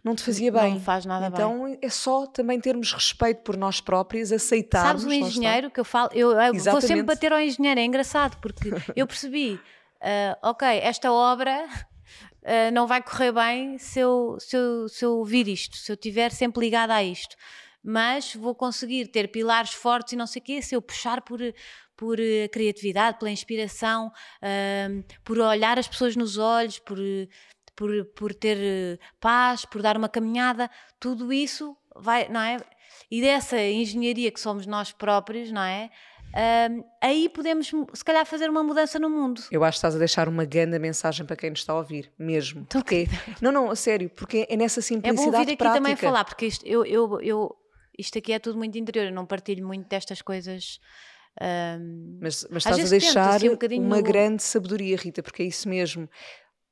não 0.02 0.14
te 0.14 0.22
fazia 0.22 0.50
Não 0.50 0.58
bem. 0.58 0.74
me 0.74 0.80
faz 0.80 1.04
nada 1.04 1.28
bem. 1.28 1.34
então 1.34 1.78
é 1.82 1.88
só 1.90 2.26
também 2.26 2.58
termos 2.58 2.94
respeito 2.94 3.42
por 3.42 3.58
nós 3.58 3.78
próprios, 3.78 4.32
aceitarmos. 4.32 5.02
Sabes 5.02 5.04
o 5.04 5.08
lá 5.20 5.28
engenheiro 5.28 5.70
que 5.70 5.80
eu 5.80 5.84
falo? 5.84 6.08
Eu, 6.14 6.32
eu 6.32 6.54
vou 6.54 6.80
sempre 6.80 7.02
bater 7.02 7.30
ao 7.30 7.40
engenheiro, 7.40 7.78
é 7.78 7.84
engraçado, 7.84 8.38
porque 8.40 8.70
eu 8.96 9.06
percebi, 9.06 9.60
ah, 10.00 10.38
ok, 10.42 10.66
esta 10.82 11.12
obra 11.12 11.68
ah, 12.44 12.70
não 12.70 12.86
vai 12.86 13.02
correr 13.02 13.32
bem 13.32 13.78
se 13.78 14.00
eu, 14.00 14.36
se, 14.40 14.56
eu, 14.56 14.88
se 14.88 15.04
eu 15.04 15.12
ouvir 15.18 15.48
isto, 15.48 15.76
se 15.76 15.90
eu 15.92 15.94
estiver 15.94 16.30
sempre 16.30 16.60
ligada 16.60 16.94
a 16.94 17.02
isto. 17.02 17.36
Mas 17.82 18.34
vou 18.34 18.54
conseguir 18.54 19.08
ter 19.08 19.28
pilares 19.28 19.72
fortes 19.72 20.12
e 20.12 20.16
não 20.16 20.26
sei 20.26 20.40
o 20.40 20.44
quê 20.44 20.62
se 20.62 20.74
eu 20.74 20.82
puxar 20.82 21.22
por, 21.22 21.40
por 21.96 22.18
eh, 22.20 22.48
criatividade, 22.48 23.18
pela 23.18 23.30
inspiração, 23.30 24.12
ah, 24.42 24.88
por 25.24 25.38
olhar 25.38 25.78
as 25.78 25.88
pessoas 25.88 26.16
nos 26.16 26.38
olhos, 26.38 26.78
por, 26.78 26.98
por, 27.76 28.04
por 28.14 28.34
ter 28.34 28.58
eh, 28.58 28.98
paz, 29.18 29.64
por 29.64 29.82
dar 29.82 29.96
uma 29.96 30.08
caminhada, 30.08 30.70
tudo 30.98 31.32
isso 31.32 31.76
vai, 31.96 32.28
não 32.28 32.40
é? 32.40 32.58
E 33.10 33.20
dessa 33.20 33.60
engenharia 33.60 34.30
que 34.30 34.40
somos 34.40 34.66
nós 34.66 34.92
próprios, 34.92 35.50
não 35.50 35.62
é? 35.62 35.90
Ahm, 36.34 36.82
aí 37.02 37.28
podemos, 37.28 37.70
se 37.92 38.04
calhar, 38.04 38.24
fazer 38.24 38.48
uma 38.48 38.62
mudança 38.62 38.98
no 38.98 39.10
mundo. 39.10 39.42
Eu 39.50 39.64
acho 39.64 39.76
que 39.76 39.78
estás 39.78 39.96
a 39.96 39.98
deixar 39.98 40.28
uma 40.28 40.44
grande 40.44 40.78
mensagem 40.78 41.26
para 41.26 41.36
quem 41.36 41.50
nos 41.50 41.60
está 41.60 41.72
a 41.72 41.76
ouvir, 41.76 42.12
mesmo. 42.18 42.64
Porque, 42.66 43.06
não, 43.40 43.50
não, 43.50 43.70
a 43.70 43.76
sério, 43.76 44.08
porque 44.10 44.46
é 44.48 44.56
nessa 44.56 44.80
É 44.80 44.82
simplicidade 44.82 45.32
bom 45.32 45.38
vir 45.38 45.52
aqui 45.52 45.56
prática. 45.56 45.78
também 45.78 45.96
falar, 45.96 46.24
porque 46.24 46.46
isto, 46.46 46.64
eu, 46.66 46.84
eu, 46.86 47.20
eu, 47.20 47.56
isto 47.98 48.16
aqui 48.18 48.32
é 48.32 48.38
tudo 48.38 48.56
muito 48.58 48.78
interior, 48.78 49.06
eu 49.06 49.12
não 49.12 49.26
partilho 49.26 49.66
muito 49.66 49.88
destas 49.88 50.22
coisas. 50.22 50.78
ahm, 51.40 52.18
Mas, 52.20 52.46
mas 52.50 52.62
estás 52.62 52.74
a 52.74 52.82
vezes 52.82 52.90
tento, 52.90 53.14
deixar 53.14 53.36
assim, 53.36 53.48
um 53.78 53.82
uma 53.84 53.96
no- 53.98 54.02
grande 54.02 54.42
sabedoria, 54.42 54.96
Rita, 54.96 55.22
porque 55.22 55.42
é 55.42 55.46
isso 55.46 55.68
mesmo. 55.68 56.08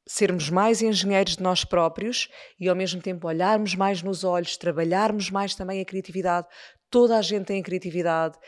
Sermos 0.07 0.49
mais 0.49 0.81
engenheiros 0.81 1.37
de 1.37 1.43
nós 1.43 1.65
próprios 1.65 2.29
e 2.59 2.67
ao 2.69 2.75
mesmo 2.75 3.01
tempo 3.03 3.27
olharmos 3.27 3.75
mais 3.75 4.03
nos 4.03 4.25
olhos, 4.25 4.57
trabalharmos 4.57 5.31
mais 5.31 5.55
também 5.55 5.81
a 5.83 5.85
criatividade. 5.85 6.47
Toda 6.89 7.19
a 7.19 7.23
gente 7.23 7.45
tem 7.45 7.61
a 7.61 7.63
criatividade. 7.63 8.39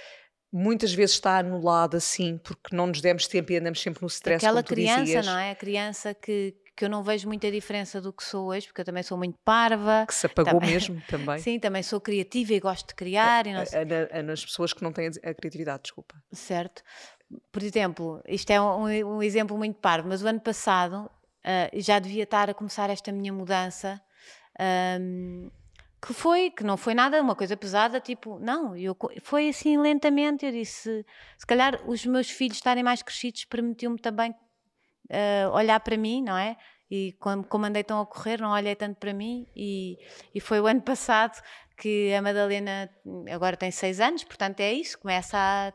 Muitas 0.52 0.92
vezes 0.92 1.14
está 1.14 1.38
anulada 1.38 1.96
assim, 1.98 2.38
porque 2.38 2.74
não 2.74 2.88
nos 2.88 3.00
demos 3.00 3.26
tempo 3.28 3.52
e 3.52 3.56
andamos 3.56 3.80
sempre 3.80 4.02
no 4.02 4.08
stress, 4.08 4.44
aquela 4.44 4.62
criança, 4.62 5.02
dizias, 5.04 5.26
não 5.26 5.38
é? 5.38 5.52
A 5.52 5.54
criança 5.54 6.12
que, 6.12 6.56
que 6.76 6.84
eu 6.84 6.88
não 6.88 7.02
vejo 7.04 7.28
muita 7.28 7.50
diferença 7.52 8.00
do 8.00 8.12
que 8.12 8.24
sou 8.24 8.48
hoje, 8.48 8.66
porque 8.66 8.80
eu 8.80 8.84
também 8.84 9.02
sou 9.02 9.16
muito 9.16 9.38
parva. 9.44 10.04
que 10.08 10.14
se 10.14 10.26
apagou 10.26 10.54
Também- 10.60 10.74
mesmo 10.74 11.00
também. 11.06 11.38
Sim, 11.38 11.58
também 11.60 11.82
sou 11.82 12.00
criativa 12.00 12.52
e 12.52 12.58
gosto 12.60 12.88
de 12.88 12.94
criar 12.96 13.46
e 13.46 13.52
não 13.52 13.64
sei 13.64 13.84
nas 14.24 14.44
pessoas 14.44 14.72
que 14.72 14.82
não 14.82 14.92
têm 14.92 15.08
a 15.22 15.32
criatividade, 15.34 15.82
desculpa. 15.84 16.14
Certo. 16.32 16.82
Por 17.52 17.62
exemplo, 17.62 18.20
isto 18.26 18.50
é 18.50 18.60
um, 18.60 19.16
um 19.18 19.22
exemplo 19.22 19.56
muito 19.56 19.78
parvo, 19.78 20.08
mas 20.08 20.20
o 20.20 20.26
ano 20.26 20.40
passado 20.40 21.08
ah, 21.44 21.70
já 21.74 21.98
devia 22.00 22.24
estar 22.24 22.50
a 22.50 22.54
começar 22.54 22.90
esta 22.90 23.12
minha 23.12 23.32
mudança, 23.32 24.00
ahm, 24.58 25.48
que 26.02 26.14
foi, 26.14 26.50
que 26.50 26.64
não 26.64 26.76
foi 26.76 26.94
nada, 26.94 27.20
uma 27.20 27.34
coisa 27.34 27.56
pesada, 27.56 28.00
tipo, 28.00 28.38
não, 28.38 28.76
eu, 28.76 28.96
foi 29.22 29.50
assim 29.50 29.78
lentamente, 29.78 30.46
eu 30.46 30.52
disse, 30.52 31.04
se 31.36 31.46
calhar 31.46 31.80
os 31.86 32.06
meus 32.06 32.30
filhos 32.30 32.56
estarem 32.56 32.82
mais 32.82 33.02
crescidos 33.02 33.44
permitiu-me 33.44 33.98
também 33.98 34.34
ah, 35.10 35.50
olhar 35.52 35.78
para 35.80 35.96
mim, 35.96 36.22
não 36.22 36.36
é? 36.36 36.56
e 36.90 37.12
como, 37.20 37.44
como 37.44 37.66
andei 37.66 37.84
tão 37.84 38.00
a 38.00 38.06
correr, 38.06 38.40
não 38.40 38.50
olhei 38.50 38.74
tanto 38.74 38.96
para 38.96 39.14
mim. 39.14 39.46
E, 39.54 39.96
e 40.34 40.40
foi 40.40 40.60
o 40.60 40.66
ano 40.66 40.82
passado 40.82 41.40
que 41.76 42.12
a 42.12 42.20
Madalena 42.20 42.90
agora 43.32 43.56
tem 43.56 43.70
seis 43.70 44.00
anos, 44.00 44.24
portanto 44.24 44.60
é 44.60 44.72
isso, 44.72 44.98
começa 44.98 45.38
a 45.38 45.72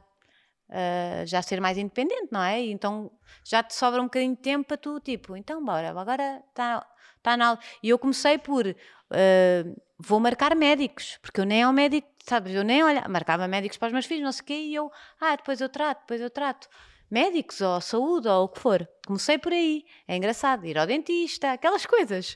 uh, 0.70 1.26
já 1.26 1.42
ser 1.42 1.60
mais 1.62 1.78
independente, 1.78 2.28
não 2.32 2.44
é? 2.44 2.62
E 2.62 2.72
então 2.72 3.12
já 3.44 3.64
te 3.64 3.74
sobra 3.74 4.02
um 4.02 4.06
bocadinho 4.06 4.36
de 4.36 4.42
tempo 4.42 4.68
para 4.68 4.78
tu, 4.78 5.00
tipo, 5.00 5.36
então 5.36 5.64
bora, 5.64 5.90
agora 5.90 6.44
está 6.50 6.86
tá 7.24 7.38
na 7.38 7.58
E 7.82 7.90
eu 7.90 7.98
comecei 7.98 8.38
por 8.38 8.68
uh, 8.68 9.82
vou 9.98 10.20
marcar 10.20 10.56
médicos, 10.56 11.18
porque 11.22 11.40
eu 11.40 11.46
nem 11.46 11.64
ao 11.64 11.74
médico, 11.74 12.08
sabes, 12.24 12.54
eu 12.54 12.64
nem 12.64 12.84
olha, 12.84 13.08
marcava 13.08 13.48
médicos 13.48 13.78
para 13.78 13.88
os 13.88 13.94
meus 13.94 14.06
filhos, 14.06 14.24
não 14.24 14.32
sei 14.32 14.42
o 14.42 14.46
quê, 14.46 14.54
e 14.54 14.76
eu, 14.76 14.92
ah, 15.20 15.36
depois 15.36 15.62
eu 15.62 15.70
trato, 15.70 16.02
depois 16.02 16.22
eu 16.22 16.30
trato. 16.30 16.68
Médicos 17.10 17.62
ou 17.62 17.80
saúde 17.80 18.28
ou 18.28 18.46
o 18.46 18.50
que 18.50 18.60
for. 18.60 18.88
Comecei 19.06 19.38
por 19.38 19.54
aí. 19.54 19.86
É 20.08 20.18
engraçado, 20.18 20.66
ir 20.66 20.78
ao 20.78 20.88
dentista, 20.88 21.52
aquelas 21.52 21.86
coisas. 21.86 22.36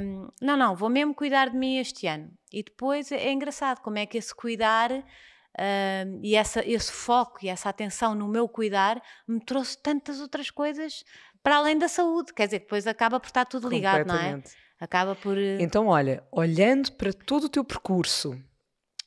Um, 0.00 0.28
não, 0.40 0.56
não, 0.56 0.76
vou 0.76 0.88
mesmo 0.88 1.14
cuidar 1.14 1.50
de 1.50 1.56
mim 1.56 1.78
este 1.78 2.06
ano. 2.06 2.30
E 2.52 2.62
depois 2.62 3.10
é 3.10 3.32
engraçado 3.32 3.80
como 3.80 3.98
é 3.98 4.06
que 4.06 4.16
esse 4.16 4.34
cuidar 4.34 4.92
uh, 4.92 6.20
e 6.22 6.36
essa, 6.36 6.64
esse 6.64 6.92
foco 6.92 7.38
e 7.42 7.48
essa 7.48 7.68
atenção 7.68 8.14
no 8.14 8.28
meu 8.28 8.48
cuidar 8.48 9.02
me 9.26 9.40
trouxe 9.40 9.76
tantas 9.76 10.20
outras 10.20 10.50
coisas 10.50 11.04
para 11.42 11.56
além 11.56 11.76
da 11.76 11.88
saúde. 11.88 12.32
Quer 12.32 12.46
dizer, 12.46 12.60
depois 12.60 12.86
acaba 12.86 13.18
por 13.18 13.26
estar 13.26 13.44
tudo 13.44 13.68
ligado, 13.68 14.06
não 14.06 14.16
é? 14.16 14.40
Acaba 14.84 15.14
por. 15.14 15.38
Eh, 15.38 15.56
então, 15.60 15.86
olha, 15.86 16.22
olhando 16.30 16.92
para 16.92 17.10
todo 17.10 17.44
o 17.44 17.48
teu 17.48 17.64
percurso 17.64 18.38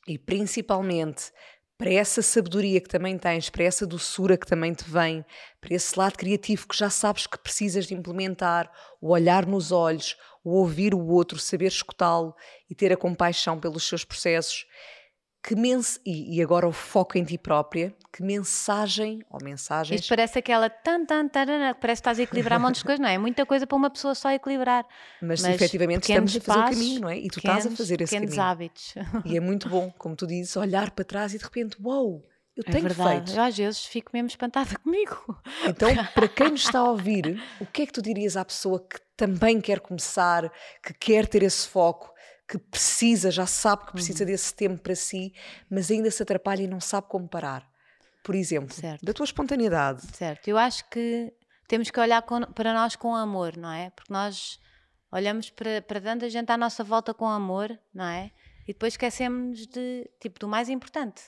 e 0.08 0.18
principalmente 0.18 1.30
para 1.78 1.92
essa 1.92 2.20
sabedoria 2.20 2.80
que 2.80 2.88
também 2.88 3.16
tens, 3.16 3.48
para 3.48 3.62
essa 3.62 3.86
doçura 3.86 4.36
que 4.36 4.46
também 4.46 4.74
te 4.74 4.82
vem, 4.90 5.24
para 5.60 5.74
esse 5.74 5.96
lado 5.96 6.18
criativo 6.18 6.66
que 6.66 6.76
já 6.76 6.90
sabes 6.90 7.28
que 7.28 7.38
precisas 7.38 7.86
de 7.86 7.94
implementar, 7.94 8.68
o 9.00 9.10
olhar 9.10 9.46
nos 9.46 9.70
olhos, 9.70 10.16
o 10.42 10.50
ouvir 10.58 10.92
o 10.92 11.06
outro, 11.06 11.38
saber 11.38 11.66
escutá-lo 11.66 12.34
e 12.68 12.74
ter 12.74 12.92
a 12.92 12.96
compaixão 12.96 13.60
pelos 13.60 13.86
seus 13.86 14.04
processos 14.04 14.66
que 15.42 15.54
mens 15.54 16.00
e, 16.04 16.42
agora 16.42 16.66
o 16.66 16.72
foco 16.72 17.16
em 17.16 17.24
ti 17.24 17.38
própria, 17.38 17.94
que 18.12 18.22
mensagem 18.22 19.22
ou 19.30 19.38
mensagens. 19.42 20.00
Isto 20.00 20.10
parece 20.10 20.38
aquela 20.38 20.68
tan, 20.68 21.04
tan, 21.04 21.28
tarana, 21.28 21.74
parece 21.74 22.00
que 22.00 22.08
estás 22.08 22.18
a 22.18 22.22
equilibrar 22.22 22.58
um 22.58 22.62
monte 22.62 22.76
de 22.76 22.84
coisas, 22.84 23.00
não 23.00 23.08
é? 23.08 23.14
É 23.14 23.18
muita 23.18 23.46
coisa 23.46 23.66
para 23.66 23.76
uma 23.76 23.88
pessoa 23.88 24.14
só 24.14 24.30
equilibrar. 24.30 24.84
Mas, 25.22 25.40
Mas 25.40 25.54
efetivamente 25.54 26.02
estamos 26.02 26.36
a 26.36 26.40
fazer 26.40 26.60
passos, 26.60 26.76
o 26.76 26.80
caminho, 26.80 27.00
não 27.00 27.08
é? 27.08 27.18
E 27.18 27.28
tu 27.28 27.36
pequenos, 27.36 27.58
estás 27.58 27.72
a 27.72 27.76
fazer 27.76 28.00
esse 28.00 28.14
caminho. 28.14 28.42
hábitos. 28.42 28.94
E 29.24 29.36
é 29.36 29.40
muito 29.40 29.68
bom, 29.68 29.92
como 29.96 30.16
tu 30.16 30.26
dizes, 30.26 30.56
olhar 30.56 30.90
para 30.90 31.04
trás 31.04 31.34
e 31.34 31.38
de 31.38 31.44
repente, 31.44 31.76
uau! 31.82 31.98
Wow, 31.98 32.28
eu 32.58 32.64
é 32.66 32.72
tenho 32.72 32.82
verdade. 32.82 33.26
feito. 33.26 33.38
Eu 33.38 33.42
às 33.44 33.56
vezes 33.56 33.84
fico 33.84 34.10
mesmo 34.12 34.26
espantada 34.26 34.76
comigo. 34.82 35.40
Então, 35.64 35.90
para 36.12 36.28
quem 36.28 36.50
nos 36.50 36.62
está 36.62 36.80
a 36.80 36.90
ouvir, 36.90 37.40
o 37.60 37.66
que 37.66 37.82
é 37.82 37.86
que 37.86 37.92
tu 37.92 38.02
dirias 38.02 38.36
à 38.36 38.44
pessoa 38.44 38.80
que 38.80 38.98
também 39.16 39.60
quer 39.60 39.78
começar, 39.78 40.50
que 40.82 40.92
quer 40.92 41.26
ter 41.28 41.44
esse 41.44 41.68
foco, 41.68 42.12
que 42.48 42.58
precisa, 42.58 43.30
já 43.30 43.46
sabe 43.46 43.84
que 43.86 43.92
precisa 43.92 44.24
uhum. 44.24 44.30
desse 44.30 44.54
tempo 44.54 44.80
para 44.82 44.94
si, 44.94 45.34
mas 45.70 45.90
ainda 45.90 46.10
se 46.10 46.22
atrapalha 46.22 46.62
e 46.62 46.66
não 46.66 46.80
sabe 46.80 47.06
como 47.08 47.28
parar. 47.28 47.68
Por 48.24 48.34
exemplo, 48.34 48.74
certo. 48.74 49.04
da 49.04 49.12
tua 49.12 49.24
espontaneidade. 49.24 50.02
Certo, 50.16 50.48
eu 50.48 50.56
acho 50.56 50.88
que 50.88 51.32
temos 51.68 51.90
que 51.90 52.00
olhar 52.00 52.22
com, 52.22 52.40
para 52.52 52.72
nós 52.72 52.96
com 52.96 53.14
amor, 53.14 53.56
não 53.56 53.70
é? 53.70 53.90
Porque 53.90 54.12
nós 54.12 54.58
olhamos 55.12 55.50
para, 55.50 55.82
para 55.82 56.00
dentro 56.00 56.26
a 56.26 56.28
gente 56.30 56.50
à 56.50 56.56
nossa 56.56 56.82
volta 56.82 57.12
com 57.12 57.28
amor, 57.28 57.78
não 57.92 58.06
é? 58.06 58.30
E 58.64 58.72
depois 58.72 58.94
esquecemos 58.94 59.66
de, 59.66 60.10
tipo, 60.20 60.40
do 60.40 60.48
mais 60.48 60.68
importante. 60.68 61.22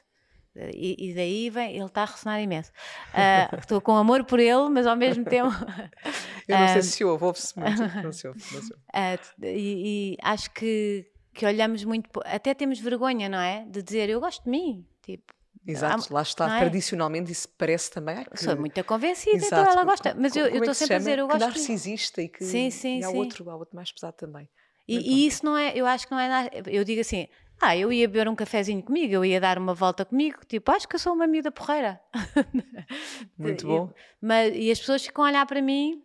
E, 0.57 1.11
e 1.11 1.15
daí 1.15 1.49
vem, 1.49 1.77
ele 1.77 1.85
está 1.85 2.03
a 2.03 2.07
ressonar 2.07 2.41
imenso. 2.41 2.71
Uh, 3.15 3.57
estou 3.61 3.81
com 3.81 3.97
amor 3.97 4.25
por 4.25 4.41
ele, 4.41 4.69
mas 4.69 4.87
ao 4.87 4.97
mesmo 4.97 5.25
tempo. 5.25 5.51
Eu 6.49 6.59
não 6.59 6.69
sei 6.69 6.83
se 6.83 7.05
ouve, 7.05 7.25
ouve-se 7.25 7.59
muito. 7.59 7.81
Não 8.03 8.13
se 8.13 8.27
ouve, 8.27 8.41
não 8.53 8.61
se 8.61 8.73
ouve. 8.73 8.83
Uh, 8.93 9.47
e, 9.47 10.15
e, 10.15 10.17
acho 10.23 10.51
que 10.51 11.07
que 11.33 11.47
olhamos 11.47 11.85
muito, 11.85 12.09
até 12.25 12.55
temos 12.55 12.79
vergonha, 12.79 13.29
não 13.29 13.39
é? 13.39 13.65
De 13.67 13.83
dizer 13.83 14.09
eu 14.09 14.21
gosto 14.21 14.45
de 14.45 14.51
mim, 14.51 14.87
tipo. 15.03 15.33
Exato, 15.67 16.13
lá 16.13 16.23
está, 16.23 16.57
é? 16.57 16.61
tradicionalmente 16.61 17.31
isso 17.31 17.49
parece 17.57 17.91
também. 17.91 18.25
Que... 18.25 18.43
Sou 18.43 18.57
muito 18.57 18.83
convencida, 18.85 19.37
então 19.37 19.47
Exato. 19.47 19.63
então 19.63 19.73
ela 19.73 19.85
gosta. 19.85 20.15
Mas 20.19 20.35
eu 20.35 20.47
estou 20.47 20.71
é 20.71 20.75
sempre 20.75 20.95
a 20.95 20.99
dizer, 20.99 21.19
eu 21.19 21.27
gosto. 21.27 21.39
Que 21.39 21.47
narcisista 21.47 22.23
e 22.23 22.29
que 22.29 22.45
sim, 22.45 22.71
sim, 22.71 23.01
e 23.01 23.05
há 23.05 23.09
sim. 23.09 23.17
outro, 23.17 23.49
há 23.49 23.57
outro 23.57 23.77
mais 23.77 23.93
pesado 23.93 24.15
também. 24.17 24.49
E, 24.89 24.97
e, 24.97 25.27
isso 25.27 25.45
não 25.45 25.57
é, 25.57 25.73
eu 25.75 25.87
acho 25.87 26.09
que 26.09 26.13
não 26.13 26.19
é. 26.19 26.51
Eu 26.67 26.83
digo 26.83 27.01
assim, 27.03 27.29
ah, 27.61 27.77
eu 27.77 27.93
ia 27.93 28.09
beber 28.09 28.29
um 28.29 28.35
cafezinho 28.35 28.83
comigo, 28.83 29.13
eu 29.13 29.25
ia 29.25 29.41
dar 29.41 29.59
uma 29.59 29.75
volta 29.75 30.05
comigo, 30.05 30.39
tipo, 30.47 30.71
acho 30.73 30.89
que 30.89 30.95
eu 30.95 30.99
sou 30.99 31.13
uma 31.13 31.27
miúda 31.27 31.51
porreira. 31.51 32.01
Muito 33.37 33.67
bom. 33.67 33.91
E, 33.91 34.27
mas, 34.27 34.53
e 34.57 34.71
as 34.71 34.79
pessoas 34.79 35.05
ficam 35.05 35.25
a 35.25 35.29
olhar 35.29 35.47
para 35.47 35.61
mim, 35.61 36.03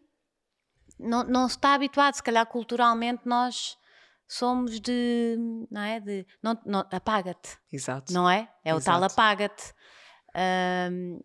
não, 0.99 1.23
não 1.23 1.47
se 1.47 1.55
está 1.55 1.73
habituado, 1.73 2.13
se 2.13 2.23
calhar 2.23 2.45
culturalmente 2.45 3.21
nós 3.25 3.77
somos 4.27 4.79
de, 4.81 5.37
não 5.71 5.81
é? 5.81 5.99
De, 5.99 6.25
não, 6.43 6.59
não 6.65 6.79
apaga-te. 6.91 7.57
Exato. 7.71 8.11
Não 8.11 8.29
é? 8.29 8.49
É 8.63 8.73
o 8.73 8.77
Exato. 8.77 8.99
tal 8.99 9.03
apaga-te. 9.03 9.73
Um, 10.91 11.21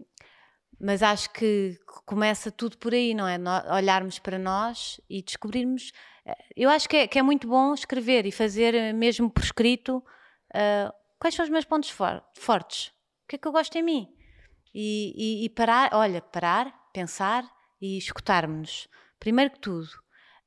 mas 0.78 1.02
acho 1.02 1.30
que 1.32 1.78
começa 2.06 2.50
tudo 2.50 2.78
por 2.78 2.94
aí, 2.94 3.12
não 3.14 3.28
é? 3.28 3.36
olharmos 3.74 4.18
para 4.18 4.38
nós 4.38 5.00
e 5.10 5.22
descobrirmos. 5.22 5.92
Eh, 6.24 6.44
eu 6.56 6.70
acho 6.70 6.88
que 6.88 6.96
é, 6.96 7.06
que 7.06 7.18
é 7.18 7.22
muito 7.22 7.46
bom 7.46 7.74
escrever 7.74 8.24
e 8.24 8.32
fazer 8.32 8.74
eh, 8.74 8.92
mesmo 8.92 9.28
por 9.28 9.42
escrito 9.42 10.02
uh, 10.54 10.92
quais 11.18 11.34
são 11.34 11.44
os 11.44 11.50
meus 11.50 11.64
pontos 11.64 11.90
for 11.90 12.22
fortes, 12.34 12.88
o 13.24 13.28
que 13.28 13.36
é 13.36 13.38
que 13.38 13.48
eu 13.48 13.52
gosto 13.52 13.76
em 13.76 13.82
mim. 13.82 14.08
E, 14.74 15.14
e, 15.16 15.44
e 15.44 15.48
parar, 15.48 15.90
olha, 15.92 16.22
parar, 16.22 16.72
pensar 16.92 17.44
e 17.80 17.98
escutarmos-nos. 17.98 18.88
Primeiro 19.18 19.50
que 19.52 19.58
tudo. 19.58 19.88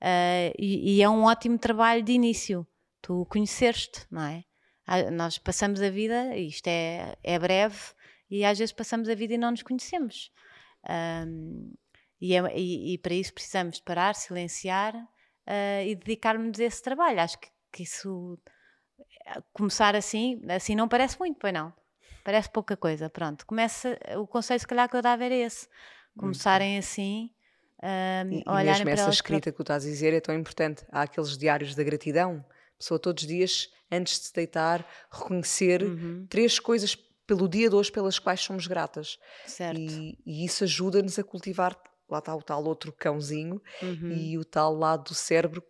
Uh, 0.02 0.52
e, 0.58 0.98
e, 0.98 1.02
é 1.02 1.10
um 1.10 1.24
ótimo 1.24 1.58
trabalho 1.58 2.04
de 2.04 2.12
início, 2.12 2.68
tu 3.02 3.26
conheceste, 3.30 4.06
não 4.12 4.24
é? 4.24 4.44
Ah, 4.86 5.10
nós 5.10 5.38
passamos 5.38 5.82
a 5.82 5.90
vida, 5.90 6.36
isto 6.36 6.68
é, 6.68 7.16
é 7.24 7.40
breve, 7.40 7.80
e 8.30 8.44
às 8.44 8.58
vezes 8.58 8.74
passamos 8.74 9.08
a 9.08 9.16
vida 9.16 9.36
e 9.36 9.38
não 9.38 9.52
nos 9.52 9.64
conhecemos. 9.64 10.32
Um, 10.90 11.74
e, 12.20 12.36
é, 12.36 12.58
e, 12.58 12.94
e, 12.94 12.98
para 12.98 13.14
isso 13.14 13.34
precisamos 13.34 13.78
de 13.78 13.84
parar, 13.84 14.16
silenciar 14.16 14.96
uh, 14.96 15.86
e 15.86 15.96
dedicarmos 15.96 16.60
a 16.60 16.64
esse 16.64 16.82
trabalho. 16.82 17.22
Acho 17.22 17.40
que, 17.40 17.48
que, 17.72 17.84
isso 17.84 18.38
começar 19.54 19.96
assim, 19.96 20.42
assim 20.50 20.76
não 20.76 20.88
parece 20.88 21.18
muito, 21.20 21.38
pois 21.40 21.54
não? 21.54 21.74
Parece 22.24 22.50
pouca 22.50 22.78
coisa. 22.78 23.10
Pronto, 23.10 23.46
começa 23.46 23.98
o 24.18 24.26
conselho 24.26 24.60
se 24.60 24.68
calhar 24.68 24.90
que 24.90 24.96
eu 24.96 25.02
dava 25.02 25.24
era 25.24 25.36
esse. 25.36 25.68
Começarem 26.18 26.78
assim 26.78 27.32
um, 27.84 28.32
e, 28.32 28.44
e 28.48 28.64
mesmo 28.64 28.90
essa 28.90 29.10
escrita 29.10 29.52
que 29.52 29.58
tu 29.58 29.64
estás 29.64 29.86
a 29.86 29.90
dizer 29.90 30.14
é 30.14 30.22
tão 30.22 30.34
importante. 30.34 30.86
Há 30.90 31.02
aqueles 31.02 31.38
diários 31.38 31.76
da 31.76 31.84
gratidão. 31.84 32.46
A 32.76 32.78
pessoa 32.78 33.00
todos 33.00 33.24
os 33.24 33.28
dias, 33.28 33.70
antes 33.92 34.20
de 34.20 34.28
se 34.28 34.34
deitar, 34.34 34.88
reconhecer 35.12 35.84
uhum. 35.84 36.26
três 36.30 36.60
coisas 36.60 36.96
pelo 37.28 37.48
dia 37.48 37.70
de 37.70 37.76
hoje 37.76 37.92
pelas 37.92 38.20
quais 38.20 38.40
somos 38.40 38.68
gratas. 38.68 39.18
Certo. 39.46 39.80
E, 39.80 40.18
e 40.26 40.46
isso 40.46 40.64
ajuda-nos 40.64 41.20
a 41.20 41.24
cultivar, 41.24 41.78
lá 42.10 42.20
está 42.20 42.34
o 42.34 42.42
tal 42.42 42.64
outro 42.64 42.94
cãozinho 42.94 43.62
uhum. 43.82 44.12
e 44.12 44.38
o 44.38 44.46
tal 44.46 44.74
lado 44.74 45.10
do 45.10 45.14
cérebro 45.14 45.62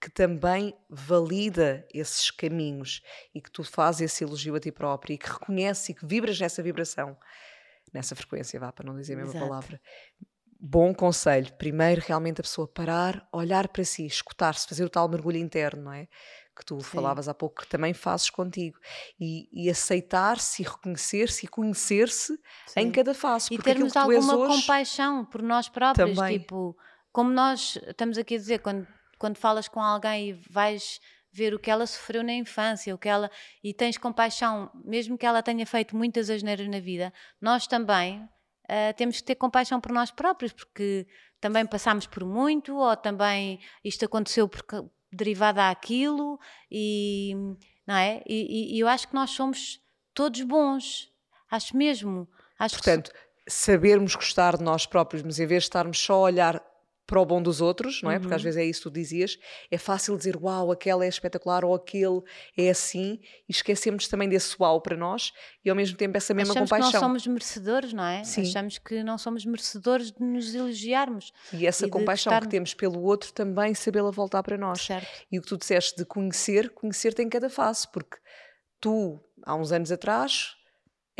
que 0.00 0.10
também 0.10 0.74
valida 0.88 1.86
esses 1.92 2.30
caminhos 2.30 3.02
e 3.34 3.40
que 3.40 3.50
tu 3.50 3.62
fazes 3.62 4.00
esse 4.00 4.24
elogio 4.24 4.54
a 4.54 4.60
ti 4.60 4.72
próprio 4.72 5.14
e 5.14 5.18
que 5.18 5.28
reconhece 5.28 5.92
e 5.92 5.94
que 5.94 6.06
vibras 6.06 6.40
nessa 6.40 6.62
vibração, 6.62 7.16
nessa 7.92 8.16
frequência, 8.16 8.58
vá, 8.58 8.72
para 8.72 8.86
não 8.86 8.96
dizer 8.96 9.14
a 9.14 9.16
mesma 9.16 9.32
Exato. 9.32 9.46
palavra 9.46 9.80
bom 10.60 10.94
conselho. 10.94 11.52
Primeiro, 11.54 12.02
realmente 12.06 12.40
a 12.40 12.44
pessoa 12.44 12.68
parar, 12.68 13.26
olhar 13.32 13.68
para 13.68 13.82
si, 13.84 14.04
escutar-se, 14.04 14.68
fazer 14.68 14.84
o 14.84 14.90
tal 14.90 15.08
mergulho 15.08 15.38
interno, 15.38 15.84
não 15.84 15.92
é? 15.92 16.06
Que 16.54 16.64
tu 16.64 16.78
Sim. 16.80 16.86
falavas 16.86 17.28
há 17.28 17.32
pouco, 17.32 17.62
que 17.62 17.68
também 17.68 17.94
fazes 17.94 18.28
contigo. 18.28 18.78
E, 19.18 19.48
e 19.50 19.70
aceitar-se, 19.70 20.62
e 20.62 20.66
reconhecer-se 20.66 21.46
e 21.46 21.48
conhecer-se 21.48 22.38
em 22.76 22.90
cada 22.90 23.14
fase. 23.14 23.48
E 23.50 23.56
termos 23.56 23.96
alguma 23.96 24.36
hoje, 24.36 24.60
compaixão 24.60 25.24
por 25.24 25.40
nós 25.42 25.68
próprios. 25.68 26.16
Também. 26.16 26.38
Tipo, 26.38 26.76
como 27.10 27.30
nós 27.30 27.78
estamos 27.86 28.18
aqui 28.18 28.34
a 28.34 28.38
dizer, 28.38 28.58
quando, 28.58 28.86
quando 29.20 29.36
falas 29.36 29.68
com 29.68 29.80
alguém 29.80 30.30
e 30.30 30.32
vais 30.50 30.98
ver 31.30 31.54
o 31.54 31.58
que 31.58 31.70
ela 31.70 31.86
sofreu 31.86 32.24
na 32.24 32.32
infância, 32.32 32.92
o 32.94 32.98
que 32.98 33.08
ela 33.08 33.30
e 33.62 33.72
tens 33.72 33.98
compaixão, 33.98 34.70
mesmo 34.82 35.16
que 35.16 35.26
ela 35.26 35.42
tenha 35.42 35.64
feito 35.66 35.94
muitas 35.94 36.30
asneiras 36.30 36.66
na 36.66 36.80
vida, 36.80 37.12
nós 37.40 37.66
também 37.66 38.22
uh, 38.64 38.94
temos 38.96 39.18
que 39.18 39.24
ter 39.24 39.34
compaixão 39.34 39.78
por 39.78 39.92
nós 39.92 40.10
próprios, 40.10 40.52
porque 40.52 41.06
também 41.38 41.66
passámos 41.66 42.06
por 42.06 42.24
muito, 42.24 42.74
ou 42.74 42.96
também 42.96 43.60
isto 43.84 44.06
aconteceu 44.06 44.48
porque 44.48 44.82
derivado 45.12 45.58
daquilo, 45.58 46.40
e 46.70 47.34
não 47.86 47.96
é? 47.96 48.22
E, 48.26 48.76
e, 48.76 48.80
eu 48.80 48.88
acho 48.88 49.06
que 49.06 49.14
nós 49.14 49.30
somos 49.30 49.80
todos 50.14 50.40
bons, 50.42 51.12
acho 51.50 51.76
mesmo. 51.76 52.26
Acho 52.58 52.76
Portanto, 52.76 53.12
que... 53.12 53.52
sabermos 53.52 54.14
gostar 54.14 54.56
de 54.56 54.64
nós 54.64 54.86
próprios, 54.86 55.22
mas 55.22 55.38
em 55.38 55.46
vez 55.46 55.64
de 55.64 55.68
estarmos 55.68 55.98
só 55.98 56.14
a 56.14 56.20
olhar 56.20 56.69
para 57.10 57.20
o 57.20 57.26
bom 57.26 57.42
dos 57.42 57.60
outros, 57.60 58.00
não 58.02 58.10
é? 58.10 58.14
Uhum. 58.14 58.20
Porque 58.20 58.34
às 58.36 58.42
vezes 58.42 58.56
é 58.56 58.64
isso 58.64 58.80
que 58.80 58.88
tu 58.88 58.90
dizias. 58.92 59.36
É 59.68 59.76
fácil 59.76 60.16
dizer 60.16 60.36
uau, 60.36 60.70
aquela 60.70 61.04
é 61.04 61.08
espetacular 61.08 61.64
ou 61.64 61.74
aquele 61.74 62.22
é 62.56 62.70
assim 62.70 63.18
e 63.48 63.52
esquecemos 63.52 64.06
também 64.06 64.28
desse 64.28 64.54
uau 64.60 64.80
para 64.80 64.96
nós 64.96 65.32
e 65.64 65.68
ao 65.70 65.74
mesmo 65.74 65.96
tempo 65.96 66.16
essa 66.16 66.32
mesma 66.32 66.52
Achamos 66.52 66.70
compaixão. 66.70 66.90
que 66.90 66.94
não 66.94 67.00
somos 67.02 67.26
merecedores, 67.26 67.92
não 67.92 68.04
é? 68.04 68.22
Sim. 68.22 68.42
Achamos 68.42 68.78
que 68.78 69.02
não 69.02 69.18
somos 69.18 69.44
merecedores 69.44 70.12
de 70.12 70.22
nos 70.22 70.54
elogiarmos. 70.54 71.32
E 71.52 71.66
essa 71.66 71.86
e 71.86 71.90
compaixão 71.90 72.30
gostar- 72.32 72.46
que 72.46 72.50
temos 72.52 72.74
pelo 72.74 73.02
outro 73.02 73.32
também 73.32 73.74
sabê-la 73.74 74.12
voltar 74.12 74.44
para 74.44 74.56
nós. 74.56 74.80
Certo. 74.80 75.08
E 75.32 75.36
o 75.38 75.42
que 75.42 75.48
tu 75.48 75.58
disseste 75.58 75.96
de 75.96 76.04
conhecer, 76.04 76.70
conhecer-te 76.70 77.20
em 77.22 77.28
cada 77.28 77.50
fase, 77.50 77.88
porque 77.92 78.16
tu, 78.80 79.20
há 79.44 79.54
uns 79.56 79.72
anos 79.72 79.90
atrás, 79.90 80.54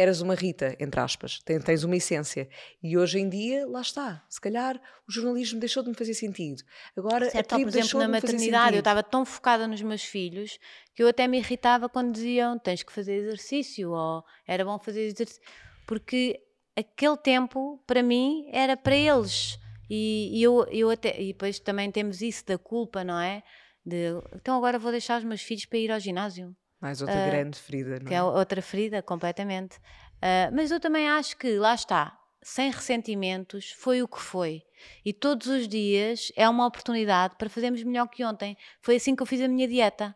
eras 0.00 0.20
uma 0.20 0.34
Rita, 0.34 0.76
entre 0.80 0.98
aspas, 1.00 1.40
ten- 1.44 1.60
tens 1.60 1.84
uma 1.84 1.96
essência. 1.96 2.48
E 2.82 2.96
hoje 2.96 3.18
em 3.18 3.28
dia, 3.28 3.66
lá 3.66 3.80
está. 3.80 4.24
Se 4.28 4.40
calhar 4.40 4.80
o 5.08 5.12
jornalismo 5.12 5.60
deixou 5.60 5.82
de 5.82 5.88
me 5.90 5.94
fazer 5.94 6.14
sentido. 6.14 6.62
Agora 6.96 7.26
a 7.26 7.30
Certo, 7.30 7.48
tribo 7.54 7.70
por 7.70 7.78
exemplo, 7.78 7.98
na 8.00 8.08
maternidade 8.08 8.76
eu 8.76 8.80
estava 8.80 9.02
tão 9.02 9.24
focada 9.24 9.66
nos 9.68 9.82
meus 9.82 10.02
filhos 10.02 10.58
que 10.94 11.02
eu 11.02 11.08
até 11.08 11.26
me 11.28 11.38
irritava 11.38 11.88
quando 11.88 12.12
diziam 12.12 12.58
tens 12.58 12.82
que 12.82 12.92
fazer 12.92 13.14
exercício 13.14 13.90
ou 13.92 14.24
era 14.46 14.64
bom 14.64 14.78
fazer 14.78 15.02
exercício. 15.02 15.42
Porque 15.86 16.40
aquele 16.76 17.16
tempo, 17.16 17.82
para 17.86 18.02
mim, 18.02 18.48
era 18.52 18.76
para 18.76 18.96
eles. 18.96 19.58
E, 19.88 20.38
e 20.38 20.42
eu, 20.42 20.64
eu 20.70 20.88
até. 20.90 21.20
E 21.20 21.28
depois 21.32 21.58
também 21.58 21.90
temos 21.90 22.22
isso 22.22 22.46
da 22.46 22.56
culpa, 22.56 23.02
não 23.02 23.18
é? 23.18 23.42
De, 23.84 24.10
então 24.36 24.56
agora 24.56 24.78
vou 24.78 24.90
deixar 24.92 25.18
os 25.18 25.24
meus 25.24 25.42
filhos 25.42 25.64
para 25.66 25.78
ir 25.78 25.90
ao 25.90 25.98
ginásio. 25.98 26.54
Mais 26.80 27.02
outra 27.02 27.26
grande 27.26 27.58
ferida, 27.58 27.98
não 27.98 28.06
Que 28.06 28.14
é? 28.14 28.18
é 28.18 28.22
outra 28.22 28.62
ferida, 28.62 29.02
completamente. 29.02 29.78
Ah, 30.22 30.50
mas 30.52 30.70
eu 30.70 30.80
também 30.80 31.08
acho 31.08 31.36
que, 31.36 31.58
lá 31.58 31.74
está, 31.74 32.18
sem 32.42 32.70
ressentimentos, 32.70 33.70
foi 33.72 34.02
o 34.02 34.08
que 34.08 34.20
foi. 34.20 34.62
E 35.04 35.12
todos 35.12 35.46
os 35.46 35.68
dias 35.68 36.32
é 36.36 36.48
uma 36.48 36.66
oportunidade 36.66 37.36
para 37.36 37.50
fazermos 37.50 37.82
melhor 37.82 38.08
que 38.08 38.24
ontem. 38.24 38.56
Foi 38.80 38.96
assim 38.96 39.14
que 39.14 39.22
eu 39.22 39.26
fiz 39.26 39.40
a 39.40 39.48
minha 39.48 39.68
dieta. 39.68 40.14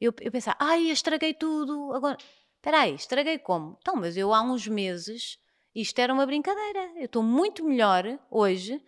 Eu, 0.00 0.12
eu 0.20 0.32
pensava, 0.32 0.56
ai, 0.60 0.90
estraguei 0.90 1.32
tudo. 1.32 1.92
Agora, 1.92 2.16
espera 2.56 2.80
aí, 2.80 2.94
estraguei 2.94 3.38
como? 3.38 3.78
Então, 3.80 3.94
mas 3.96 4.16
eu 4.16 4.34
há 4.34 4.42
uns 4.42 4.66
meses, 4.66 5.38
isto 5.74 5.98
era 6.00 6.12
uma 6.12 6.26
brincadeira. 6.26 6.90
Eu 6.96 7.04
estou 7.04 7.22
muito 7.22 7.64
melhor 7.64 8.18
hoje, 8.30 8.82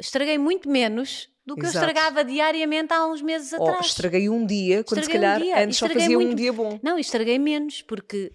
estraguei 0.00 0.36
muito 0.36 0.68
menos 0.68 1.30
do 1.48 1.54
que 1.56 1.64
Exato. 1.64 1.86
eu 1.86 1.88
estragava 1.88 2.24
diariamente 2.24 2.92
há 2.92 3.06
uns 3.06 3.22
meses 3.22 3.54
Ou 3.54 3.66
atrás. 3.66 3.86
estraguei 3.86 4.28
um 4.28 4.44
dia, 4.44 4.84
quando 4.84 5.02
se 5.02 5.10
Estraguei 5.10 5.16
um 5.18 5.22
calhar 5.22 5.40
dia, 5.40 5.64
antes 5.64 5.78
só 5.78 5.86
estraguei 5.86 6.02
fazia 6.02 6.18
um 6.18 6.22
muito. 6.22 6.36
dia 6.36 6.52
bom. 6.52 6.78
Não, 6.82 6.98
estraguei 6.98 7.38
menos, 7.38 7.80
porque 7.80 8.30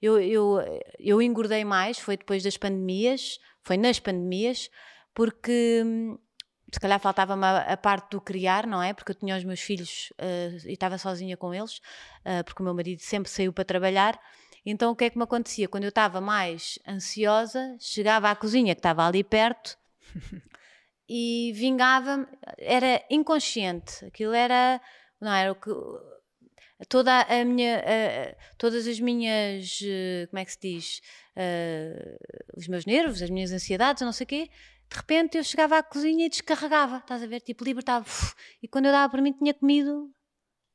eu, 0.00 0.18
eu, 0.18 0.58
eu 0.98 1.20
engordei 1.20 1.62
mais, 1.62 1.98
foi 1.98 2.16
depois 2.16 2.42
das 2.42 2.56
pandemias, 2.56 3.38
foi 3.60 3.76
nas 3.76 4.00
pandemias, 4.00 4.70
porque 5.12 5.84
se 6.72 6.80
calhar 6.80 6.98
faltava-me 6.98 7.44
a, 7.44 7.58
a 7.74 7.76
parte 7.76 8.12
do 8.12 8.20
criar, 8.20 8.66
não 8.66 8.82
é? 8.82 8.94
Porque 8.94 9.12
eu 9.12 9.16
tinha 9.16 9.36
os 9.36 9.44
meus 9.44 9.60
filhos 9.60 10.10
eh, 10.16 10.56
e 10.64 10.72
estava 10.72 10.96
sozinha 10.96 11.36
com 11.36 11.52
eles, 11.52 11.82
eh, 12.24 12.42
porque 12.42 12.62
o 12.62 12.64
meu 12.64 12.72
marido 12.72 13.00
sempre 13.02 13.30
saiu 13.30 13.52
para 13.52 13.62
trabalhar. 13.64 14.18
Então 14.64 14.90
o 14.90 14.96
que 14.96 15.04
é 15.04 15.10
que 15.10 15.18
me 15.18 15.24
acontecia? 15.24 15.68
Quando 15.68 15.84
eu 15.84 15.90
estava 15.90 16.18
mais 16.18 16.78
ansiosa, 16.88 17.76
chegava 17.78 18.30
à 18.30 18.34
cozinha 18.34 18.74
que 18.74 18.78
estava 18.78 19.06
ali 19.06 19.22
perto 19.22 19.76
e 21.08 21.52
vingava-me, 21.54 22.26
era 22.58 23.04
inconsciente, 23.10 24.04
aquilo 24.04 24.32
era, 24.32 24.80
não 25.20 25.32
era 25.32 25.52
o 25.52 25.54
que 25.54 25.70
toda 26.88 27.22
a 27.22 27.44
minha 27.44 27.82
eh, 27.84 28.36
todas 28.58 28.86
as 28.86 28.98
minhas 28.98 29.78
eh, 29.84 30.26
como 30.30 30.40
é 30.40 30.44
que 30.44 30.52
se 30.52 30.60
diz? 30.60 31.00
Eh, 31.36 32.16
os 32.56 32.66
meus 32.68 32.84
nervos, 32.86 33.22
as 33.22 33.30
minhas 33.30 33.52
ansiedades, 33.52 34.02
não 34.02 34.12
sei 34.12 34.24
o 34.24 34.28
quê 34.28 34.50
de 34.90 34.96
repente 34.98 35.38
eu 35.38 35.44
chegava 35.44 35.78
à 35.78 35.82
cozinha 35.82 36.26
e 36.26 36.28
descarregava 36.28 36.98
estás 36.98 37.22
a 37.22 37.26
ver, 37.26 37.40
tipo 37.40 37.64
libertava 37.64 38.04
uf, 38.04 38.34
e 38.62 38.68
quando 38.68 38.86
eu 38.86 38.92
dava 38.92 39.10
para 39.10 39.22
mim 39.22 39.32
tinha 39.32 39.54
comido 39.54 40.10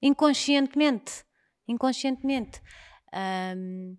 inconscientemente 0.02 1.28
inconscientemente. 1.68 2.62
Ahm, 3.12 3.98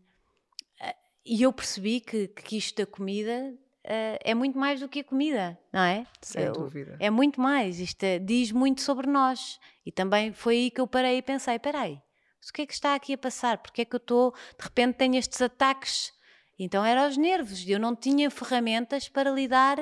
eh, 0.81 0.97
e 1.25 1.43
eu 1.43 1.53
percebi 1.53 2.01
que, 2.01 2.29
que 2.29 2.57
isto 2.57 2.77
da 2.77 2.87
comida 2.87 3.55
eh, 3.91 4.19
é 4.23 4.35
muito 4.35 4.59
mais 4.59 4.81
do 4.81 4.89
que 4.89 5.01
a 5.01 5.05
comida, 5.05 5.59
não 5.73 5.81
é? 5.81 6.07
Sem 6.21 6.45
Eu- 6.45 6.53
dúvida. 6.53 6.97
é 7.01 7.09
muito 7.11 7.41
mais, 7.41 7.81
isto 7.81 8.03
é- 8.05 8.19
diz 8.19 8.53
muito 8.53 8.83
sobre 8.83 9.07
nós. 9.07 9.59
E 9.87 9.91
também 9.91 10.33
foi 10.33 10.55
aí 10.57 10.71
que 10.71 10.81
eu 10.81 10.87
parei 10.87 11.17
e 11.19 11.23
pensei: 11.23 11.55
espera 11.55 11.81
aí, 11.81 11.99
mas 12.39 12.51
o 12.51 12.53
que 12.53 12.63
é 12.63 12.67
que 12.67 12.75
está 12.75 12.95
aqui 12.95 13.15
a 13.15 13.19
passar? 13.19 13.57
Porque 13.59 13.83
é 13.83 13.85
que 13.87 13.97
eu 13.97 13.99
estou, 13.99 14.33
de 14.59 14.65
repente 14.65 14.97
tenho 14.97 15.17
estes 15.17 15.41
ataques? 15.41 16.13
Então 16.59 16.85
era 16.85 17.09
os 17.09 17.17
nervos, 17.17 17.67
eu 17.69 17.79
não 17.79 17.95
tinha 17.97 18.31
ferramentas 18.31 19.09
para 19.09 19.31
lidar 19.31 19.79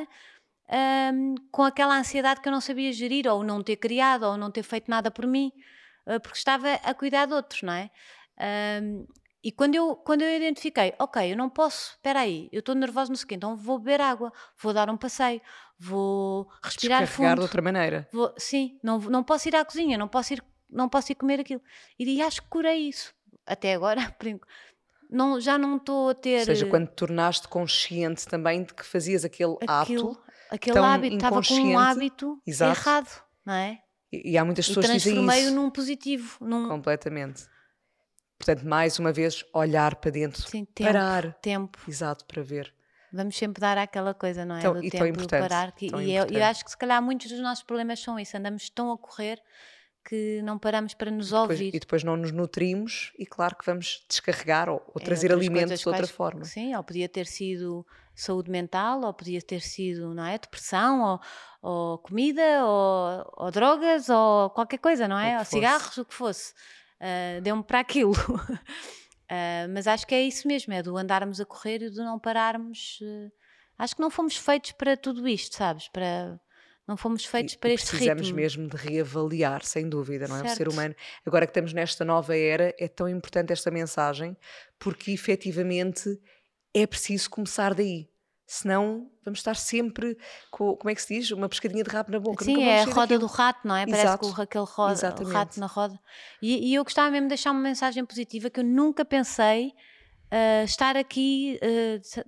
ahm, 0.68 1.34
com 1.50 1.62
aquela 1.62 1.96
ansiedade 1.98 2.40
que 2.40 2.48
eu 2.48 2.52
não 2.52 2.60
sabia 2.60 2.92
gerir, 2.92 3.26
ou 3.28 3.42
não 3.44 3.62
ter 3.62 3.76
criado, 3.76 4.24
ou 4.24 4.36
não 4.36 4.50
ter 4.50 4.62
feito 4.62 4.90
nada 4.90 5.10
por 5.10 5.26
mim, 5.26 5.52
ah, 6.06 6.18
porque 6.20 6.36
estava 6.38 6.72
a 6.74 6.92
cuidar 6.94 7.26
de 7.26 7.32
outros, 7.34 7.62
não 7.62 7.72
é? 7.72 7.90
Ahm, 8.38 9.06
e 9.46 9.52
quando 9.52 9.76
eu, 9.76 9.94
quando 9.94 10.22
eu 10.22 10.36
identifiquei, 10.36 10.92
ok, 10.98 11.32
eu 11.32 11.36
não 11.36 11.48
posso, 11.48 11.92
espera 11.92 12.18
aí, 12.18 12.48
eu 12.50 12.58
estou 12.58 12.74
nervosa, 12.74 13.10
não 13.10 13.16
sei 13.16 13.26
o 13.26 13.28
quê, 13.28 13.34
então 13.36 13.54
vou 13.56 13.78
beber 13.78 14.00
água, 14.00 14.32
vou 14.60 14.74
dar 14.74 14.90
um 14.90 14.96
passeio, 14.96 15.40
vou 15.78 16.48
respirar 16.60 17.06
fundo. 17.06 17.36
de 17.36 17.42
outra 17.42 17.62
maneira. 17.62 18.08
Vou- 18.12 18.34
sim, 18.36 18.76
não, 18.82 18.98
não 18.98 19.22
posso 19.22 19.46
ir 19.46 19.54
à 19.54 19.64
cozinha, 19.64 19.96
não 19.96 20.08
posso 20.08 20.34
ir, 20.34 20.42
não 20.68 20.88
posso 20.88 21.12
ir 21.12 21.14
comer 21.14 21.38
aquilo. 21.38 21.62
E 21.96 22.20
acho 22.20 22.42
que 22.42 22.48
curei 22.48 22.88
isso. 22.88 23.14
Até 23.46 23.72
agora, 23.74 24.00
não, 25.08 25.40
já 25.40 25.56
não 25.56 25.76
estou 25.76 26.08
a 26.08 26.14
ter 26.16 26.40
Ou 26.40 26.44
seja, 26.46 26.66
quando 26.66 26.88
te 26.88 26.94
tornaste 26.96 27.46
consciente 27.46 28.26
também 28.26 28.64
de 28.64 28.74
que 28.74 28.84
fazias 28.84 29.24
aquele 29.24 29.54
aquilo, 29.64 30.10
ato, 30.10 30.22
aquele 30.50 30.78
hábito, 30.80 31.14
estava 31.14 31.40
com 31.40 31.54
um 31.54 31.78
hábito 31.78 32.42
Exato. 32.44 32.80
errado, 32.80 33.22
não 33.44 33.54
é? 33.54 33.80
e, 34.12 34.32
e 34.32 34.36
há 34.36 34.44
muitas 34.44 34.66
E 34.66 34.68
pessoas 34.70 34.86
que 34.86 34.92
dizem 34.96 35.12
transformei-o 35.14 35.46
isso. 35.46 35.54
num 35.54 35.70
positivo, 35.70 36.36
num 36.44 36.66
Completamente. 36.68 37.54
Portanto, 38.38 38.66
mais 38.66 38.98
uma 38.98 39.12
vez, 39.12 39.44
olhar 39.52 39.96
para 39.96 40.10
dentro. 40.10 40.42
sim, 40.48 40.64
tempo, 40.64 40.92
Parar. 40.92 41.32
tempo. 41.40 41.78
Exato, 41.88 42.24
para 42.26 42.42
ver. 42.42 42.72
Vamos 43.12 43.36
sempre 43.36 43.60
dar 43.60 43.78
aquela 43.78 44.12
coisa, 44.12 44.44
não 44.44 44.56
é? 44.56 44.60
Tão- 44.60 44.74
do 44.74 44.84
e 44.84 44.90
tão 44.90 45.00
tempo, 45.00 45.12
do 45.12 45.24
importante, 45.24 45.40
parar. 45.48 45.72
Que, 45.72 45.88
tão 45.90 46.02
e 46.02 46.14
eu, 46.14 46.26
eu 46.26 46.44
acho 46.44 46.64
que 46.64 46.70
se 46.70 46.76
calhar 46.76 47.00
muitos 47.02 47.30
dos 47.30 47.40
nossos 47.40 47.64
problemas 47.64 48.00
são 48.00 48.18
isso. 48.18 48.36
Andamos 48.36 48.68
tão 48.68 48.92
a 48.92 48.98
correr 48.98 49.40
que 50.06 50.40
não 50.42 50.58
paramos 50.58 50.92
para 50.94 51.10
nos 51.10 51.30
Depois- 51.30 51.50
ouvir. 51.50 51.74
e 51.74 51.80
depois 51.80 52.04
não 52.04 52.16
nos 52.16 52.30
nutrimos 52.30 53.12
e 53.18 53.24
claro 53.26 53.56
que 53.56 53.64
vamos 53.64 54.04
descarregar 54.08 54.68
ou, 54.68 54.76
ou 54.88 55.00
em 55.00 55.04
trazer 55.04 55.32
outras 55.32 55.40
alimentos 55.48 55.80
de 55.80 55.88
outra 55.88 56.02
quais- 56.02 56.10
forma. 56.10 56.44
Sim, 56.44 56.74
ou 56.76 56.84
podia 56.84 57.08
ter 57.08 57.26
sido 57.26 57.84
saúde 58.14 58.50
mental, 58.50 59.00
ou 59.02 59.12
podia 59.14 59.40
ter 59.42 59.60
sido, 59.60 60.14
não 60.14 60.24
é? 60.24 60.38
Depressão, 60.38 61.02
ou, 61.02 61.20
ou 61.70 61.98
comida, 61.98 62.64
ou, 62.64 63.32
ou 63.36 63.50
drogas, 63.50 64.08
ou 64.08 64.50
qualquer 64.50 64.78
coisa, 64.78 65.08
não 65.08 65.18
é? 65.18 65.32
Ou 65.34 65.38
fosse. 65.40 65.50
cigarros, 65.50 65.96
o 65.98 66.04
que 66.04 66.14
fosse. 66.14 66.54
Ah, 67.00 67.40
Deu-me 67.42 67.62
para 67.62 67.80
aquilo. 67.80 68.12
Ah, 69.28 69.66
mas 69.70 69.88
acho 69.88 70.06
que 70.06 70.14
é 70.14 70.22
isso 70.22 70.46
mesmo, 70.46 70.72
é 70.72 70.80
do 70.84 70.96
andarmos 70.96 71.40
a 71.40 71.44
correr 71.44 71.82
e 71.82 71.90
do 71.90 72.04
não 72.04 72.16
pararmos. 72.16 73.00
eh, 73.02 73.28
acho 73.76 73.96
que 73.96 74.00
não 74.00 74.08
fomos 74.08 74.36
feitos 74.36 74.70
para 74.70 74.96
tudo 74.96 75.26
isto, 75.26 75.56
sabes? 75.56 75.88
Para, 75.88 76.38
não 76.86 76.96
fomos 76.96 77.24
feitos 77.24 77.54
E- 77.54 77.58
para 77.58 77.70
este 77.70 77.90
precisamos 77.90 78.22
ritmo. 78.28 78.36
mesmo 78.36 78.68
de 78.68 78.76
reavaliar, 78.76 79.64
sem 79.64 79.88
dúvida, 79.88 80.28
não 80.28 80.36
é? 80.36 80.42
O 80.42 80.48
ser 80.56 80.68
humano. 80.68 80.94
Agora 81.26 81.44
que 81.44 81.50
estamos 81.50 81.72
nesta 81.72 82.04
nova 82.04 82.36
era, 82.36 82.72
é 82.78 82.86
tão 82.86 83.08
importante 83.08 83.52
esta 83.52 83.68
mensagem, 83.68 84.36
porque 84.78 85.10
efetivamente 85.10 86.20
é 86.72 86.86
preciso 86.86 87.28
começar 87.28 87.74
daí. 87.74 88.08
Senão 88.46 89.10
vamos 89.24 89.40
estar 89.40 89.56
sempre 89.56 90.16
com, 90.52 90.76
como 90.76 90.88
é 90.88 90.94
que 90.94 91.02
se 91.02 91.14
diz? 91.18 91.30
Uma 91.32 91.48
pescadinha 91.48 91.82
de 91.82 91.90
rabo 91.90 92.12
na 92.12 92.20
boca. 92.20 92.44
Sim, 92.44 92.62
é 92.62 92.82
a 92.82 92.84
roda 92.84 93.00
daquilo. 93.00 93.20
do 93.20 93.26
rato, 93.26 93.66
não 93.66 93.74
é? 93.74 93.84
Parece 93.84 94.02
Exato, 94.04 94.32
que 94.32 94.40
o, 94.40 94.42
aquele 94.42 94.64
ro- 94.64 95.28
o 95.28 95.32
rato 95.32 95.58
na 95.58 95.66
roda. 95.66 95.98
E, 96.40 96.70
e 96.70 96.74
eu 96.74 96.84
gostava 96.84 97.10
mesmo 97.10 97.26
de 97.26 97.30
deixar 97.30 97.50
uma 97.50 97.60
mensagem 97.60 98.04
positiva 98.04 98.48
que 98.48 98.60
eu 98.60 98.64
nunca 98.64 99.04
pensei 99.04 99.72
ah, 100.30 100.62
estar 100.64 100.96
aqui 100.96 101.58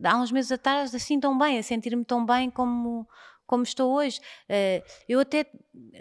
ah, 0.03 0.11
há 0.11 0.17
uns 0.21 0.33
meses 0.33 0.51
atrás 0.51 0.93
assim 0.93 1.21
tão 1.21 1.39
bem, 1.39 1.57
a 1.59 1.63
sentir-me 1.63 2.05
tão 2.05 2.27
bem 2.27 2.51
como, 2.51 3.07
como 3.49 3.65
estou 3.65 3.93
hoje. 3.93 4.21
Ah, 4.49 4.83
eu 5.09 5.19
até, 5.19 5.47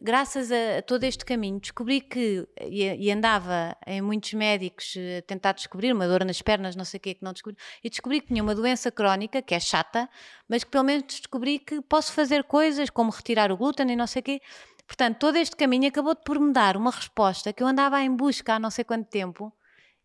graças 0.03 0.51
a, 0.51 0.81
todo 0.85 1.03
este 1.05 1.25
caminho, 1.25 1.59
descobri 1.59 2.01
que, 2.01 2.47
e, 2.61 3.09
andava 3.09 3.75
em 3.87 4.01
muitos 4.01 4.33
médicos 4.33 4.93
eh, 4.97 5.19
a 5.19 5.21
tentar 5.21 5.53
descobrir 5.53 5.93
uma 5.93 6.07
dor 6.07 6.23
nas 6.25 6.41
pernas, 6.41 6.75
não 6.75 6.85
sei 6.85 6.97
o 6.99 7.01
que 7.01 7.15
que 7.15 7.23
não 7.23 7.31
descobri, 7.33 7.57
e 7.83 7.89
descobri 7.89 8.21
que 8.21 8.27
tinha 8.27 8.43
uma 8.43 8.53
doença 8.53 8.91
crónica, 8.91 9.41
que 9.41 9.55
é 9.55 9.59
chata, 9.59 10.09
mas 10.47 10.63
que 10.63 10.69
pelo 10.69 10.83
menos 10.83 11.05
descobri 11.05 11.57
que 11.57 11.81
posso 11.81 12.11
fazer 12.11 12.43
coisas 12.43 12.89
como 12.89 13.09
retirar 13.09 13.51
o 13.51 13.57
glúten 13.57 13.89
e 13.89 13.95
não 13.95 14.05
sei 14.05 14.19
o 14.19 14.23
quê. 14.23 14.41
Portanto, 14.85 15.17
todo 15.17 15.37
este 15.37 15.55
caminho 15.55 15.87
acabou 15.87 16.15
por 16.15 16.39
me 16.39 16.51
dar 16.51 16.75
uma 16.77 16.91
resposta 16.91 17.53
que 17.53 17.63
eu 17.63 17.67
andava 17.67 18.01
em 18.01 18.13
busca 18.13 18.55
há 18.55 18.59
não 18.59 18.69
sei 18.69 18.83
quanto 18.83 19.07
tempo 19.07 19.53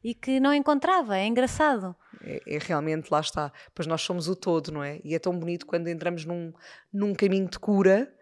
e 0.03 0.15
que 0.15 0.41
não 0.41 0.53
encontrava. 0.53 1.17
É 1.17 1.27
engraçado. 1.27 1.95
É, 2.25 2.57
é 2.57 2.59
realmente, 2.59 3.11
lá 3.11 3.21
está. 3.21 3.53
Pois 3.75 3.87
nós 3.87 4.03
somos 4.03 4.29
o 4.29 4.37
todo, 4.37 4.73
não 4.73 4.83
é? 4.83 5.01
E 5.05 5.15
é 5.15 5.19
tão 5.19 5.39
bonito 5.39 5.67
quando 5.67 5.89
entramos 5.89 6.25
num, 6.25 6.53
num 6.93 7.15
caminho 7.15 7.49
de 7.49 7.59
cura 7.59 8.13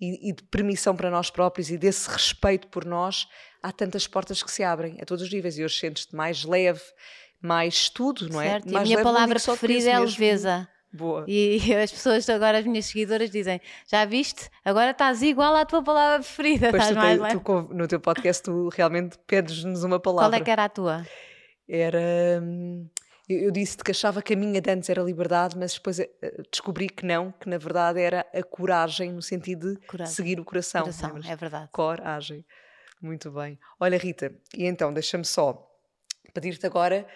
e, 0.00 0.30
e 0.30 0.32
de 0.32 0.42
permissão 0.44 0.96
para 0.96 1.10
nós 1.10 1.30
próprios 1.30 1.70
e 1.70 1.76
desse 1.76 2.08
respeito 2.08 2.68
por 2.68 2.84
nós. 2.84 3.26
Há 3.62 3.70
tantas 3.72 4.06
portas 4.06 4.42
que 4.42 4.50
se 4.50 4.62
abrem 4.62 4.98
a 5.00 5.04
todos 5.04 5.22
os 5.22 5.32
níveis 5.32 5.58
e 5.58 5.64
hoje 5.64 5.78
sentes-te 5.78 6.16
mais 6.16 6.44
leve, 6.44 6.80
mais 7.40 7.90
tudo, 7.90 8.28
não 8.28 8.40
é? 8.40 8.50
certo? 8.50 8.70
E 8.70 8.76
a 8.76 8.80
minha 8.80 9.02
palavra 9.02 9.38
preferida 9.38 9.90
é 9.90 9.98
leveza. 9.98 10.68
Boa. 10.92 11.24
E, 11.28 11.74
as 11.76 11.92
pessoas 11.92 12.28
agora, 12.28 12.58
as 12.58 12.64
minhas 12.64 12.86
seguidoras, 12.86 13.30
dizem: 13.30 13.60
Já 13.86 14.04
viste? 14.04 14.50
Agora 14.64 14.90
estás 14.90 15.22
igual 15.22 15.54
à 15.54 15.64
tua 15.64 15.82
palavra 15.82 16.18
preferida. 16.18 16.70
Pois 16.70 16.82
estás 16.82 16.96
tu, 16.96 17.00
mais 17.00 17.18
tem- 17.18 17.22
leve." 17.22 17.40
tu 17.44 17.74
no 17.74 17.86
teu 17.86 18.00
podcast 18.00 18.42
tu 18.42 18.68
realmente 18.70 19.16
pedes-nos 19.26 19.84
uma 19.84 20.00
palavra. 20.00 20.30
Qual 20.30 20.40
é 20.40 20.44
que 20.44 20.50
era 20.50 20.64
a 20.64 20.68
tua? 20.68 21.06
Era. 21.72 22.40
hum, 22.42 22.88
Eu, 23.28 23.52
disse-te 23.52 23.84
que 23.84 23.92
achava 23.92 24.20
que 24.20 24.34
a 24.34 24.36
minha 24.36 24.60
de 24.60 24.68
antes 24.70 24.90
era 24.90 25.00
liberdade, 25.02 25.56
mas 25.56 25.74
depois 25.74 26.00
eh, 26.00 26.10
descobri 26.50 26.88
que 26.88 27.06
não, 27.06 27.30
que 27.30 27.48
na 27.48 27.58
verdade 27.58 28.00
era 28.00 28.26
a 28.34 28.42
coragem, 28.42 29.12
no 29.12 29.22
sentido 29.22 29.74
de 29.76 29.86
Coragem. 29.86 30.12
seguir 30.14 30.40
o 30.40 30.44
coração. 30.44 30.82
Coração, 30.82 31.16
é 31.24 31.36
verdade. 31.36 31.68
Coragem. 31.72 32.44
Muito 33.00 33.30
bem. 33.30 33.56
Olha, 33.78 33.96
Rita, 33.96 34.34
e 34.56 34.66
então 34.66 34.92
deixa-me 34.92 35.24
só 35.24 35.64
pedir-te 36.34 36.66
agora 36.66 37.06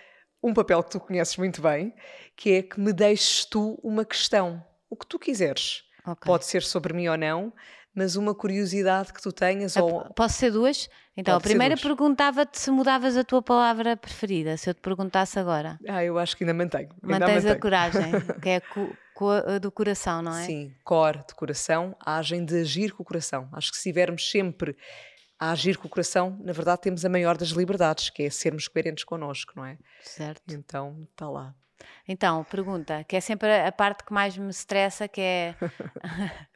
um 0.43 0.55
papel 0.55 0.83
que 0.85 0.91
tu 0.93 1.01
conheces 1.01 1.37
muito 1.37 1.61
bem, 1.61 1.93
que 2.37 2.53
é 2.53 2.63
que 2.63 2.79
me 2.79 2.93
deixes 2.93 3.45
tu 3.45 3.79
uma 3.83 4.05
questão. 4.05 4.65
O 4.89 4.97
que 4.97 5.07
tu 5.07 5.19
quiseres. 5.19 5.83
Ok. 6.07 6.27
Pode 6.27 6.45
ser 6.45 6.63
sobre 6.63 6.93
mim 6.95 7.09
ou 7.09 7.17
não, 7.17 7.53
mas 7.95 8.17
uma 8.17 8.35
curiosidade 8.35 9.13
que 9.13 9.23
tu 9.23 9.31
tenhas 9.33 9.77
A- 9.77 9.83
ou. 9.83 10.05
Posso 10.15 10.35
ser 10.35 10.51
duas? 10.51 10.89
Então, 11.17 11.35
Pode 11.35 11.45
a 11.47 11.49
primeira 11.49 11.77
perguntava-te 11.77 12.59
se 12.59 12.71
mudavas 12.71 13.17
a 13.17 13.23
tua 13.23 13.41
palavra 13.41 13.97
preferida, 13.97 14.57
se 14.57 14.69
eu 14.69 14.75
te 14.75 14.81
perguntasse 14.81 15.39
agora. 15.39 15.79
Ah, 15.89 16.03
eu 16.05 16.19
acho 16.19 16.37
que 16.37 16.43
ainda 16.45 16.53
mantenho. 16.55 16.89
ainda 17.03 17.07
Mantens 17.21 17.45
a 17.45 17.49
mantenho. 17.49 17.61
coragem, 17.61 18.13
que 18.43 18.49
é 18.49 18.61
co- 18.61 18.97
co- 19.15 19.31
a 19.31 19.59
do 19.59 19.71
coração, 19.71 20.21
não 20.23 20.37
é? 20.37 20.45
Sim, 20.45 20.75
core 20.83 21.19
de 21.27 21.35
coração, 21.35 21.97
agem 22.05 22.45
de 22.45 22.61
agir 22.61 22.93
com 22.93 23.03
o 23.03 23.07
coração. 23.07 23.49
Acho 23.53 23.71
que 23.71 23.77
se 23.77 23.89
estivermos 23.89 24.29
sempre 24.29 24.77
a 25.39 25.53
agir 25.53 25.77
com 25.77 25.87
o 25.87 25.91
coração, 25.91 26.37
na 26.43 26.53
verdade 26.53 26.81
temos 26.81 27.05
a 27.05 27.09
maior 27.09 27.37
das 27.37 27.51
liberdades, 27.51 28.11
que 28.11 28.25
é 28.25 28.31
sermos 28.31 28.67
coerentes 28.67 29.05
connosco, 29.05 29.53
não 29.55 29.65
é? 29.65 29.79
Certo. 30.03 30.43
Então, 30.53 31.07
está 31.13 31.29
lá. 31.29 31.55
Então, 32.09 32.43
pergunta, 32.45 33.05
que 33.05 33.15
é 33.17 33.21
sempre 33.21 33.49
a 33.51 33.69
a 33.69 33.73
parte 33.73 34.05
que 34.05 34.13
mais 34.13 34.37
me 34.39 34.49
estressa, 34.51 35.07
que 35.07 35.21
é 35.21 35.55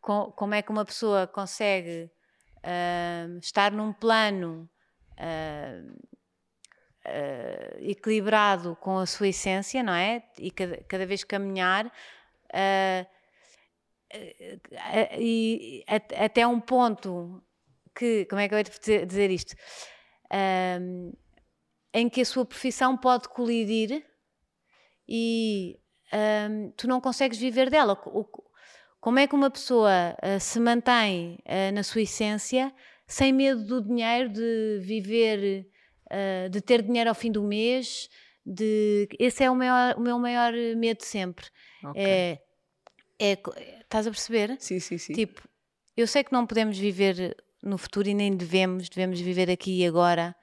co- 0.00 0.32
como 0.32 0.54
é 0.54 0.62
que 0.62 0.70
uma 0.70 0.84
pessoa 0.84 1.26
consegue 1.26 2.10
ahm, 2.62 3.38
estar 3.38 3.72
num 3.72 3.92
plano 3.92 4.68
ah, 5.18 5.82
equilibrado 7.80 8.76
com 8.76 8.98
a 8.98 9.06
sua 9.06 9.28
essência, 9.28 9.82
não 9.82 9.94
é? 9.94 10.22
E 10.38 10.50
cada, 10.50 10.76
cada 10.84 11.06
vez 11.06 11.24
caminhar 11.24 11.90
e 15.18 15.84
at- 15.86 16.12
até 16.14 16.46
um 16.46 16.60
ponto 16.60 17.42
que, 17.94 18.24
como 18.26 18.40
é 18.40 18.48
que 18.48 18.54
eu 18.54 18.58
ia 18.58 19.06
dizer, 19.06 19.30
isto? 19.30 19.54
Ahm, 20.30 21.12
em 21.92 22.08
que 22.08 22.20
a 22.20 22.24
sua 22.24 22.44
profissão 22.44 22.96
pode 22.96 23.28
colidir 23.28 24.04
e 25.08 25.78
hum, 26.50 26.72
tu 26.76 26.86
não 26.86 27.00
consegues 27.00 27.38
viver 27.38 27.68
dela. 27.70 28.00
O- 28.06 28.49
como 29.00 29.18
é 29.18 29.26
que 29.26 29.34
uma 29.34 29.50
pessoa 29.50 30.16
ah, 30.20 30.38
se 30.38 30.58
mantém 30.60 31.38
ah, 31.46 31.72
na 31.72 31.82
sua 31.82 32.02
essência 32.02 32.72
sem 33.06 33.32
medo 33.32 33.64
do 33.64 33.82
dinheiro, 33.82 34.28
de 34.28 34.78
viver, 34.82 35.66
ah, 36.10 36.48
de 36.48 36.60
ter 36.60 36.82
dinheiro 36.82 37.08
ao 37.10 37.14
fim 37.14 37.30
do 37.32 37.42
mês? 37.42 38.08
De... 38.44 39.08
Esse 39.18 39.44
é 39.44 39.50
o, 39.50 39.54
maior- 39.54 39.96
o 39.96 40.00
meu 40.00 40.18
maior 40.18 40.52
medo 40.76 41.02
sempre. 41.04 41.46
Ok. 41.84 42.02
É, 42.02 42.38
é, 43.18 43.32
estás 43.80 44.06
a 44.06 44.10
perceber? 44.10 44.56
Sim, 44.58 44.80
sim, 44.80 44.96
sim. 44.98 45.12
Tipo, 45.12 45.42
eu 45.96 46.06
sei 46.06 46.24
que 46.24 46.32
não 46.32 46.46
podemos 46.46 46.78
viver 46.78 47.36
no 47.62 47.76
futuro 47.76 48.08
e 48.08 48.14
nem 48.14 48.34
devemos, 48.34 48.88
devemos 48.88 49.20
viver 49.20 49.50
aqui 49.50 49.82
e 49.82 49.86
agora, 49.86 50.34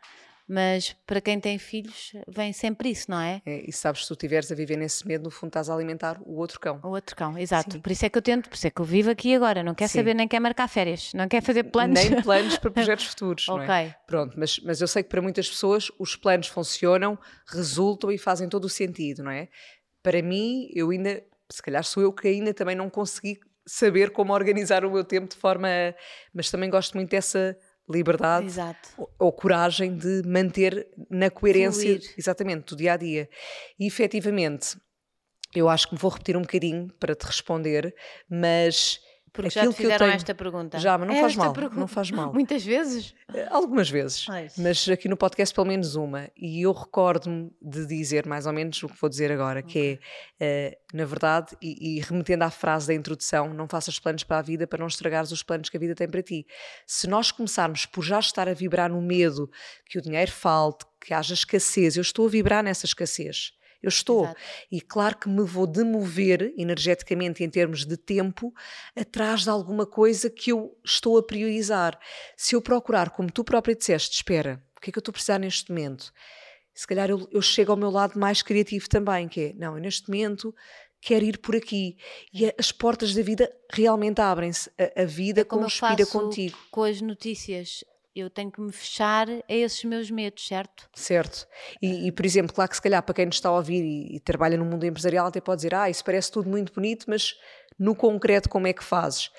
mas 0.47 0.95
para 1.05 1.19
quem 1.19 1.39
tem 1.39 1.57
filhos, 1.59 2.13
vem 2.27 2.53
sempre 2.53 2.89
isso, 2.89 3.11
não 3.11 3.19
é? 3.19 3.41
É, 3.45 3.69
e 3.69 3.71
sabes, 3.73 4.03
se 4.03 4.07
tu 4.07 4.13
estiveres 4.13 4.51
a 4.51 4.55
viver 4.55 4.77
nesse 4.77 5.05
medo, 5.05 5.25
no 5.25 5.31
fundo 5.31 5.49
estás 5.49 5.69
a 5.69 5.73
alimentar 5.73 6.19
o 6.21 6.37
outro 6.37 6.59
cão. 6.59 6.79
O 6.83 6.89
outro 6.89 7.15
cão, 7.15 7.37
exato. 7.37 7.73
Sim. 7.73 7.79
Por 7.81 7.91
isso 7.91 8.05
é 8.05 8.09
que 8.09 8.17
eu 8.17 8.21
tento, 8.21 8.49
por 8.49 8.55
isso 8.55 8.67
é 8.67 8.69
que 8.69 8.79
eu 8.79 8.85
vivo 8.85 9.09
aqui 9.09 9.35
agora. 9.35 9.61
Não 9.61 9.75
quer 9.75 9.87
Sim. 9.89 9.99
saber, 9.99 10.13
nem 10.13 10.27
quer 10.27 10.39
marcar 10.39 10.67
férias, 10.67 11.11
não 11.13 11.27
quer 11.27 11.41
fazer 11.41 11.63
planos. 11.65 11.99
Nem 11.99 12.21
planos 12.23 12.57
para 12.57 12.71
projetos 12.71 13.05
futuros, 13.05 13.45
não 13.47 13.61
é? 13.61 13.65
ok, 13.65 13.95
Pronto, 14.07 14.39
mas, 14.39 14.59
mas 14.59 14.79
eu 14.79 14.87
sei 14.87 15.03
que 15.03 15.09
para 15.09 15.21
muitas 15.21 15.49
pessoas 15.49 15.91
os 15.99 16.15
planos 16.15 16.47
funcionam, 16.47 17.19
resultam 17.47 18.09
e 18.11 18.17
fazem 18.17 18.47
todo 18.47 18.65
o 18.65 18.69
sentido, 18.69 19.23
não 19.23 19.31
é? 19.31 19.49
Para 20.01 20.21
mim, 20.21 20.69
eu 20.73 20.91
ainda, 20.91 21.21
se 21.51 21.61
calhar 21.61 21.83
sou 21.83 22.01
eu 22.01 22.13
que 22.13 22.27
ainda 22.27 22.53
também 22.53 22.75
não 22.75 22.89
consegui 22.89 23.37
saber 23.67 24.11
como 24.11 24.33
organizar 24.33 24.85
o 24.85 24.91
meu 24.91 25.03
tempo 25.03 25.27
de 25.27 25.35
forma. 25.35 25.67
Mas 26.33 26.49
também 26.49 26.69
gosto 26.69 26.95
muito 26.95 27.09
dessa 27.09 27.57
liberdade 27.89 28.47
exato. 28.47 29.07
ou, 29.17 29.31
coragem 29.31 29.95
de 29.95 30.21
manter 30.25 30.87
na 31.09 31.29
coerência, 31.29 31.99
Fluir. 31.99 32.13
exatamente, 32.17 32.65
do 32.65 32.75
dia 32.75 32.93
a 32.93 32.97
dia. 32.97 33.29
E 33.79 33.87
efetivamente, 33.87 34.77
eu 35.55 35.69
acho 35.69 35.87
que 35.87 35.93
me 35.93 35.99
vou 35.99 36.11
repetir 36.11 36.35
um 36.35 36.41
bocadinho 36.41 36.91
para 36.99 37.15
te 37.15 37.25
responder, 37.25 37.93
mas. 38.29 38.99
Porque 39.37 39.49
já 39.51 39.61
te 39.61 39.63
que 39.63 39.69
eu 39.69 39.73
fizeram 39.73 39.97
tenho- 40.07 40.15
esta 40.15 40.35
pergunta. 40.35 40.79
Já, 40.79 40.97
mas 40.97 41.07
não 41.07 41.15
É 41.15 41.21
faz 41.21 41.35
mal, 41.35 41.53
pergunta. 41.53 41.79
não 41.79 41.87
faz 41.87 42.11
mal. 42.11 42.33
Muitas 42.33 42.63
vezes. 42.65 43.15
Eh, 43.33 43.47
Algumas 43.49 43.89
vezes, 43.89 44.25
mas 44.57 44.89
aqui 44.89 45.07
no 45.07 45.15
podcast 45.15 45.53
pelo 45.55 45.67
menos 45.67 45.95
uma. 45.95 46.29
E 46.35 46.61
eu 46.63 46.71
recordo-me 46.73 47.51
de 47.61 47.85
dizer 47.85 48.25
mais 48.25 48.45
ou 48.45 48.51
menos 48.53 48.81
o 48.83 48.87
que 48.89 48.99
vou 48.99 49.09
dizer 49.09 49.31
agora, 49.31 49.61
que 49.63 49.99
é, 50.39 50.69
eh, 50.71 50.77
na 50.93 51.05
verdade, 51.05 51.55
e, 51.61 51.97
e 51.97 51.99
remetendo 52.01 52.43
à 52.43 52.49
frase 52.49 52.87
da 52.87 52.93
introdução, 52.93 53.53
não 53.53 53.67
faças 53.67 53.99
planos 53.99 54.23
para 54.23 54.39
a 54.39 54.41
vida 54.41 54.65
para 54.67 54.79
não 54.79 54.87
estragares 54.87 55.31
os 55.31 55.43
planos 55.43 55.69
que 55.69 55.77
a 55.77 55.79
vida 55.79 55.95
tem 55.95 56.07
para 56.09 56.21
ti. 56.23 56.45
Se 56.85 57.07
nós 57.07 57.31
começarmos 57.31 57.85
por 57.85 58.03
já 58.03 58.19
estar 58.19 58.47
a 58.49 58.53
vibrar 58.53 58.89
no 58.89 59.01
medo 59.01 59.49
que 59.85 59.97
o 59.99 60.01
dinheiro 60.01 60.31
falte, 60.31 60.85
que 60.99 61.13
haja 61.13 61.33
escassez, 61.33 61.95
eu 61.95 62.01
estou 62.01 62.25
a 62.25 62.29
vibrar 62.29 62.63
nessa 62.63 62.85
escassez. 62.85 63.51
Eu 63.81 63.89
estou. 63.89 64.23
Exato. 64.25 64.41
E 64.71 64.81
claro 64.81 65.17
que 65.17 65.29
me 65.29 65.43
vou 65.43 65.67
demover 65.67 66.53
energeticamente 66.57 67.43
em 67.43 67.49
termos 67.49 67.85
de 67.85 67.95
tempo 67.97 68.53
atrás 68.95 69.43
de 69.43 69.49
alguma 69.49 69.85
coisa 69.85 70.29
que 70.29 70.51
eu 70.51 70.77
estou 70.83 71.17
a 71.17 71.23
priorizar. 71.23 71.99
Se 72.35 72.55
eu 72.55 72.61
procurar, 72.61 73.11
como 73.11 73.31
tu 73.31 73.43
própria 73.43 73.75
disseste, 73.75 74.15
espera, 74.15 74.63
o 74.75 74.81
que 74.81 74.89
é 74.89 74.91
que 74.91 74.97
eu 74.97 75.01
estou 75.01 75.11
a 75.11 75.13
precisar 75.13 75.39
neste 75.39 75.71
momento? 75.71 76.11
Se 76.73 76.85
calhar 76.85 77.09
eu, 77.09 77.27
eu 77.31 77.41
chego 77.41 77.71
ao 77.71 77.77
meu 77.77 77.89
lado 77.89 78.19
mais 78.19 78.41
criativo 78.41 78.87
também, 78.87 79.27
que 79.27 79.41
é, 79.41 79.53
não, 79.53 79.75
eu 79.75 79.81
neste 79.81 80.07
momento 80.09 80.53
quero 81.01 81.25
ir 81.25 81.37
por 81.39 81.55
aqui. 81.55 81.97
E 82.33 82.53
as 82.57 82.71
portas 82.71 83.13
da 83.13 83.21
vida 83.21 83.51
realmente 83.71 84.19
abrem-se. 84.19 84.69
A, 84.77 85.01
a 85.01 85.05
vida 85.05 85.41
É 85.41 85.43
como 85.43 85.61
eu 85.61 85.65
conspira 85.65 85.97
faço 86.05 86.19
contigo. 86.19 86.57
com 86.69 86.83
as 86.83 87.01
notícias. 87.01 87.83
Eu 88.19 88.31
tenho 88.31 88.51
que 88.51 88.59
me 88.59 88.71
fechar 88.71 89.29
a 89.29 89.43
esses 89.47 89.83
meus 89.83 90.09
medos, 90.09 90.47
certo? 90.47 90.89
Certo. 90.95 91.47
E, 91.79 92.07
e, 92.07 92.11
por 92.11 92.25
exemplo, 92.25 92.51
claro 92.51 92.69
que 92.69 92.75
se 92.75 92.81
calhar 92.81 93.03
para 93.03 93.13
quem 93.13 93.27
nos 93.27 93.35
está 93.35 93.49
a 93.49 93.55
ouvir 93.55 93.83
e, 93.83 94.15
e 94.15 94.19
trabalha 94.19 94.57
no 94.57 94.65
mundo 94.65 94.85
empresarial 94.85 95.27
até 95.27 95.39
pode 95.39 95.57
dizer, 95.57 95.75
ah, 95.75 95.87
isso 95.87 96.03
parece 96.03 96.31
tudo 96.31 96.49
muito 96.49 96.73
bonito, 96.73 97.05
mas 97.07 97.35
no 97.77 97.95
concreto 97.95 98.49
como 98.49 98.65
é 98.65 98.73
que 98.73 98.83
fazes? 98.83 99.29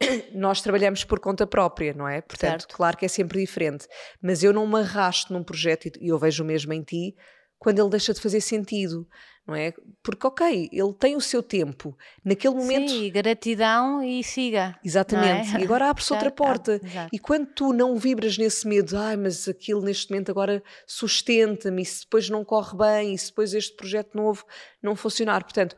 Nós 0.32 0.62
trabalhamos 0.62 1.02
por 1.02 1.18
conta 1.18 1.44
própria, 1.44 1.92
não 1.92 2.06
é? 2.06 2.20
Portanto, 2.20 2.60
Certo. 2.62 2.76
claro 2.76 2.96
que 2.96 3.04
é 3.04 3.08
sempre 3.08 3.40
diferente. 3.40 3.88
Mas 4.22 4.44
eu 4.44 4.52
não 4.52 4.66
me 4.66 4.78
arrasto 4.78 5.32
num 5.32 5.42
projeto, 5.42 5.90
e 6.00 6.08
eu 6.08 6.18
vejo 6.18 6.44
o 6.44 6.46
mesmo 6.46 6.72
em 6.72 6.82
ti, 6.82 7.16
quando 7.60 7.78
ele 7.78 7.90
deixa 7.90 8.14
de 8.14 8.20
fazer 8.20 8.40
sentido, 8.40 9.06
não 9.46 9.54
é? 9.54 9.74
Porque, 10.02 10.26
ok, 10.26 10.70
ele 10.72 10.92
tem 10.94 11.14
o 11.14 11.20
seu 11.20 11.42
tempo. 11.42 11.94
Naquele 12.24 12.54
momento, 12.54 12.90
Sim, 12.90 13.10
gratidão 13.12 14.02
e 14.02 14.24
siga. 14.24 14.78
Exatamente. 14.82 15.50
não 15.50 15.58
é? 15.58 15.60
E 15.60 15.64
agora 15.64 15.90
abre-se 15.90 16.10
outra 16.12 16.30
Certo, 16.30 16.36
porta. 16.36 16.80
exato. 16.82 17.10
E 17.12 17.18
quando 17.18 17.46
tu 17.48 17.72
não 17.74 17.96
vibras 17.96 18.38
nesse 18.38 18.66
medo, 18.66 18.96
ai, 18.96 19.14
mas 19.16 19.46
aquilo 19.46 19.82
neste 19.82 20.10
momento 20.10 20.30
agora 20.30 20.62
sustenta-me, 20.86 21.82
e 21.82 21.84
se 21.84 22.00
depois 22.04 22.30
não 22.30 22.42
corre 22.44 22.76
bem, 22.78 23.12
e 23.14 23.18
se 23.18 23.26
depois 23.28 23.52
este 23.52 23.76
projeto 23.76 24.16
novo 24.16 24.42
não 24.82 24.96
funcionar. 24.96 25.44
Portanto, 25.44 25.76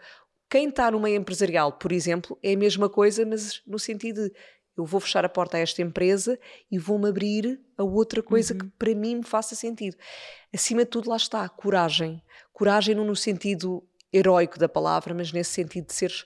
quem 0.49 0.69
está 0.69 0.89
no 0.89 1.01
meio 1.01 1.17
empresarial, 1.17 1.73
por 1.73 1.91
exemplo, 1.91 2.39
é 2.43 2.53
a 2.53 2.57
mesma 2.57 2.89
coisa, 2.89 3.27
mas 3.27 3.61
no 3.67 3.79
sentido 3.79 4.23
de 4.29 4.33
eu 4.77 4.85
vou 4.85 5.01
fechar 5.01 5.25
a 5.25 5.29
porta 5.29 5.57
a 5.57 5.61
esta 5.61 5.83
empresa 5.83 6.39
e 6.71 6.79
vou-me 6.79 7.09
abrir 7.09 7.61
a 7.77 7.85
outra 7.85 8.23
coisa 8.23 8.55
Uhum. 8.55 8.61
que 8.61 8.67
para 8.79 8.95
mim 8.95 9.17
me 9.17 9.23
faça 9.23 9.55
sentido. 9.55 9.97
Acima 10.53 10.85
de 10.85 10.91
tudo, 10.91 11.11
lá 11.11 11.17
está, 11.17 11.49
coragem. 11.49 12.23
Coragem 12.53 12.95
não 12.95 13.05
no 13.05 13.17
sentido 13.17 13.83
heróico 14.13 14.59
da 14.59 14.69
palavra, 14.69 15.15
mas 15.15 15.33
nesse 15.33 15.53
sentido 15.53 15.87
de 15.87 15.95
seres 15.95 16.25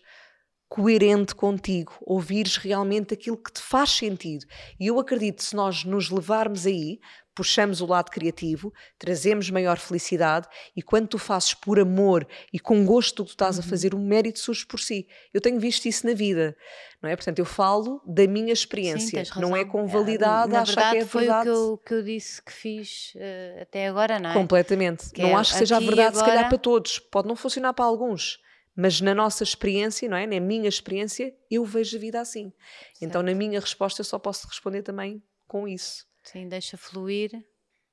coerente 0.77 1.35
contigo, 1.35 1.95
ouvires 2.03 2.59
realmente 2.59 3.15
aquilo 3.15 3.39
que 3.39 3.51
te 3.51 3.63
faz 3.63 3.89
sentido. 3.89 4.45
E 4.79 4.89
eu 4.89 5.01
acredito 5.01 5.39
que 5.39 5.45
se 5.45 5.57
nós 5.57 5.85
nos 5.85 6.11
levarmos 6.11 6.67
aí, 6.67 7.01
puxamos 7.35 7.81
o 7.81 7.87
lado 7.87 8.11
criativo, 8.11 8.71
trazemos 8.99 9.49
maior 9.49 9.79
felicidade 9.79 10.47
e 10.77 10.83
quando 10.83 11.09
tu 11.09 11.19
fazes 11.19 11.55
por 11.55 11.81
amor 11.81 12.29
e 12.53 12.61
com 12.61 12.85
gosto 12.85 13.17
do 13.17 13.25
que 13.25 13.31
tu 13.31 13.33
estás 13.33 13.59
a 13.59 13.63
fazer, 13.63 13.95
o 13.95 13.99
mérito 13.99 14.39
surge 14.39 14.67
por 14.67 14.79
si. 14.79 15.09
Eu 15.33 15.41
tenho 15.41 15.59
visto 15.59 15.87
isso 15.87 16.07
na 16.07 16.13
vida, 16.13 16.55
não 17.03 17.09
é? 17.09 17.17
Portanto, 17.17 17.39
eu 17.39 17.47
falo 17.47 18.03
da 18.07 18.27
minha 18.27 18.49
Sim, 18.49 18.53
experiência, 18.53 19.25
tens 19.25 19.35
não 19.37 19.57
é 19.57 19.65
convalidada 19.65 20.59
a 20.59 20.61
achar 20.61 20.75
verdade, 20.75 20.97
que 20.99 21.03
é 21.05 21.07
foi 21.07 21.23
verdade. 21.23 21.49
o 21.49 21.53
que 21.53 21.59
eu, 21.59 21.79
que 21.79 21.95
eu 21.95 22.03
disse 22.03 22.43
que 22.43 22.53
fiz 22.53 23.15
eh, 23.17 23.61
até 23.63 23.89
agora, 23.89 24.19
não 24.19 24.29
é? 24.29 24.35
Completamente. 24.35 25.11
Que 25.11 25.23
não 25.23 25.31
é 25.31 25.35
acho 25.37 25.53
que 25.53 25.59
seja 25.59 25.79
a 25.79 25.81
verdade, 25.81 26.17
se 26.19 26.23
calhar, 26.23 26.39
agora. 26.41 26.49
para 26.51 26.59
todos. 26.59 26.99
Pode 26.99 27.29
não 27.29 27.35
funcionar 27.35 27.73
para 27.73 27.87
alguns. 27.87 28.45
Mas 28.77 29.01
na 29.01 29.15
nossa 29.15 29.43
experiência, 29.43 30.09
não 30.09 30.17
é? 30.17 30.27
Na 30.27 30.39
minha 30.39 30.69
experiência, 30.69 31.35
eu 31.51 31.65
vejo 31.65 31.97
a 31.97 32.01
vida 32.01 32.21
assim. 32.21 32.53
Então, 33.01 33.23
na 33.23 33.35
minha 33.35 33.59
resposta, 33.61 34.01
eu 34.01 34.05
só 34.05 34.19
posso 34.19 34.47
responder 34.47 34.83
também 34.83 35.23
com 35.49 35.67
isso. 35.67 36.05
Sim, 36.23 36.49
deixa 36.49 36.77
fluir 36.77 37.31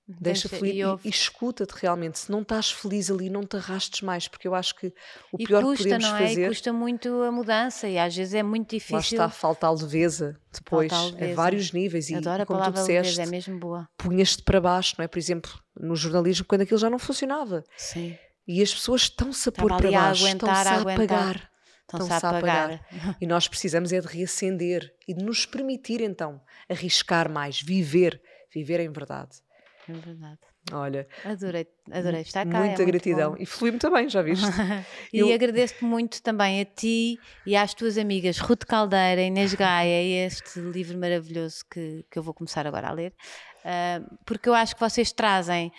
Deixa 0.05 0.49
Deixa- 0.49 0.49
fluir 0.49 0.75
e 0.75 0.79
e, 0.81 1.07
e 1.07 1.09
escuta-te 1.09 1.71
realmente. 1.75 2.19
Se 2.19 2.29
não 2.29 2.41
estás 2.41 2.69
feliz 2.69 3.09
ali, 3.09 3.29
não 3.29 3.43
te 3.45 3.55
arrastes 3.55 4.01
mais, 4.01 4.27
porque 4.27 4.45
eu 4.45 4.53
acho 4.53 4.75
que 4.75 4.87
o 5.31 5.37
E 5.39 5.45
pior 5.45 5.59
que 5.61 5.65
custa, 5.69 5.83
podemos 5.85 6.03
não 6.09 6.17
é? 6.17 6.23
E 6.23 6.27
fazer. 6.27 6.47
custa 6.49 6.73
muito 6.73 7.23
a 7.23 7.31
mudança 7.31 7.87
e 7.87 7.97
às 7.97 8.13
vezes 8.13 8.33
é 8.33 8.43
muito 8.43 8.73
Lá 8.73 8.77
difícil. 8.79 8.99
está, 8.99 9.29
falta 9.29 9.65
a 9.65 9.71
leveza 9.71 10.37
depois, 10.51 10.91
Falta 10.91 11.05
a 11.05 11.07
a 11.07 11.11
leveza. 11.21 11.35
vários 11.35 11.71
níveis. 11.71 12.09
E, 12.09 12.15
Adoro 12.15 12.39
e 12.39 12.41
a 12.41 12.45
como 12.45 12.59
tu 12.59 12.63
palavra 12.63 12.81
disseste, 12.81 13.17
leveza, 13.17 13.21
é 13.23 13.25
mesmo 13.27 13.57
boa. 13.57 13.87
punhas-te 13.97 14.43
para 14.43 14.59
baixo, 14.59 14.95
não 14.97 15.05
é? 15.05 15.07
Por 15.07 15.17
exemplo, 15.17 15.49
no 15.79 15.95
jornalismo, 15.95 16.45
quando 16.49 16.61
aquilo 16.63 16.79
já 16.79 16.89
não 16.89 16.99
funcionava. 16.99 17.63
Sim. 17.77 18.17
E 18.47 18.61
as 18.61 18.73
pessoas 18.73 19.03
estão-se 19.03 19.47
a 19.49 19.51
pôr 19.51 19.75
para 19.77 19.91
baixo, 19.91 20.27
estão-se 20.27 20.67
a 20.67 20.71
a 20.73 20.81
apagar. 20.81 21.49
Estão-se 21.81 22.11
a 22.13 22.17
apagar. 22.17 22.85
E 23.21 23.27
nós 23.27 23.47
precisamos 23.47 23.91
é 23.93 23.99
de 24.01 24.07
reacender 24.07 24.93
e 25.07 25.13
de 25.13 25.23
nos 25.23 25.45
permitir 25.45 26.01
então 26.01 26.41
arriscar 26.69 27.29
mais, 27.31 27.61
viver, 27.61 28.21
viver 28.53 28.79
em 28.79 28.91
verdade. 28.91 29.37
É 29.87 29.93
verdade. 29.93 30.39
Olha, 30.71 31.05
Adorei, 31.25 31.67
adorei 31.91 32.21
estar 32.21 32.45
cá. 32.47 32.57
é 32.57 32.59
muita 32.61 32.77
muito 32.83 32.85
gratidão. 32.85 33.35
E 33.37 33.45
flui-me 33.45 33.77
também, 33.77 34.07
já 34.07 34.21
viste? 34.21 34.45
E 35.11 35.19
Eu- 35.19 35.33
agradeço-te 35.33 35.83
muito 35.83 36.21
também 36.23 36.61
a 36.61 36.65
ti 36.65 37.19
e 37.45 37.53
às 37.53 37.73
tuas 37.73 37.97
amigas 37.97 38.37
Ruth 38.39 38.63
Caldeira, 38.63 39.21
Inês 39.21 39.53
Gaia 39.55 40.01
e 40.01 40.25
este 40.25 40.59
livro 40.61 40.97
maravilhoso 40.97 41.65
que, 41.69 42.05
que 42.09 42.17
eu 42.17 42.23
vou 42.23 42.33
começar 42.33 42.65
agora 42.65 42.87
a 42.87 42.93
ler, 42.93 43.13
ah, 43.65 44.01
porque 44.25 44.47
eu 44.47 44.53
acho 44.53 44.73
que 44.73 44.79
vocês 44.79 45.11
trazem 45.11 45.69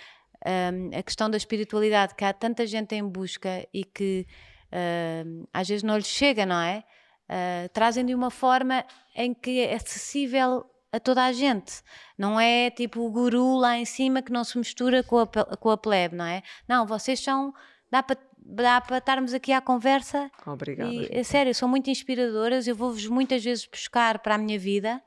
ah, 0.45 0.99
a 0.99 1.03
questão 1.03 1.29
da 1.31 1.37
espiritualidade, 1.37 2.15
que 2.15 2.25
há 2.25 2.33
tanta 2.33 2.67
gente 2.67 2.95
em 2.95 3.07
busca 3.07 3.67
e 3.73 3.85
que 3.85 4.27
ah, 4.73 5.25
às 5.53 5.69
vezes 5.69 5.83
não 5.83 5.97
lhes 5.97 6.07
chega, 6.07 6.45
não 6.47 6.61
é? 6.61 6.85
Ah, 7.29 7.69
trazem 7.73 8.05
de 8.05 8.15
uma 8.15 8.31
forma 8.31 8.85
em 9.15 9.33
que 9.35 9.61
é 9.61 9.75
acessível 9.75 10.65
a 10.93 11.01
toda 11.01 11.25
a 11.25 11.33
gente. 11.33 11.83
Não 12.17 12.39
é 12.39 12.71
tipo 12.71 13.01
o 13.01 13.11
guru 13.11 13.57
lá 13.57 13.77
em 13.77 13.85
cima 13.85 14.23
que 14.23 14.31
não 14.31 14.45
se 14.45 14.57
mistura 14.59 15.03
com 15.03 15.19
a, 15.19 15.27
com 15.27 15.71
a 15.71 15.77
plebe, 15.77 16.15
não 16.17 16.25
é? 16.27 16.43
Não, 16.69 16.87
vocês 16.87 17.19
são. 17.21 17.53
Dá 17.91 18.03
para 18.03 18.17
dá 18.47 18.79
para 18.79 18.99
estarmos 18.99 19.33
aqui 19.33 19.53
à 19.53 19.61
conversa 19.63 20.31
Obrigada. 20.47 20.93
e, 20.93 21.09
é 21.11 21.23
sério, 21.23 21.55
são 21.55 21.67
muito 21.67 21.89
inspiradoras. 21.89 22.67
Eu 22.69 22.77
vou-vos 22.77 23.07
muitas 23.07 23.43
vezes 23.43 23.65
buscar 23.67 24.19
para 24.19 24.35
a 24.35 24.39
minha 24.39 24.59
vida, 24.59 25.03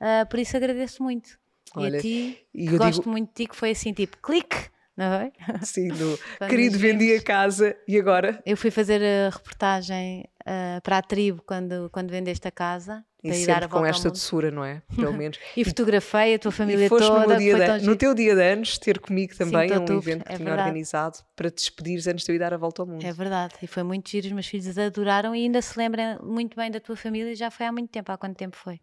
ah, 0.00 0.24
por 0.24 0.38
isso 0.38 0.56
agradeço 0.56 1.02
muito. 1.02 1.28
e 1.76 1.78
Olha, 1.78 1.98
a 1.98 2.00
ti, 2.00 2.38
e 2.54 2.66
que 2.66 2.78
gosto 2.78 3.00
digo- 3.00 3.10
muito 3.10 3.28
de 3.28 3.34
ti, 3.34 3.46
que 3.46 3.54
foi 3.54 3.72
assim 3.72 3.92
tipo 3.92 4.16
clique, 4.22 4.70
não 4.98 5.14
é? 5.14 5.32
Sim, 5.62 5.88
do 5.88 6.18
querido 6.48 6.76
vendi 6.78 7.14
a 7.14 7.22
casa 7.22 7.76
e 7.86 7.96
agora? 7.98 8.42
Eu 8.44 8.56
fui 8.56 8.70
fazer 8.70 9.00
a 9.02 9.30
reportagem 9.30 10.24
ah, 10.44 10.80
para 10.82 10.98
a 10.98 11.02
tribo 11.02 11.42
quando, 11.46 11.88
quando 11.92 12.10
vendeste 12.10 12.46
a 12.48 12.50
casa. 12.50 13.04
E 13.22 13.32
sempre 13.32 13.66
com 13.68 13.84
esta 13.84 14.10
doçura, 14.10 14.48
não 14.50 14.64
é? 14.64 14.80
Pelo 14.94 15.12
menos. 15.12 15.38
E 15.56 15.64
fotografei 15.64 16.34
a 16.34 16.38
tua 16.38 16.52
família 16.52 16.86
e 16.86 16.88
foste 16.88 17.08
toda. 17.08 17.26
no, 17.26 17.36
dia 17.36 17.78
de- 17.78 17.84
no 17.86 17.96
teu 17.96 18.14
dia 18.14 18.34
de 18.34 18.40
anos 18.42 18.78
ter 18.78 19.00
comigo 19.00 19.34
também, 19.36 19.72
a 19.72 19.76
um 19.76 19.80
outubro, 19.80 20.08
evento 20.10 20.24
que 20.24 20.32
é 20.32 20.36
tinha 20.36 20.46
verdade. 20.46 20.68
organizado 20.68 21.18
para 21.34 21.50
te 21.50 21.56
despedires 21.56 22.06
antes 22.06 22.24
de 22.24 22.30
eu 22.30 22.36
ir 22.36 22.38
dar 22.38 22.54
a 22.54 22.56
volta 22.56 22.82
ao 22.82 22.86
mundo. 22.86 23.04
É 23.04 23.12
verdade, 23.12 23.54
e 23.60 23.66
foi 23.66 23.82
muito 23.82 24.08
giro, 24.08 24.26
os 24.28 24.32
meus 24.32 24.46
filhos 24.46 24.78
adoraram 24.78 25.34
e 25.34 25.42
ainda 25.42 25.60
se 25.60 25.76
lembram 25.76 26.20
muito 26.22 26.56
bem 26.56 26.70
da 26.70 26.78
tua 26.80 26.94
família 26.96 27.34
já 27.34 27.50
foi 27.50 27.66
há 27.66 27.72
muito 27.72 27.90
tempo. 27.90 28.10
Há 28.12 28.16
quanto 28.16 28.36
tempo 28.36 28.56
foi? 28.56 28.80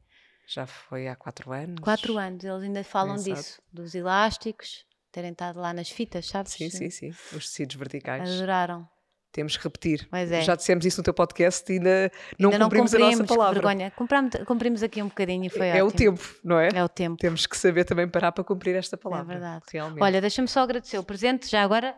Já 0.47 0.67
foi 0.67 1.07
há 1.07 1.15
quatro 1.15 1.51
anos. 1.53 1.75
Quatro 1.81 2.17
anos, 2.17 2.43
eles 2.43 2.61
ainda 2.63 2.83
falam 2.83 3.15
disso, 3.15 3.59
dos 3.73 3.95
elásticos, 3.95 4.84
terem 5.15 5.31
estado 5.31 5.59
lá 5.59 5.73
nas 5.73 5.89
fitas, 5.89 6.25
sabes? 6.27 6.51
Sim, 6.53 6.69
sim, 6.69 6.89
sim. 6.89 7.09
Os 7.33 7.47
tecidos 7.49 7.75
verticais. 7.75 8.29
Adoraram. 8.29 8.87
Temos 9.31 9.57
que 9.57 9.63
repetir. 9.65 10.07
É. 10.13 10.41
Já 10.41 10.55
dissemos 10.55 10.85
isso 10.85 10.99
no 10.99 11.03
teu 11.03 11.13
podcast 11.13 11.69
e 11.71 11.75
ainda 11.77 12.11
não 12.39 12.49
ainda 12.49 12.59
não 12.59 12.65
cumprimos 12.67 12.93
a 12.93 12.97
cumprimos, 12.97 13.19
nossa 13.19 13.35
palavra. 13.35 13.53
vergonha. 13.61 13.91
Cumprimos, 13.91 14.31
cumprimos 14.45 14.83
aqui 14.83 15.01
um 15.01 15.07
bocadinho 15.09 15.45
e 15.45 15.49
foi 15.49 15.67
é 15.67 15.83
o 15.83 15.87
ótimo. 15.87 16.17
tempo, 16.17 16.35
não 16.43 16.57
é? 16.59 16.69
É 16.73 16.83
o 16.83 16.87
tempo. 16.87 17.17
Temos 17.17 17.45
que 17.45 17.57
saber 17.57 17.83
também 17.85 18.07
parar 18.07 18.31
para 18.31 18.43
cumprir 18.45 18.75
esta 18.75 18.95
É 18.95 18.97
palavra. 18.97 19.33
verdade. 19.33 19.63
Realmente. 19.71 20.01
Olha, 20.01 20.21
deixa-me 20.21 20.47
só 20.47 20.61
agradecer 20.61 20.97
o 20.97 21.03
presente, 21.03 21.49
já 21.49 21.63
agora. 21.63 21.95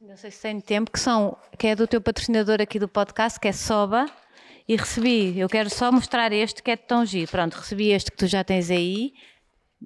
Não 0.00 0.16
sei 0.16 0.30
se 0.32 0.42
tenho 0.42 0.60
tempo, 0.60 0.90
que, 0.90 0.98
são, 0.98 1.38
que 1.56 1.68
é 1.68 1.76
do 1.76 1.86
teu 1.86 2.00
patrocinador 2.00 2.60
aqui 2.60 2.78
do 2.78 2.88
podcast, 2.88 3.38
que 3.38 3.46
é 3.48 3.52
Soba. 3.52 4.06
E 4.68 4.76
recebi, 4.76 5.38
eu 5.38 5.48
quero 5.48 5.70
só 5.70 5.90
mostrar 5.92 6.32
este 6.32 6.62
que 6.62 6.70
é 6.72 6.76
de 6.76 6.82
tão 6.82 7.04
giro. 7.06 7.30
Pronto, 7.30 7.54
recebi 7.54 7.90
este 7.90 8.10
que 8.10 8.16
tu 8.16 8.26
já 8.26 8.42
tens 8.44 8.70
aí. 8.70 9.12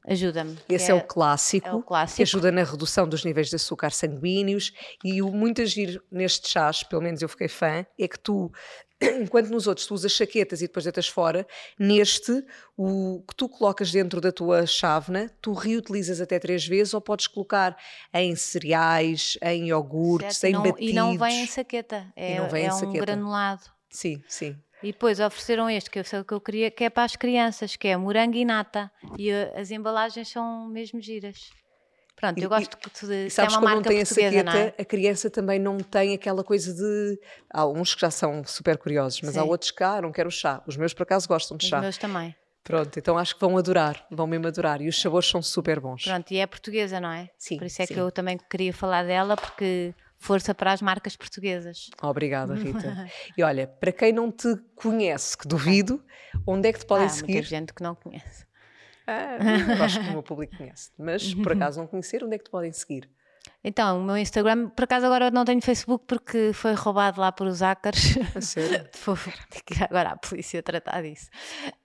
Ajuda-me. 0.07 0.59
Esse 0.69 0.91
é, 0.91 0.95
o 0.95 1.01
clássico, 1.01 1.69
é 1.69 1.75
o 1.75 1.83
clássico. 1.83 2.17
que 2.17 2.23
ajuda 2.23 2.51
na 2.53 2.63
redução 2.63 3.09
dos 3.09 3.25
níveis 3.25 3.49
de 3.49 3.57
açúcar 3.57 3.91
sanguíneos 3.91 4.73
e 5.05 5.23
o 5.23 5.31
muito 5.31 5.63
agir 5.63 6.03
neste 6.11 6.49
chás, 6.49 6.83
pelo 6.83 7.03
menos 7.03 7.23
eu 7.23 7.29
fiquei 7.29 7.49
fã, 7.49 7.87
é 7.99 8.09
que 8.09 8.19
tu, 8.19 8.51
enquanto 9.21 9.49
nos 9.49 9.67
outros 9.67 9.87
tu 9.87 9.95
usas 9.95 10.13
chaquetas 10.13 10.61
e 10.61 10.67
depois 10.67 10.85
deitas 10.85 11.09
fora, 11.09 11.47
neste, 11.79 12.45
o 12.77 13.23
que 13.29 13.35
tu 13.35 13.49
colocas 13.49 13.91
dentro 13.91 14.21
da 14.21 14.33
tua 14.33 14.67
chávena, 14.67 15.31
tu 15.41 15.53
reutilizas 15.53 16.21
até 16.21 16.39
três 16.39 16.67
vezes 16.67 16.95
ou 16.95 17.01
podes 17.01 17.27
colocar 17.27 17.77
em 18.13 18.35
cereais, 18.37 19.39
em 19.43 19.69
iogurtes, 19.69 20.39
Certo, 20.39 20.51
em 20.51 20.55
não, 20.55 20.63
batidos. 20.63 20.91
E 20.91 20.95
não 20.95 21.19
vem 21.19 21.43
em 21.43 21.47
saqueta, 21.47 22.13
é, 22.17 22.37
é 22.37 22.43
um 22.73 22.93
granulado. 22.93 23.77
Sim, 23.91 24.23
sim. 24.29 24.57
E 24.83 24.93
depois 24.93 25.19
ofereceram 25.21 25.69
este, 25.71 25.91
que 25.91 26.03
sei 26.05 26.21
o 26.21 26.25
que 26.25 26.35
eu 26.35 26.41
queria, 26.41 26.71
que 26.71 26.85
é 26.85 26.91
para 26.91 27.05
as 27.05 27.17
crianças, 27.17 27.77
que 27.77 27.89
é 27.89 27.97
morango 27.97 28.37
e 28.37 28.45
nata. 28.45 28.91
E 29.19 29.31
uh, 29.33 29.53
as 29.59 29.71
embalagens 29.71 30.29
são 30.29 30.69
mesmo 30.69 31.01
giras. 31.01 31.51
Pronto, 32.15 32.39
E- 32.39 32.43
eu 32.45 32.49
gosto 32.49 32.77
de, 32.79 33.07
de 33.07 33.15
E 33.25 33.27
é 33.27 33.31
sabes 33.31 33.55
uma 33.55 33.61
como 33.61 33.69
não 33.69 33.75
marca 33.77 33.89
tem 33.91 34.01
a 34.01 34.05
portuguesa, 34.05 34.37
saqueta, 34.37 34.53
não 34.53 34.59
é? 34.59 34.75
a 34.79 34.85
criança 34.85 35.31
também 35.31 35.59
não 35.59 35.79
tem 35.79 36.15
aquela 36.15 36.45
coisa 36.45 36.73
de. 36.75 37.19
Há 37.51 37.67
uns 37.67 37.95
que 37.95 38.01
já 38.01 38.11
são 38.11 38.45
super 38.45 38.77
curiosos, 38.79 39.21
mas 39.23 39.37
há 39.37 39.43
Sim. 39.43 39.49
outros 39.49 39.71
que 39.71 39.83
ah, 39.83 40.01
não 40.01 40.13
quero 40.13 40.31
chá. 40.31 40.63
Os 40.67 40.77
meus 40.77 40.95
por 40.95 41.03
acaso 41.05 41.27
gostam 41.29 41.57
de 41.57 41.65
Os 41.65 41.71
chá. 41.71 41.81
meus 41.81 41.99
também. 41.99 42.35
Pronto, 42.65 42.99
então 42.99 43.17
acho 43.17 43.35
que 43.35 43.41
vão 43.41 43.57
adorar, 43.57 44.05
vão 44.11 44.27
mesmo 44.27 44.47
adorar. 44.49 44.81
E 44.83 44.89
os 44.89 45.01
sabores 45.01 45.29
são 45.29 45.41
super 45.41 45.79
bons. 45.79 46.03
Pronto, 46.05 46.33
e 46.33 46.39
é 46.39 46.47
portuguesa, 46.47 46.99
não 46.99 47.11
é? 47.11 47.31
Sim, 47.39 47.59
Por 47.59 47.67
isso 47.67 47.81
é 47.81 47.87
sim. 47.87 47.95
que 47.95 48.01
eu 48.01 48.11
também 48.11 48.37
queria 48.51 48.73
falar 48.73 49.05
dela, 49.05 49.37
porque 49.37 49.95
força 50.27 50.55
para 50.55 50.73
as 50.73 50.83
marcas 50.83 51.17
portuguesas. 51.17 51.89
Obrigada, 52.03 52.55
Rita. 52.59 53.09
e 53.37 53.43
olha, 53.43 53.67
para 53.67 53.93
quem 53.93 54.13
não 54.13 54.31
te 54.31 54.57
conhece, 54.75 55.39
que 55.39 55.47
duvido, 55.47 56.05
onde 56.47 56.69
é 56.69 56.73
que 56.73 56.81
te 56.81 56.87
podem 56.87 57.07
Há 57.07 57.11
seguir? 57.11 57.33
muita 57.35 57.49
gente 57.49 57.73
que 57.73 57.83
não 57.83 57.95
conhece. 57.95 58.45
Ah, 59.07 59.39
acho 59.85 60.01
que 60.01 60.09
o 60.09 60.13
meu 60.13 60.23
público 60.23 60.57
conhece. 60.57 60.91
Mas 60.99 61.33
por 61.43 61.53
acaso 61.53 61.79
não 61.81 61.87
conhecer, 61.87 62.25
onde 62.25 62.35
é 62.35 62.39
que 62.39 62.45
te 62.45 62.51
podem 62.51 62.73
seguir? 62.73 63.09
Então, 63.63 64.01
o 64.01 64.05
meu 64.05 64.17
Instagram, 64.17 64.69
por 64.71 64.83
acaso 64.85 65.07
agora 65.07 65.31
não 65.31 65.45
tenho 65.45 65.63
Facebook 65.63 66.05
porque 66.09 66.51
foi 66.53 66.75
roubado 66.75 67.21
lá 67.21 67.31
por 67.31 67.47
os 67.47 67.61
hackers. 67.61 68.17
A 68.35 68.41
sério? 68.41 68.89
Vou 69.05 69.17
agora 69.89 70.11
à 70.11 70.17
polícia 70.17 70.61
tratar 70.63 71.03
disso. 71.03 71.31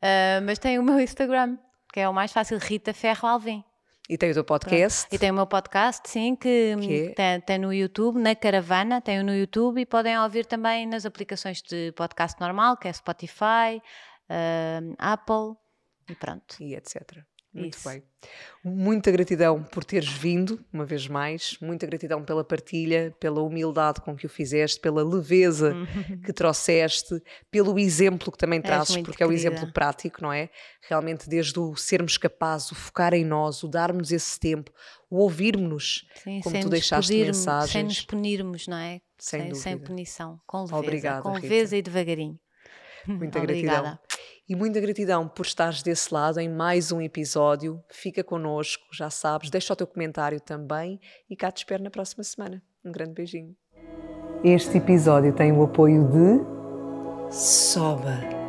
Ah, 0.01 0.41
mas 0.43 0.57
tem 0.57 0.79
o 0.79 0.83
meu 0.83 0.99
Instagram, 0.99 1.57
que 1.93 1.99
é 1.99 2.09
o 2.09 2.13
mais 2.13 2.31
fácil, 2.33 2.57
Rita 2.57 2.93
Ferro 2.93 3.27
Alvim. 3.27 3.63
E 4.09 4.17
tem 4.17 4.31
o 4.31 4.33
teu 4.33 4.43
podcast. 4.43 5.07
E 5.11 5.17
tem 5.17 5.31
o 5.31 5.33
meu 5.33 5.47
podcast, 5.47 6.09
sim, 6.09 6.35
que, 6.35 6.75
Que 6.81 7.09
é? 7.09 7.13
tem, 7.13 7.41
tem 7.41 7.57
no 7.59 7.73
YouTube, 7.73 8.19
na 8.19 8.35
Caravana, 8.35 8.99
tem 8.99 9.23
no 9.23 9.33
YouTube 9.33 9.79
e 9.79 9.85
podem 9.85 10.19
ouvir 10.19 10.45
também 10.45 10.85
nas 10.85 11.05
aplicações 11.05 11.61
de 11.61 11.91
podcast 11.93 12.39
normal, 12.41 12.77
que 12.77 12.87
é 12.87 12.93
Spotify, 12.93 13.81
ah, 14.29 15.13
Apple 15.13 15.55
e 16.09 16.15
pronto. 16.15 16.55
e 16.59 16.75
etc. 16.75 17.23
Muito 17.53 17.77
Isso. 17.77 17.89
bem. 17.89 18.01
Muita 18.63 19.11
gratidão 19.11 19.61
por 19.61 19.83
teres 19.83 20.07
vindo, 20.07 20.63
uma 20.71 20.85
vez 20.85 21.05
mais. 21.07 21.57
Muita 21.61 21.85
gratidão 21.85 22.23
pela 22.23 22.45
partilha, 22.45 23.13
pela 23.19 23.41
humildade 23.41 23.99
com 23.99 24.15
que 24.15 24.25
o 24.25 24.29
fizeste, 24.29 24.79
pela 24.79 25.03
leveza 25.03 25.75
que 26.23 26.31
trouxeste, 26.31 27.21
pelo 27.49 27.77
exemplo 27.77 28.31
que 28.31 28.37
também 28.37 28.61
trazes, 28.61 28.95
porque 28.97 29.21
é 29.21 29.25
o 29.25 29.29
querida. 29.29 29.49
exemplo 29.49 29.73
prático, 29.73 30.21
não 30.21 30.31
é? 30.31 30.49
Realmente, 30.87 31.27
desde 31.27 31.59
o 31.59 31.75
sermos 31.75 32.17
capazes, 32.17 32.71
o 32.71 32.75
focar 32.75 33.13
em 33.13 33.25
nós, 33.25 33.63
o 33.63 33.67
darmos 33.67 34.11
esse 34.13 34.39
tempo, 34.39 34.71
o 35.09 35.17
ouvirmos, 35.17 36.07
Sim, 36.23 36.39
como 36.41 36.55
sem 36.55 36.63
tu 36.63 36.69
deixaste 36.69 37.11
Sem 37.11 37.25
mensagens. 37.25 37.83
nos 37.83 38.01
punirmos, 38.01 38.65
não 38.67 38.77
é? 38.77 39.01
Sem 39.17 39.41
sem, 39.41 39.55
sem 39.55 39.77
punição, 39.77 40.39
com 40.47 40.61
leveza, 40.61 40.77
Obrigada, 40.77 41.21
com 41.21 41.33
Rita. 41.33 41.41
leveza 41.41 41.75
e 41.75 41.81
devagarinho. 41.81 42.39
Muita 43.05 43.39
Obrigada. 43.43 43.81
gratidão. 43.81 43.99
E 44.51 44.55
muita 44.55 44.81
gratidão 44.81 45.29
por 45.29 45.45
estares 45.45 45.81
desse 45.81 46.13
lado 46.13 46.37
em 46.37 46.49
mais 46.49 46.91
um 46.91 46.99
episódio. 47.01 47.81
Fica 47.89 48.21
connosco, 48.21 48.83
já 48.91 49.09
sabes. 49.09 49.49
Deixa 49.49 49.71
o 49.71 49.75
teu 49.77 49.87
comentário 49.87 50.41
também 50.41 50.99
e 51.29 51.37
cá 51.37 51.49
te 51.49 51.59
espero 51.59 51.81
na 51.81 51.89
próxima 51.89 52.21
semana. 52.21 52.61
Um 52.83 52.91
grande 52.91 53.13
beijinho. 53.13 53.55
Este 54.43 54.77
episódio 54.77 55.33
tem 55.33 55.53
o 55.53 55.63
apoio 55.63 56.03
de 56.03 57.33
Soba. 57.33 58.40